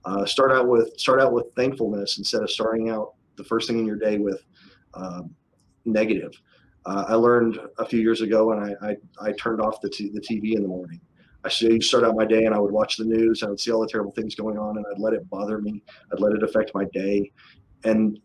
Uh, 0.05 0.25
start 0.25 0.53
out 0.53 0.69
with 0.69 0.97
start 0.97 1.19
out 1.19 1.33
with 1.33 1.45
thankfulness 1.55 2.17
instead 2.17 2.41
of 2.41 2.49
starting 2.49 2.89
out 2.89 3.15
the 3.35 3.43
first 3.43 3.67
thing 3.67 3.77
in 3.77 3.85
your 3.85 3.97
day 3.97 4.19
with 4.19 4.41
um, 4.93 5.35
negative. 5.83 6.31
Uh, 6.85 7.03
I 7.09 7.15
learned 7.15 7.59
a 7.79 7.85
few 7.85 7.99
years 7.99 8.21
ago, 8.21 8.53
and 8.53 8.63
I 8.63 8.89
I, 8.89 8.95
I 9.29 9.31
turned 9.33 9.59
off 9.59 9.81
the 9.81 9.89
t- 9.89 10.11
the 10.13 10.21
TV 10.21 10.55
in 10.55 10.61
the 10.61 10.69
morning. 10.69 11.01
I 11.43 11.49
should 11.49 11.83
start 11.83 12.05
out 12.05 12.15
my 12.15 12.25
day, 12.25 12.45
and 12.45 12.55
I 12.55 12.59
would 12.59 12.71
watch 12.71 12.95
the 12.95 13.03
news. 13.03 13.43
I 13.43 13.49
would 13.49 13.59
see 13.59 13.71
all 13.71 13.81
the 13.81 13.87
terrible 13.87 14.13
things 14.13 14.33
going 14.33 14.57
on, 14.57 14.77
and 14.77 14.85
I'd 14.89 14.99
let 14.99 15.11
it 15.11 15.29
bother 15.29 15.59
me. 15.59 15.83
I'd 16.13 16.21
let 16.21 16.31
it 16.31 16.41
affect 16.41 16.71
my 16.73 16.85
day, 16.93 17.29
and 17.83 18.17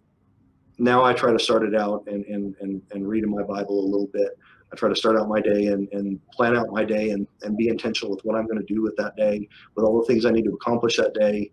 now 0.79 1.05
I 1.05 1.13
try 1.13 1.33
to 1.33 1.39
start 1.39 1.65
it 1.65 1.75
out 1.75 2.05
and, 2.07 2.25
and, 2.27 2.55
and, 2.61 2.81
and 2.93 3.09
read 3.09 3.25
in 3.25 3.31
my 3.31 3.43
Bible 3.43 3.81
a 3.81 3.89
little 3.89 4.07
bit. 4.13 4.39
I 4.73 4.77
try 4.77 4.89
to 4.89 4.97
start 4.97 5.17
out 5.17 5.29
my 5.29 5.41
day 5.41 5.67
and, 5.67 5.89
and 5.93 6.21
plan 6.31 6.57
out 6.57 6.71
my 6.71 6.85
day 6.85 7.11
and, 7.11 7.27
and 7.43 7.57
be 7.57 7.69
intentional 7.69 8.15
with 8.15 8.25
what 8.25 8.37
I'm 8.37 8.47
going 8.47 8.59
to 8.59 8.75
do 8.75 8.83
with 8.83 8.95
that 8.97 9.17
day, 9.17 9.49
with 9.75 9.85
all 9.85 9.99
the 10.01 10.07
things 10.07 10.25
I 10.25 10.31
need 10.31 10.45
to 10.45 10.53
accomplish 10.53 10.97
that 10.99 11.15
day. 11.15 11.51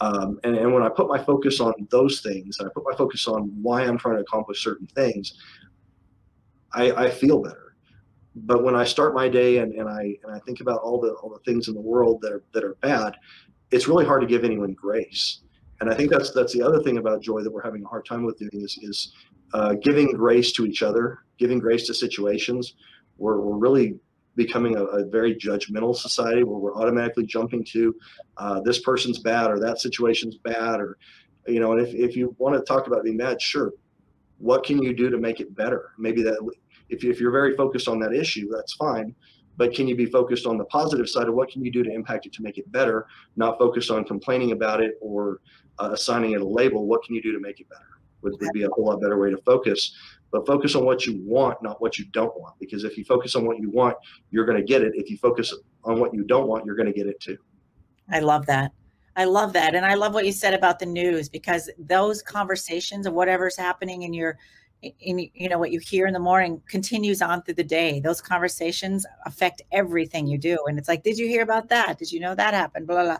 Um, 0.00 0.38
and, 0.44 0.56
and 0.56 0.72
when 0.72 0.82
I 0.82 0.88
put 0.88 1.08
my 1.08 1.18
focus 1.18 1.60
on 1.60 1.72
those 1.90 2.20
things, 2.20 2.58
and 2.58 2.68
I 2.68 2.72
put 2.72 2.84
my 2.88 2.96
focus 2.96 3.26
on 3.26 3.50
why 3.60 3.82
I'm 3.82 3.98
trying 3.98 4.16
to 4.16 4.20
accomplish 4.20 4.62
certain 4.62 4.86
things, 4.86 5.34
I, 6.72 6.92
I 6.92 7.10
feel 7.10 7.40
better. 7.40 7.74
But 8.36 8.62
when 8.62 8.76
I 8.76 8.84
start 8.84 9.14
my 9.14 9.28
day 9.28 9.58
and, 9.58 9.72
and 9.72 9.88
I 9.88 10.16
and 10.22 10.32
I 10.32 10.38
think 10.40 10.60
about 10.60 10.80
all 10.82 11.00
the 11.00 11.14
all 11.14 11.30
the 11.30 11.40
things 11.40 11.66
in 11.66 11.74
the 11.74 11.80
world 11.80 12.20
that 12.20 12.30
are 12.30 12.44
that 12.52 12.62
are 12.62 12.76
bad, 12.76 13.16
it's 13.72 13.88
really 13.88 14.04
hard 14.04 14.20
to 14.20 14.28
give 14.28 14.44
anyone 14.44 14.74
grace 14.74 15.40
and 15.80 15.90
I 15.90 15.94
think 15.94 16.10
that's 16.10 16.32
that's 16.32 16.52
the 16.52 16.62
other 16.62 16.82
thing 16.82 16.98
about 16.98 17.22
joy 17.22 17.42
that 17.42 17.52
we're 17.52 17.62
having 17.62 17.84
a 17.84 17.88
hard 17.88 18.04
time 18.04 18.24
with 18.24 18.38
doing 18.38 18.50
is 18.52 18.78
is 18.82 19.12
uh, 19.54 19.74
giving 19.74 20.12
grace 20.12 20.52
to 20.52 20.66
each 20.66 20.82
other, 20.82 21.20
giving 21.38 21.58
grace 21.58 21.86
to 21.86 21.94
situations. 21.94 22.74
We're, 23.16 23.40
we're 23.40 23.56
really 23.56 23.98
becoming 24.36 24.76
a, 24.76 24.84
a 24.84 25.04
very 25.04 25.34
judgmental 25.34 25.96
society 25.96 26.44
where 26.44 26.58
we're 26.58 26.76
automatically 26.76 27.26
jumping 27.26 27.64
to 27.64 27.94
uh, 28.36 28.60
this 28.60 28.80
person's 28.80 29.18
bad 29.18 29.50
or 29.50 29.58
that 29.58 29.80
situation's 29.80 30.36
bad 30.36 30.80
or 30.80 30.98
you 31.46 31.60
know 31.60 31.72
and 31.72 31.86
if, 31.86 31.94
if 31.94 32.16
you 32.16 32.34
want 32.38 32.54
to 32.54 32.62
talk 32.62 32.86
about 32.86 33.04
being 33.04 33.16
mad 33.16 33.40
sure. 33.40 33.72
What 34.40 34.64
can 34.64 34.80
you 34.80 34.94
do 34.94 35.10
to 35.10 35.18
make 35.18 35.40
it 35.40 35.56
better? 35.56 35.90
Maybe 35.98 36.22
that 36.22 36.38
if, 36.88 37.02
if 37.02 37.20
you're 37.20 37.32
very 37.32 37.56
focused 37.56 37.88
on 37.88 37.98
that 38.00 38.12
issue 38.12 38.48
that's 38.52 38.74
fine 38.74 39.14
but 39.58 39.74
can 39.74 39.86
you 39.86 39.96
be 39.96 40.06
focused 40.06 40.46
on 40.46 40.56
the 40.56 40.64
positive 40.64 41.08
side 41.08 41.28
of 41.28 41.34
what 41.34 41.50
can 41.50 41.62
you 41.62 41.70
do 41.70 41.82
to 41.82 41.92
impact 41.92 42.24
it 42.24 42.32
to 42.32 42.42
make 42.42 42.56
it 42.56 42.72
better 42.72 43.06
not 43.36 43.58
focused 43.58 43.90
on 43.90 44.04
complaining 44.04 44.52
about 44.52 44.80
it 44.80 44.94
or 45.02 45.40
uh, 45.80 45.90
assigning 45.92 46.32
it 46.32 46.40
a 46.40 46.46
label? 46.46 46.86
What 46.86 47.02
can 47.02 47.14
you 47.14 47.20
do 47.20 47.32
to 47.32 47.40
make 47.40 47.60
it 47.60 47.68
better? 47.68 47.82
Would, 48.22 48.34
would 48.40 48.52
be 48.52 48.62
a 48.62 48.68
whole 48.70 48.86
lot 48.86 49.00
better 49.00 49.18
way 49.18 49.30
to 49.30 49.36
focus 49.38 49.94
but 50.32 50.44
focus 50.46 50.74
on 50.74 50.84
what 50.84 51.06
you 51.06 51.20
want 51.24 51.62
not 51.62 51.80
what 51.80 51.98
you 51.98 52.04
don't 52.06 52.36
want 52.40 52.58
because 52.58 52.82
if 52.82 52.98
you 52.98 53.04
focus 53.04 53.36
on 53.36 53.46
what 53.46 53.60
you 53.60 53.70
want 53.70 53.96
you're 54.30 54.44
going 54.44 54.58
to 54.58 54.64
get 54.64 54.82
it. 54.82 54.92
If 54.96 55.08
you 55.10 55.16
focus 55.18 55.54
on 55.84 56.00
what 56.00 56.12
you 56.12 56.24
don't 56.24 56.48
want 56.48 56.64
you're 56.64 56.74
going 56.74 56.92
to 56.92 56.92
get 56.92 57.06
it 57.06 57.20
too. 57.20 57.38
I 58.10 58.20
love 58.20 58.46
that. 58.46 58.72
I 59.14 59.24
love 59.24 59.52
that 59.54 59.74
and 59.74 59.84
i 59.84 59.94
love 59.94 60.14
what 60.14 60.26
you 60.26 60.30
said 60.30 60.54
about 60.54 60.78
the 60.78 60.86
news 60.86 61.28
because 61.28 61.68
those 61.76 62.22
conversations 62.22 63.04
of 63.04 63.14
whatever's 63.14 63.56
happening 63.56 64.02
in 64.02 64.14
your 64.14 64.38
in 64.82 65.28
you 65.34 65.48
know 65.48 65.58
what 65.58 65.72
you 65.72 65.80
hear 65.80 66.06
in 66.06 66.12
the 66.12 66.20
morning 66.20 66.62
continues 66.68 67.20
on 67.20 67.42
through 67.42 67.54
the 67.54 67.64
day. 67.64 68.00
Those 68.00 68.20
conversations 68.20 69.04
affect 69.26 69.62
everything 69.72 70.26
you 70.26 70.38
do 70.38 70.58
and 70.66 70.78
it's 70.78 70.88
like 70.88 71.02
did 71.02 71.18
you 71.18 71.26
hear 71.26 71.42
about 71.42 71.68
that? 71.70 71.98
Did 71.98 72.12
you 72.12 72.20
know 72.20 72.34
that 72.34 72.54
happened? 72.54 72.86
Blah 72.86 72.96
blah, 72.96 73.04
blah. 73.04 73.18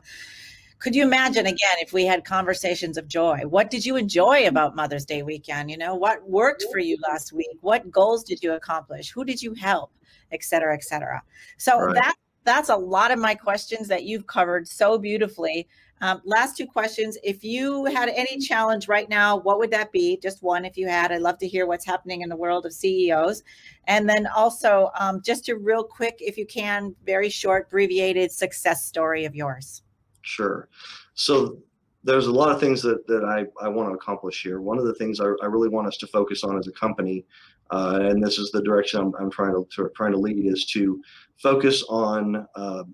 could 0.78 0.94
you 0.94 1.02
imagine 1.02 1.46
again 1.46 1.76
if 1.80 1.92
we 1.92 2.04
had 2.06 2.24
conversations 2.24 2.96
of 2.96 3.08
joy? 3.08 3.40
What 3.44 3.70
did 3.70 3.84
you 3.84 3.96
enjoy 3.96 4.46
about 4.46 4.76
mother's 4.76 5.04
day 5.04 5.22
weekend? 5.22 5.70
You 5.70 5.78
know 5.78 5.94
what 5.96 6.28
worked 6.28 6.64
for 6.70 6.78
you 6.78 6.96
last 7.08 7.32
week? 7.32 7.58
What 7.60 7.90
goals 7.90 8.22
did 8.22 8.42
you 8.42 8.52
accomplish? 8.52 9.10
Who 9.10 9.24
did 9.24 9.42
you 9.42 9.54
help? 9.54 9.90
Et 10.30 10.42
cetera 10.44 10.74
et 10.74 10.84
cetera. 10.84 11.22
So 11.56 11.80
right. 11.80 11.94
that 11.94 12.14
that's 12.44 12.68
a 12.68 12.76
lot 12.76 13.10
of 13.10 13.18
my 13.18 13.34
questions 13.34 13.88
that 13.88 14.04
you've 14.04 14.26
covered 14.26 14.68
so 14.68 14.96
beautifully 14.96 15.68
um, 16.00 16.20
last 16.24 16.56
two 16.56 16.66
questions. 16.66 17.18
If 17.22 17.42
you 17.42 17.84
had 17.86 18.08
any 18.08 18.38
challenge 18.38 18.88
right 18.88 19.08
now, 19.08 19.36
what 19.36 19.58
would 19.58 19.70
that 19.72 19.92
be? 19.92 20.18
Just 20.18 20.42
one, 20.42 20.64
if 20.64 20.76
you 20.76 20.88
had. 20.88 21.12
I'd 21.12 21.22
love 21.22 21.38
to 21.38 21.48
hear 21.48 21.66
what's 21.66 21.84
happening 21.84 22.22
in 22.22 22.28
the 22.28 22.36
world 22.36 22.66
of 22.66 22.72
CEOs. 22.72 23.42
And 23.86 24.08
then 24.08 24.26
also, 24.28 24.90
um, 24.98 25.22
just 25.22 25.48
a 25.48 25.56
real 25.56 25.82
quick, 25.82 26.18
if 26.20 26.36
you 26.36 26.46
can, 26.46 26.94
very 27.04 27.28
short, 27.28 27.66
abbreviated 27.68 28.30
success 28.30 28.84
story 28.84 29.24
of 29.24 29.34
yours. 29.34 29.82
Sure. 30.22 30.68
So 31.14 31.58
there's 32.04 32.26
a 32.26 32.32
lot 32.32 32.50
of 32.50 32.60
things 32.60 32.80
that, 32.82 33.06
that 33.06 33.24
I, 33.24 33.46
I 33.64 33.68
want 33.68 33.88
to 33.90 33.94
accomplish 33.94 34.42
here. 34.42 34.60
One 34.60 34.78
of 34.78 34.84
the 34.84 34.94
things 34.94 35.20
I, 35.20 35.26
I 35.42 35.46
really 35.46 35.68
want 35.68 35.88
us 35.88 35.96
to 35.98 36.06
focus 36.06 36.44
on 36.44 36.58
as 36.58 36.68
a 36.68 36.72
company, 36.72 37.24
uh, 37.70 37.98
and 38.02 38.22
this 38.22 38.38
is 38.38 38.50
the 38.50 38.62
direction 38.62 39.00
I'm, 39.00 39.12
I'm 39.20 39.30
trying 39.30 39.52
to, 39.52 39.66
to, 39.76 39.90
trying 39.96 40.12
to 40.12 40.18
lead, 40.18 40.46
is 40.46 40.64
to 40.66 41.02
focus 41.42 41.82
on 41.88 42.46
uh, 42.54 42.84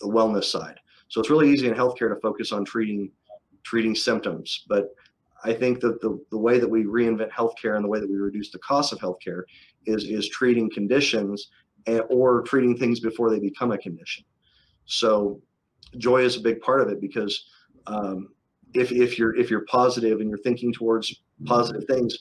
the 0.00 0.08
wellness 0.08 0.44
side. 0.44 0.78
So 1.14 1.20
it's 1.20 1.30
really 1.30 1.48
easy 1.48 1.68
in 1.68 1.74
healthcare 1.74 2.12
to 2.12 2.20
focus 2.20 2.50
on 2.50 2.64
treating 2.64 3.08
treating 3.62 3.94
symptoms, 3.94 4.64
but 4.68 4.96
I 5.44 5.52
think 5.52 5.78
that 5.78 6.00
the, 6.00 6.20
the 6.32 6.36
way 6.36 6.58
that 6.58 6.68
we 6.68 6.82
reinvent 6.82 7.30
healthcare 7.30 7.76
and 7.76 7.84
the 7.84 7.88
way 7.88 8.00
that 8.00 8.10
we 8.10 8.16
reduce 8.16 8.50
the 8.50 8.58
cost 8.58 8.92
of 8.92 8.98
healthcare 8.98 9.44
is 9.86 10.02
is 10.06 10.28
treating 10.28 10.68
conditions 10.68 11.50
and, 11.86 12.02
or 12.10 12.42
treating 12.42 12.76
things 12.76 12.98
before 12.98 13.30
they 13.30 13.38
become 13.38 13.70
a 13.70 13.78
condition. 13.78 14.24
So 14.86 15.40
joy 15.98 16.22
is 16.22 16.34
a 16.34 16.40
big 16.40 16.60
part 16.60 16.80
of 16.80 16.88
it 16.88 17.00
because 17.00 17.46
um, 17.86 18.30
if 18.74 18.90
if 18.90 19.16
you're 19.16 19.36
if 19.36 19.50
you're 19.50 19.66
positive 19.66 20.18
and 20.18 20.28
you're 20.28 20.38
thinking 20.38 20.72
towards 20.72 21.22
positive 21.44 21.84
things, 21.84 22.18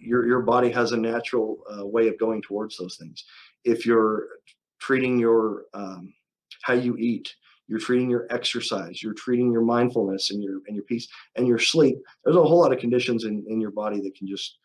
your 0.00 0.26
your 0.26 0.40
body 0.40 0.72
has 0.72 0.90
a 0.90 0.96
natural 0.96 1.58
uh, 1.72 1.86
way 1.86 2.08
of 2.08 2.18
going 2.18 2.42
towards 2.42 2.76
those 2.76 2.96
things. 2.96 3.24
If 3.62 3.86
you're 3.86 4.26
treating 4.80 5.16
your 5.16 5.66
um, 5.74 6.12
how 6.62 6.74
you 6.74 6.96
eat, 6.96 7.36
you're 7.70 7.78
treating 7.78 8.10
your 8.10 8.26
exercise, 8.30 9.00
you're 9.00 9.14
treating 9.14 9.52
your 9.52 9.62
mindfulness 9.62 10.32
and 10.32 10.42
your 10.42 10.58
and 10.66 10.74
your 10.74 10.84
peace 10.84 11.06
and 11.36 11.46
your 11.46 11.58
sleep. 11.58 11.96
There's 12.24 12.36
a 12.36 12.42
whole 12.42 12.58
lot 12.58 12.72
of 12.72 12.80
conditions 12.80 13.24
in, 13.24 13.44
in 13.48 13.60
your 13.60 13.70
body 13.70 14.00
that 14.00 14.16
can 14.16 14.26
just 14.26 14.58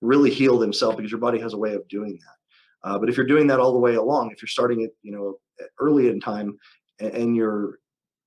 really 0.00 0.30
heal 0.30 0.56
themselves 0.56 0.96
because 0.96 1.10
your 1.10 1.20
body 1.20 1.40
has 1.40 1.54
a 1.54 1.58
way 1.58 1.74
of 1.74 1.86
doing 1.88 2.16
that. 2.20 2.88
Uh, 2.88 2.98
but 3.00 3.08
if 3.08 3.16
you're 3.16 3.26
doing 3.26 3.48
that 3.48 3.58
all 3.58 3.72
the 3.72 3.80
way 3.80 3.96
along, 3.96 4.30
if 4.30 4.40
you're 4.40 4.48
starting 4.48 4.82
it, 4.82 4.94
you 5.02 5.10
know, 5.10 5.34
early 5.80 6.08
in 6.08 6.20
time 6.20 6.56
and, 7.00 7.12
and 7.14 7.36
you're 7.36 7.80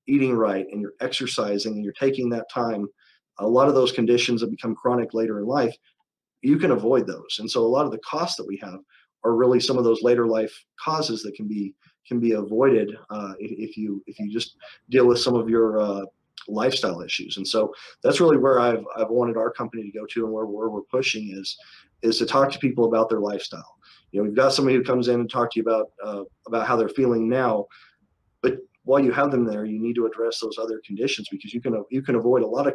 eating 0.06 0.34
right 0.34 0.66
and 0.70 0.82
you're 0.82 0.94
exercising 1.00 1.72
and 1.72 1.82
you're 1.82 1.94
taking 1.94 2.28
that 2.28 2.50
time, 2.50 2.86
a 3.38 3.46
lot 3.46 3.68
of 3.68 3.74
those 3.74 3.90
conditions 3.90 4.42
that 4.42 4.50
become 4.50 4.74
chronic 4.74 5.14
later 5.14 5.38
in 5.38 5.46
life, 5.46 5.74
you 6.42 6.58
can 6.58 6.72
avoid 6.72 7.06
those. 7.06 7.38
And 7.38 7.50
so 7.50 7.62
a 7.62 7.66
lot 7.66 7.86
of 7.86 7.92
the 7.92 8.00
costs 8.00 8.36
that 8.36 8.46
we 8.46 8.58
have 8.62 8.80
are 9.24 9.34
really 9.34 9.60
some 9.60 9.78
of 9.78 9.84
those 9.84 10.02
later 10.02 10.26
life 10.26 10.52
causes 10.78 11.22
that 11.22 11.34
can 11.34 11.48
be 11.48 11.74
can 12.06 12.20
be 12.20 12.32
avoided 12.32 12.96
uh, 13.10 13.34
if, 13.38 13.70
if, 13.70 13.76
you 13.76 14.02
if 14.06 14.18
you 14.18 14.30
just 14.30 14.56
deal 14.88 15.06
with 15.06 15.18
some 15.18 15.34
of 15.34 15.48
your 15.48 15.80
uh, 15.80 16.04
lifestyle 16.48 17.00
issues. 17.02 17.36
And 17.36 17.46
so 17.46 17.72
that's 18.02 18.20
really 18.20 18.36
where 18.36 18.60
I've 18.60 18.84
I've 18.96 19.10
wanted 19.10 19.36
our 19.36 19.50
company 19.50 19.82
to 19.82 19.98
go 19.98 20.06
to 20.06 20.24
and 20.24 20.32
where, 20.32 20.46
where 20.46 20.68
we're 20.68 20.82
pushing 20.82 21.30
is 21.32 21.56
is 22.02 22.18
to 22.18 22.26
talk 22.26 22.50
to 22.50 22.58
people 22.58 22.86
about 22.86 23.08
their 23.08 23.20
lifestyle. 23.20 23.76
You 24.10 24.20
know, 24.20 24.24
we've 24.24 24.36
got 24.36 24.52
somebody 24.52 24.76
who 24.76 24.82
comes 24.82 25.08
in 25.08 25.20
and 25.20 25.30
talk 25.30 25.52
to 25.52 25.60
you 25.60 25.62
about 25.62 25.90
uh, 26.04 26.24
about 26.46 26.66
how 26.66 26.76
they're 26.76 26.88
feeling 26.88 27.28
now, 27.28 27.66
but 28.42 28.58
while 28.84 29.00
you 29.00 29.12
have 29.12 29.30
them 29.30 29.44
there, 29.44 29.64
you 29.64 29.80
need 29.80 29.94
to 29.96 30.06
address 30.06 30.40
those 30.40 30.58
other 30.58 30.80
conditions 30.84 31.28
because 31.30 31.52
you 31.54 31.60
can 31.60 31.84
you 31.90 32.02
can 32.02 32.16
avoid 32.16 32.42
a 32.42 32.46
lot 32.46 32.66
of 32.66 32.74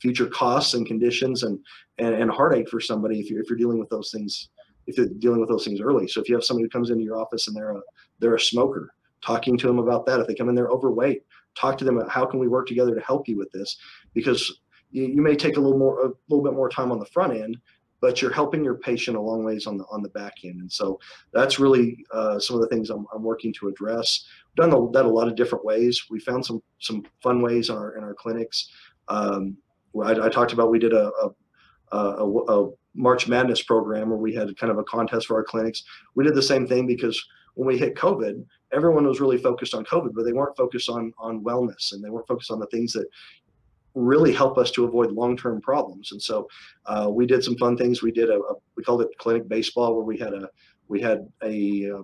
future 0.00 0.26
costs 0.26 0.74
and 0.74 0.86
conditions 0.86 1.42
and 1.42 1.58
and, 1.98 2.14
and 2.14 2.30
heartache 2.30 2.68
for 2.68 2.80
somebody 2.80 3.20
if 3.20 3.30
you're 3.30 3.42
if 3.42 3.48
you're 3.48 3.58
dealing 3.58 3.78
with 3.78 3.90
those 3.90 4.10
things 4.10 4.48
if 4.86 4.96
you're 4.96 5.06
dealing 5.06 5.40
with 5.40 5.48
those 5.48 5.64
things 5.64 5.80
early. 5.80 6.08
So 6.08 6.20
if 6.20 6.28
you 6.28 6.34
have 6.34 6.44
somebody 6.44 6.64
who 6.64 6.70
comes 6.70 6.90
into 6.90 7.04
your 7.04 7.20
office 7.20 7.48
and 7.48 7.56
they're 7.56 7.72
a 7.72 7.80
they're 8.18 8.34
a 8.34 8.40
smoker, 8.40 8.92
talking 9.24 9.56
to 9.58 9.66
them 9.66 9.78
about 9.78 10.06
that. 10.06 10.20
If 10.20 10.26
they 10.26 10.34
come 10.34 10.48
in 10.48 10.54
there 10.54 10.68
overweight, 10.68 11.22
talk 11.54 11.78
to 11.78 11.84
them 11.84 11.98
about 11.98 12.10
how 12.10 12.26
can 12.26 12.40
we 12.40 12.48
work 12.48 12.66
together 12.66 12.94
to 12.94 13.00
help 13.00 13.28
you 13.28 13.36
with 13.36 13.50
this 13.52 13.76
because 14.14 14.60
you, 14.90 15.04
you 15.04 15.22
may 15.22 15.36
take 15.36 15.56
a 15.56 15.60
little 15.60 15.78
more 15.78 16.06
a 16.06 16.10
little 16.28 16.44
bit 16.44 16.54
more 16.54 16.68
time 16.68 16.92
on 16.92 16.98
the 16.98 17.06
front 17.06 17.34
end 17.34 17.58
but 18.00 18.22
you're 18.22 18.32
helping 18.32 18.64
your 18.64 18.74
patient 18.74 19.16
a 19.16 19.20
long 19.20 19.44
ways 19.44 19.66
on 19.66 19.76
the 19.76 19.84
on 19.90 20.02
the 20.02 20.08
back 20.10 20.34
end. 20.44 20.60
And 20.60 20.72
so 20.72 20.98
that's 21.32 21.58
really 21.58 22.04
uh, 22.12 22.38
some 22.38 22.56
of 22.56 22.62
the 22.62 22.68
things 22.68 22.90
I'm, 22.90 23.06
I'm 23.14 23.22
working 23.22 23.52
to 23.54 23.68
address. 23.68 24.24
We've 24.48 24.70
done 24.70 24.92
that 24.92 25.04
a 25.04 25.08
lot 25.08 25.28
of 25.28 25.36
different 25.36 25.64
ways. 25.64 26.06
We 26.10 26.20
found 26.20 26.44
some 26.44 26.62
some 26.78 27.04
fun 27.22 27.42
ways 27.42 27.68
in 27.68 27.76
our 27.76 27.96
in 27.96 28.04
our 28.04 28.14
clinics. 28.14 28.70
Um, 29.08 29.56
I, 30.02 30.12
I, 30.12 30.28
talked 30.28 30.52
about 30.52 30.70
we 30.70 30.78
did 30.78 30.92
a, 30.92 31.10
a, 31.90 31.98
a, 31.98 32.26
a 32.28 32.70
March 32.94 33.28
Madness 33.28 33.62
program 33.62 34.10
where 34.10 34.18
we 34.18 34.34
had 34.34 34.56
kind 34.56 34.70
of 34.70 34.78
a 34.78 34.84
contest 34.84 35.26
for 35.26 35.36
our 35.36 35.44
clinics. 35.44 35.84
We 36.14 36.24
did 36.24 36.34
the 36.34 36.42
same 36.42 36.66
thing 36.66 36.86
because 36.86 37.22
when 37.54 37.66
we 37.66 37.78
hit 37.78 37.94
COVID, 37.94 38.44
everyone 38.72 39.06
was 39.06 39.20
really 39.20 39.38
focused 39.38 39.74
on 39.74 39.84
COVID, 39.84 40.10
but 40.14 40.24
they 40.24 40.32
weren't 40.32 40.56
focused 40.56 40.88
on 40.88 41.12
on 41.18 41.44
wellness 41.44 41.92
and 41.92 42.02
they 42.02 42.10
weren't 42.10 42.26
focused 42.26 42.50
on 42.50 42.60
the 42.60 42.66
things 42.66 42.92
that 42.92 43.06
really 43.94 44.32
help 44.32 44.58
us 44.58 44.70
to 44.70 44.84
avoid 44.84 45.10
long-term 45.10 45.60
problems. 45.60 46.12
And 46.12 46.22
so 46.22 46.48
uh, 46.86 47.08
we 47.10 47.26
did 47.26 47.42
some 47.42 47.56
fun 47.56 47.76
things. 47.76 48.02
We 48.02 48.12
did 48.12 48.30
a, 48.30 48.38
a, 48.38 48.54
we 48.76 48.84
called 48.84 49.02
it 49.02 49.08
clinic 49.18 49.48
baseball, 49.48 49.94
where 49.94 50.04
we 50.04 50.18
had 50.18 50.32
a 50.32 50.48
we 50.88 51.00
had 51.00 51.28
a 51.42 51.90
uh, 51.90 52.02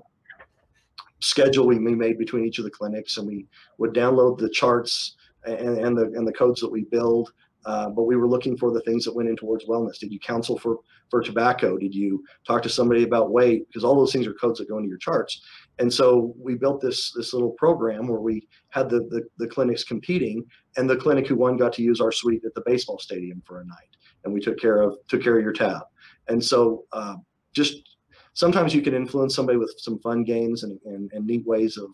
schedule 1.20 1.66
we 1.66 1.78
made 1.78 2.18
between 2.18 2.44
each 2.44 2.58
of 2.58 2.64
the 2.64 2.70
clinics, 2.70 3.16
and 3.16 3.26
we 3.26 3.46
would 3.78 3.92
download 3.92 4.38
the 4.38 4.50
charts 4.50 5.16
and, 5.44 5.78
and 5.78 5.98
the 5.98 6.04
and 6.16 6.26
the 6.26 6.32
codes 6.32 6.60
that 6.60 6.70
we 6.70 6.84
build. 6.84 7.32
Uh, 7.66 7.90
but 7.90 8.04
we 8.04 8.14
were 8.14 8.28
looking 8.28 8.56
for 8.56 8.70
the 8.70 8.80
things 8.82 9.04
that 9.04 9.14
went 9.14 9.28
in 9.28 9.36
towards 9.36 9.66
wellness. 9.66 9.98
Did 9.98 10.12
you 10.12 10.20
counsel 10.20 10.56
for 10.56 10.78
for 11.10 11.20
tobacco? 11.20 11.76
Did 11.76 11.94
you 11.94 12.24
talk 12.46 12.62
to 12.62 12.68
somebody 12.68 13.02
about 13.02 13.32
weight? 13.32 13.66
Because 13.66 13.82
all 13.82 13.96
those 13.96 14.12
things 14.12 14.26
are 14.26 14.34
codes 14.34 14.60
that 14.60 14.68
go 14.68 14.78
into 14.78 14.88
your 14.88 14.98
charts. 14.98 15.42
And 15.80 15.92
so 15.92 16.32
we 16.38 16.54
built 16.54 16.80
this 16.80 17.12
this 17.12 17.34
little 17.34 17.50
program 17.50 18.06
where 18.06 18.20
we 18.20 18.46
had 18.68 18.88
the, 18.88 19.00
the, 19.10 19.26
the 19.38 19.48
clinics 19.48 19.82
competing, 19.82 20.44
and 20.76 20.88
the 20.88 20.96
clinic 20.96 21.26
who 21.26 21.34
won 21.34 21.56
got 21.56 21.72
to 21.74 21.82
use 21.82 22.00
our 22.00 22.12
suite 22.12 22.44
at 22.44 22.54
the 22.54 22.62
baseball 22.64 23.00
stadium 23.00 23.42
for 23.44 23.60
a 23.60 23.66
night, 23.66 23.96
and 24.24 24.32
we 24.32 24.40
took 24.40 24.60
care 24.60 24.80
of 24.80 24.96
took 25.08 25.22
care 25.22 25.36
of 25.36 25.42
your 25.42 25.52
tab. 25.52 25.82
And 26.28 26.42
so 26.42 26.84
uh, 26.92 27.16
just 27.52 27.96
sometimes 28.34 28.74
you 28.76 28.80
can 28.82 28.94
influence 28.94 29.34
somebody 29.34 29.58
with 29.58 29.74
some 29.78 29.98
fun 29.98 30.22
games 30.22 30.62
and, 30.62 30.78
and, 30.84 31.10
and 31.12 31.26
neat 31.26 31.44
ways 31.44 31.78
of 31.78 31.90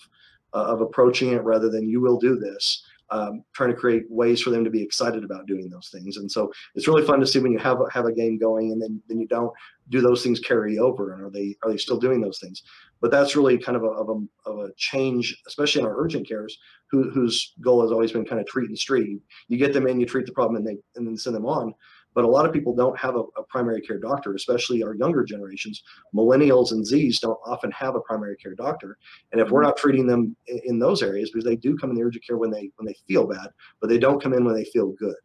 uh, 0.52 0.64
of 0.64 0.82
approaching 0.82 1.32
it 1.32 1.42
rather 1.42 1.70
than 1.70 1.88
you 1.88 2.00
will 2.00 2.18
do 2.18 2.36
this 2.36 2.84
um, 3.10 3.44
trying 3.52 3.70
to 3.70 3.76
create 3.76 4.04
ways 4.08 4.40
for 4.40 4.50
them 4.50 4.64
to 4.64 4.70
be 4.70 4.82
excited 4.82 5.24
about 5.24 5.46
doing 5.46 5.68
those 5.68 5.90
things. 5.92 6.16
And 6.16 6.30
so 6.30 6.50
it's 6.74 6.88
really 6.88 7.06
fun 7.06 7.20
to 7.20 7.26
see 7.26 7.38
when 7.38 7.52
you 7.52 7.58
have 7.58 7.80
a, 7.80 7.84
have 7.92 8.06
a 8.06 8.12
game 8.12 8.38
going 8.38 8.72
and 8.72 8.80
then 8.80 9.02
then 9.08 9.20
you 9.20 9.28
don't 9.28 9.52
do 9.90 10.00
those 10.00 10.22
things 10.22 10.40
carry 10.40 10.78
over 10.78 11.12
and 11.12 11.22
are 11.22 11.30
they 11.30 11.56
are 11.62 11.70
they 11.70 11.76
still 11.76 11.98
doing 11.98 12.20
those 12.20 12.38
things? 12.38 12.62
But 13.00 13.10
that's 13.10 13.36
really 13.36 13.58
kind 13.58 13.76
of 13.76 13.82
a 13.82 13.88
of 13.88 14.08
a, 14.08 14.50
of 14.50 14.58
a 14.60 14.72
change, 14.76 15.36
especially 15.46 15.82
in 15.82 15.88
our 15.88 16.00
urgent 16.00 16.26
cares, 16.26 16.58
who, 16.90 17.10
whose 17.10 17.54
goal 17.60 17.82
has 17.82 17.90
always 17.90 18.12
been 18.12 18.24
kind 18.24 18.40
of 18.40 18.46
treat 18.46 18.68
and 18.68 18.78
street. 18.78 19.20
You 19.48 19.58
get 19.58 19.72
them 19.72 19.86
in, 19.86 20.00
you 20.00 20.06
treat 20.06 20.26
the 20.26 20.32
problem, 20.32 20.56
and 20.56 20.66
they 20.66 20.76
and 20.96 21.06
then 21.06 21.16
send 21.16 21.34
them 21.36 21.46
on. 21.46 21.74
But 22.14 22.24
a 22.24 22.28
lot 22.28 22.46
of 22.46 22.52
people 22.52 22.74
don't 22.74 22.98
have 22.98 23.16
a, 23.16 23.22
a, 23.38 23.42
primary 23.48 23.80
care 23.80 23.98
doctor, 23.98 24.34
especially 24.34 24.82
our 24.82 24.94
younger 24.94 25.24
generations. 25.24 25.82
Millennials 26.14 26.72
and 26.72 26.86
Zs 26.86 27.20
don't 27.20 27.38
often 27.44 27.70
have 27.70 27.94
a 27.94 28.00
primary 28.00 28.36
care 28.36 28.54
doctor. 28.54 28.98
And 29.32 29.40
if 29.40 29.50
we're 29.50 29.60
mm-hmm. 29.60 29.68
not 29.68 29.76
treating 29.76 30.06
them 30.06 30.36
in, 30.46 30.60
in 30.64 30.78
those 30.78 31.02
areas, 31.02 31.30
because 31.30 31.44
they 31.44 31.56
do 31.56 31.76
come 31.76 31.90
in 31.90 31.96
the 31.96 32.02
urgent 32.02 32.26
care 32.26 32.36
when 32.36 32.50
they 32.50 32.70
when 32.76 32.86
they 32.86 32.96
feel 33.08 33.26
bad, 33.26 33.50
but 33.80 33.88
they 33.88 33.98
don't 33.98 34.22
come 34.22 34.32
in 34.34 34.44
when 34.44 34.54
they 34.54 34.64
feel 34.64 34.92
good. 34.92 35.16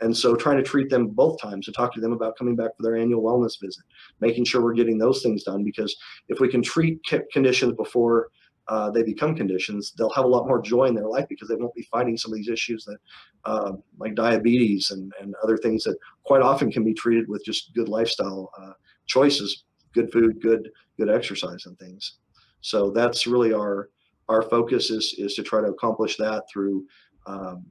And 0.00 0.16
so 0.16 0.34
trying 0.34 0.56
to 0.56 0.62
treat 0.62 0.88
them 0.88 1.08
both 1.08 1.40
times 1.40 1.68
and 1.68 1.76
talk 1.76 1.92
to 1.94 2.00
them 2.00 2.12
about 2.12 2.38
coming 2.38 2.56
back 2.56 2.74
for 2.76 2.82
their 2.82 2.96
annual 2.96 3.22
wellness 3.22 3.60
visit, 3.60 3.84
making 4.20 4.44
sure 4.44 4.62
we're 4.62 4.72
getting 4.72 4.98
those 4.98 5.22
things 5.22 5.42
done 5.42 5.62
because 5.62 5.94
if 6.28 6.40
we 6.40 6.48
can 6.48 6.62
treat 6.62 7.00
conditions 7.32 7.74
before 7.74 8.28
uh, 8.70 8.88
they 8.88 9.02
become 9.02 9.34
conditions, 9.34 9.92
they'll 9.98 10.10
have 10.10 10.24
a 10.24 10.28
lot 10.28 10.46
more 10.46 10.62
joy 10.62 10.84
in 10.84 10.94
their 10.94 11.08
life 11.08 11.26
because 11.28 11.48
they 11.48 11.56
won't 11.56 11.74
be 11.74 11.82
fighting 11.90 12.16
some 12.16 12.30
of 12.30 12.36
these 12.36 12.48
issues 12.48 12.84
that, 12.84 12.98
uh, 13.44 13.72
like 13.98 14.14
diabetes 14.14 14.92
and, 14.92 15.12
and 15.20 15.34
other 15.42 15.56
things 15.56 15.82
that 15.82 15.98
quite 16.22 16.40
often 16.40 16.70
can 16.70 16.84
be 16.84 16.94
treated 16.94 17.28
with 17.28 17.44
just 17.44 17.74
good 17.74 17.88
lifestyle 17.88 18.52
uh, 18.62 18.72
choices, 19.06 19.64
good 19.92 20.10
food, 20.12 20.40
good 20.40 20.70
good 20.96 21.10
exercise, 21.10 21.66
and 21.66 21.76
things. 21.80 22.18
So 22.60 22.90
that's 22.92 23.26
really 23.26 23.52
our 23.52 23.90
our 24.28 24.42
focus 24.42 24.90
is 24.90 25.16
is 25.18 25.34
to 25.34 25.42
try 25.42 25.60
to 25.60 25.68
accomplish 25.68 26.16
that 26.18 26.44
through 26.48 26.86
um, 27.26 27.66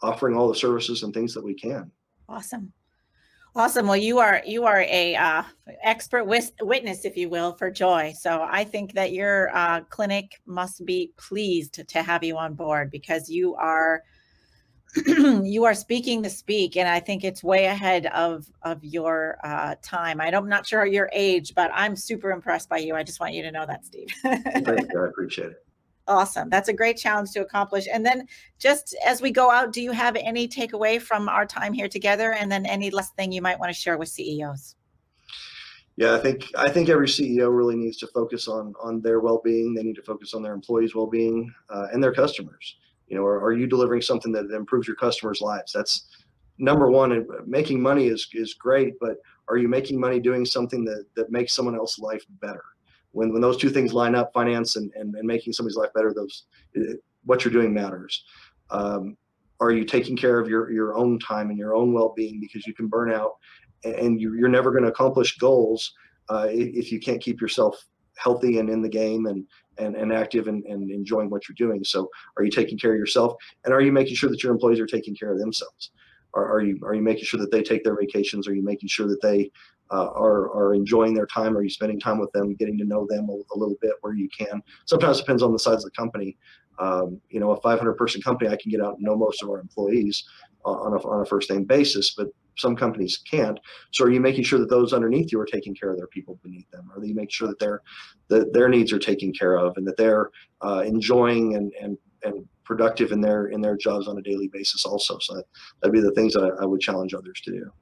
offering 0.00 0.34
all 0.34 0.48
the 0.48 0.54
services 0.54 1.02
and 1.02 1.12
things 1.12 1.34
that 1.34 1.44
we 1.44 1.52
can. 1.52 1.90
Awesome. 2.26 2.72
Awesome. 3.58 3.88
Well, 3.88 3.96
you 3.96 4.20
are 4.20 4.40
you 4.46 4.66
are 4.66 4.82
a 4.82 5.16
uh, 5.16 5.42
expert 5.82 6.26
witness, 6.26 7.04
if 7.04 7.16
you 7.16 7.28
will, 7.28 7.54
for 7.54 7.72
Joy. 7.72 8.14
So 8.16 8.46
I 8.48 8.62
think 8.62 8.92
that 8.92 9.10
your 9.10 9.50
uh, 9.52 9.80
clinic 9.80 10.40
must 10.46 10.86
be 10.86 11.10
pleased 11.16 11.88
to 11.88 12.02
have 12.02 12.22
you 12.22 12.38
on 12.38 12.54
board 12.54 12.88
because 12.88 13.28
you 13.28 13.56
are 13.56 14.04
you 15.06 15.64
are 15.64 15.74
speaking 15.74 16.22
the 16.22 16.30
speak, 16.30 16.76
and 16.76 16.88
I 16.88 17.00
think 17.00 17.24
it's 17.24 17.42
way 17.42 17.64
ahead 17.64 18.06
of 18.06 18.46
of 18.62 18.84
your 18.84 19.38
uh, 19.42 19.74
time. 19.82 20.20
I 20.20 20.30
don't, 20.30 20.44
I'm 20.44 20.48
not 20.48 20.64
sure 20.64 20.86
your 20.86 21.10
age, 21.12 21.52
but 21.56 21.72
I'm 21.74 21.96
super 21.96 22.30
impressed 22.30 22.68
by 22.68 22.78
you. 22.78 22.94
I 22.94 23.02
just 23.02 23.18
want 23.18 23.34
you 23.34 23.42
to 23.42 23.50
know 23.50 23.66
that, 23.66 23.84
Steve. 23.84 24.06
Thank 24.22 24.92
you. 24.92 25.02
I 25.02 25.08
appreciate 25.08 25.50
it. 25.50 25.67
Awesome. 26.08 26.48
That's 26.48 26.70
a 26.70 26.72
great 26.72 26.96
challenge 26.96 27.32
to 27.32 27.42
accomplish. 27.42 27.86
And 27.92 28.04
then 28.04 28.26
just 28.58 28.96
as 29.04 29.20
we 29.20 29.30
go 29.30 29.50
out, 29.50 29.74
do 29.74 29.82
you 29.82 29.92
have 29.92 30.16
any 30.16 30.48
takeaway 30.48 31.00
from 31.00 31.28
our 31.28 31.44
time 31.44 31.74
here 31.74 31.86
together? 31.86 32.32
And 32.32 32.50
then 32.50 32.64
any 32.64 32.90
last 32.90 33.14
thing 33.14 33.30
you 33.30 33.42
might 33.42 33.58
want 33.58 33.68
to 33.68 33.78
share 33.78 33.98
with 33.98 34.08
CEOs? 34.08 34.74
Yeah, 35.98 36.14
I 36.14 36.18
think 36.18 36.46
I 36.56 36.70
think 36.70 36.88
every 36.88 37.08
CEO 37.08 37.54
really 37.54 37.76
needs 37.76 37.98
to 37.98 38.06
focus 38.06 38.48
on 38.48 38.72
on 38.80 39.02
their 39.02 39.20
well-being. 39.20 39.74
They 39.74 39.82
need 39.82 39.96
to 39.96 40.02
focus 40.02 40.32
on 40.32 40.42
their 40.42 40.54
employees' 40.54 40.94
well-being 40.94 41.52
uh, 41.68 41.88
and 41.92 42.02
their 42.02 42.14
customers. 42.14 42.76
You 43.08 43.16
know, 43.16 43.24
are, 43.24 43.42
are 43.42 43.52
you 43.52 43.66
delivering 43.66 44.00
something 44.00 44.32
that 44.32 44.50
improves 44.52 44.86
your 44.86 44.96
customers' 44.96 45.40
lives? 45.40 45.72
That's 45.72 46.06
number 46.56 46.88
one. 46.88 47.26
Making 47.46 47.82
money 47.82 48.06
is 48.06 48.28
is 48.32 48.54
great, 48.54 48.94
but 49.00 49.16
are 49.48 49.58
you 49.58 49.68
making 49.68 49.98
money 50.00 50.20
doing 50.20 50.46
something 50.46 50.84
that 50.84 51.04
that 51.16 51.32
makes 51.32 51.52
someone 51.52 51.74
else's 51.74 51.98
life 51.98 52.24
better? 52.40 52.64
When 53.12 53.32
when 53.32 53.42
those 53.42 53.56
two 53.56 53.70
things 53.70 53.92
line 53.92 54.14
up, 54.14 54.32
finance 54.32 54.76
and 54.76 54.90
and, 54.94 55.14
and 55.14 55.26
making 55.26 55.52
somebody's 55.52 55.76
life 55.76 55.92
better, 55.94 56.12
those 56.14 56.44
it, 56.74 57.00
what 57.24 57.44
you're 57.44 57.52
doing 57.52 57.72
matters. 57.74 58.24
Um, 58.70 59.16
are 59.60 59.72
you 59.72 59.84
taking 59.84 60.16
care 60.16 60.38
of 60.38 60.48
your 60.48 60.70
your 60.70 60.96
own 60.96 61.18
time 61.18 61.50
and 61.50 61.58
your 61.58 61.74
own 61.74 61.92
well-being 61.92 62.40
because 62.40 62.66
you 62.66 62.74
can 62.74 62.86
burn 62.86 63.12
out 63.12 63.32
and 63.84 64.20
you, 64.20 64.34
you're 64.34 64.48
never 64.48 64.70
going 64.70 64.82
to 64.82 64.90
accomplish 64.90 65.38
goals 65.38 65.92
uh, 66.30 66.48
if 66.50 66.90
you 66.92 67.00
can't 67.00 67.20
keep 67.20 67.40
yourself 67.40 67.76
healthy 68.16 68.58
and 68.58 68.68
in 68.68 68.82
the 68.82 68.88
game 68.88 69.26
and 69.26 69.46
and, 69.78 69.94
and 69.94 70.12
active 70.12 70.48
and, 70.48 70.64
and 70.64 70.90
enjoying 70.90 71.30
what 71.30 71.48
you're 71.48 71.54
doing? 71.54 71.84
So 71.84 72.08
are 72.36 72.42
you 72.42 72.50
taking 72.50 72.78
care 72.78 72.92
of 72.92 72.98
yourself? 72.98 73.34
And 73.64 73.72
are 73.72 73.80
you 73.80 73.92
making 73.92 74.16
sure 74.16 74.28
that 74.28 74.42
your 74.42 74.52
employees 74.52 74.80
are 74.80 74.86
taking 74.86 75.14
care 75.14 75.32
of 75.32 75.38
themselves 75.38 75.92
are, 76.34 76.52
are 76.52 76.60
you 76.60 76.78
are 76.84 76.94
you 76.94 77.02
making 77.02 77.24
sure 77.24 77.40
that 77.40 77.50
they 77.50 77.62
take 77.62 77.84
their 77.84 77.96
vacations? 77.96 78.46
Are 78.48 78.54
you 78.54 78.62
making 78.62 78.88
sure 78.88 79.06
that 79.08 79.20
they 79.22 79.50
uh, 79.90 80.10
are 80.12 80.50
are 80.54 80.74
enjoying 80.74 81.14
their 81.14 81.26
time? 81.26 81.56
Are 81.56 81.62
you 81.62 81.70
spending 81.70 82.00
time 82.00 82.18
with 82.18 82.32
them, 82.32 82.54
getting 82.54 82.78
to 82.78 82.84
know 82.84 83.06
them 83.08 83.28
a, 83.28 83.32
a 83.32 83.56
little 83.56 83.76
bit 83.80 83.92
where 84.00 84.14
you 84.14 84.28
can? 84.36 84.62
Sometimes 84.84 85.18
it 85.18 85.22
depends 85.22 85.42
on 85.42 85.52
the 85.52 85.58
size 85.58 85.84
of 85.84 85.84
the 85.84 85.90
company. 85.90 86.36
Um, 86.78 87.20
you 87.28 87.40
know, 87.40 87.50
a 87.50 87.60
500 87.60 87.94
person 87.94 88.22
company, 88.22 88.50
I 88.50 88.56
can 88.56 88.70
get 88.70 88.80
out 88.80 88.94
and 88.94 89.02
know 89.02 89.16
most 89.16 89.42
of 89.42 89.50
our 89.50 89.58
employees 89.58 90.24
on 90.64 90.92
a, 90.92 91.08
on 91.08 91.22
a 91.22 91.26
first 91.26 91.50
name 91.50 91.64
basis, 91.64 92.14
but 92.14 92.28
some 92.56 92.76
companies 92.76 93.18
can't. 93.18 93.58
So 93.92 94.04
are 94.04 94.10
you 94.10 94.20
making 94.20 94.44
sure 94.44 94.58
that 94.58 94.68
those 94.68 94.92
underneath 94.92 95.32
you 95.32 95.40
are 95.40 95.46
taking 95.46 95.74
care 95.74 95.90
of 95.90 95.96
their 95.96 96.08
people 96.08 96.38
beneath 96.42 96.70
them? 96.70 96.90
Are 96.94 97.04
you 97.04 97.14
making 97.14 97.30
sure 97.30 97.48
that 97.48 97.58
their 97.58 97.82
that 98.28 98.52
their 98.52 98.68
needs 98.68 98.92
are 98.92 98.98
taken 98.98 99.32
care 99.32 99.56
of 99.56 99.76
and 99.76 99.86
that 99.86 99.96
they're 99.96 100.30
uh, 100.60 100.82
enjoying 100.84 101.54
and 101.56 101.72
and 101.80 101.96
and 102.22 102.46
productive 102.64 103.12
in 103.12 103.20
their 103.20 103.46
in 103.46 103.60
their 103.60 103.76
jobs 103.76 104.08
on 104.08 104.18
a 104.18 104.22
daily 104.22 104.48
basis 104.48 104.84
also? 104.84 105.18
So 105.18 105.34
that, 105.36 105.44
that'd 105.80 105.92
be 105.92 106.00
the 106.00 106.12
things 106.12 106.34
that 106.34 106.44
I, 106.44 106.62
I 106.62 106.66
would 106.66 106.80
challenge 106.80 107.14
others 107.14 107.40
to 107.44 107.52
do. 107.52 107.72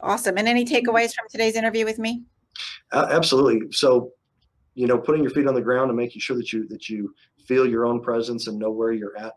Awesome. 0.00 0.38
And 0.38 0.46
any 0.46 0.64
takeaways 0.64 1.14
from 1.14 1.28
today's 1.28 1.56
interview 1.56 1.84
with 1.84 1.98
me? 1.98 2.22
Uh, 2.92 3.08
absolutely. 3.10 3.72
So, 3.72 4.12
you 4.74 4.86
know, 4.86 4.98
putting 4.98 5.22
your 5.22 5.30
feet 5.32 5.48
on 5.48 5.54
the 5.54 5.60
ground 5.60 5.90
and 5.90 5.96
making 5.96 6.20
sure 6.20 6.36
that 6.36 6.52
you 6.52 6.68
that 6.68 6.88
you 6.88 7.14
feel 7.46 7.66
your 7.66 7.86
own 7.86 8.00
presence 8.00 8.46
and 8.46 8.58
know 8.58 8.70
where 8.70 8.92
you're 8.92 9.16
at, 9.18 9.34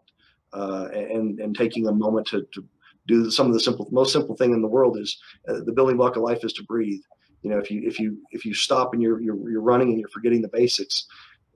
uh, 0.53 0.89
and 0.93 1.39
and 1.39 1.55
taking 1.55 1.87
a 1.87 1.91
moment 1.91 2.27
to, 2.27 2.45
to 2.53 2.63
do 3.07 3.31
some 3.31 3.47
of 3.47 3.53
the 3.53 3.59
simple 3.59 3.87
most 3.91 4.13
simple 4.13 4.35
thing 4.35 4.53
in 4.53 4.61
the 4.61 4.67
world 4.67 4.97
is 4.97 5.19
uh, 5.49 5.61
the 5.65 5.71
building 5.71 5.97
block 5.97 6.15
of 6.15 6.21
life 6.21 6.43
is 6.43 6.53
to 6.53 6.63
breathe 6.63 7.01
you 7.41 7.49
know 7.49 7.57
if 7.57 7.71
you 7.71 7.81
if 7.83 7.99
you 7.99 8.17
if 8.31 8.45
you 8.45 8.53
stop 8.53 8.93
and 8.93 9.01
you're 9.01 9.19
you're, 9.21 9.49
you're 9.49 9.61
running 9.61 9.89
and 9.89 9.99
you're 9.99 10.09
forgetting 10.09 10.41
the 10.41 10.47
basics 10.49 11.07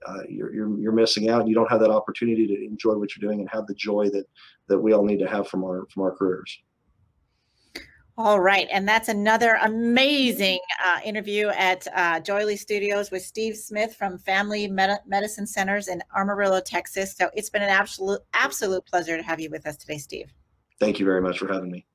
uh, 0.08 0.22
you're, 0.30 0.54
you're 0.54 0.80
you're 0.80 0.92
missing 0.92 1.30
out 1.30 1.48
you 1.48 1.56
don't 1.56 1.70
have 1.70 1.80
that 1.80 1.92
opportunity 1.92 2.48
to 2.48 2.66
enjoy 2.66 2.94
what 2.94 3.16
you're 3.16 3.28
doing 3.28 3.40
and 3.42 3.50
have 3.50 3.66
the 3.68 3.74
joy 3.74 4.10
that 4.10 4.26
that 4.68 4.78
we 4.78 4.94
all 4.94 5.04
need 5.04 5.20
to 5.20 5.28
have 5.28 5.48
from 5.48 5.64
our 5.64 5.86
from 5.92 6.04
our 6.04 6.16
careers 6.16 6.60
all 8.18 8.40
right. 8.40 8.68
And 8.72 8.88
that's 8.88 9.10
another 9.10 9.58
amazing 9.62 10.60
uh, 10.86 11.00
interview 11.04 11.50
at 11.50 11.86
uh, 11.94 12.22
JOYELY 12.22 12.58
Studios 12.58 13.12
with 13.12 13.24
Steve 13.24 13.58
Smith 13.58 13.94
from 13.94 14.18
Family 14.18 14.70
Medi- 14.70 15.02
Medicine 15.06 15.46
Centers 15.46 15.90
in 15.90 16.02
Amarillo, 16.16 16.62
Texas. 16.62 17.14
So 17.18 17.30
it's 17.34 17.50
been 17.50 17.62
an 17.62 17.70
absolute, 17.70 18.22
absolute 18.34 18.86
pleasure 18.86 19.18
to 19.18 19.24
have 19.24 19.42
you 19.42 19.50
with 19.50 19.68
us 19.68 19.76
today, 19.76 19.98
Steve. 19.98 20.34
Thank 20.80 20.98
you 20.98 21.06
very 21.06 21.22
much 21.22 21.40
for 21.40 21.52
having 21.52 21.70
me. 21.70 21.86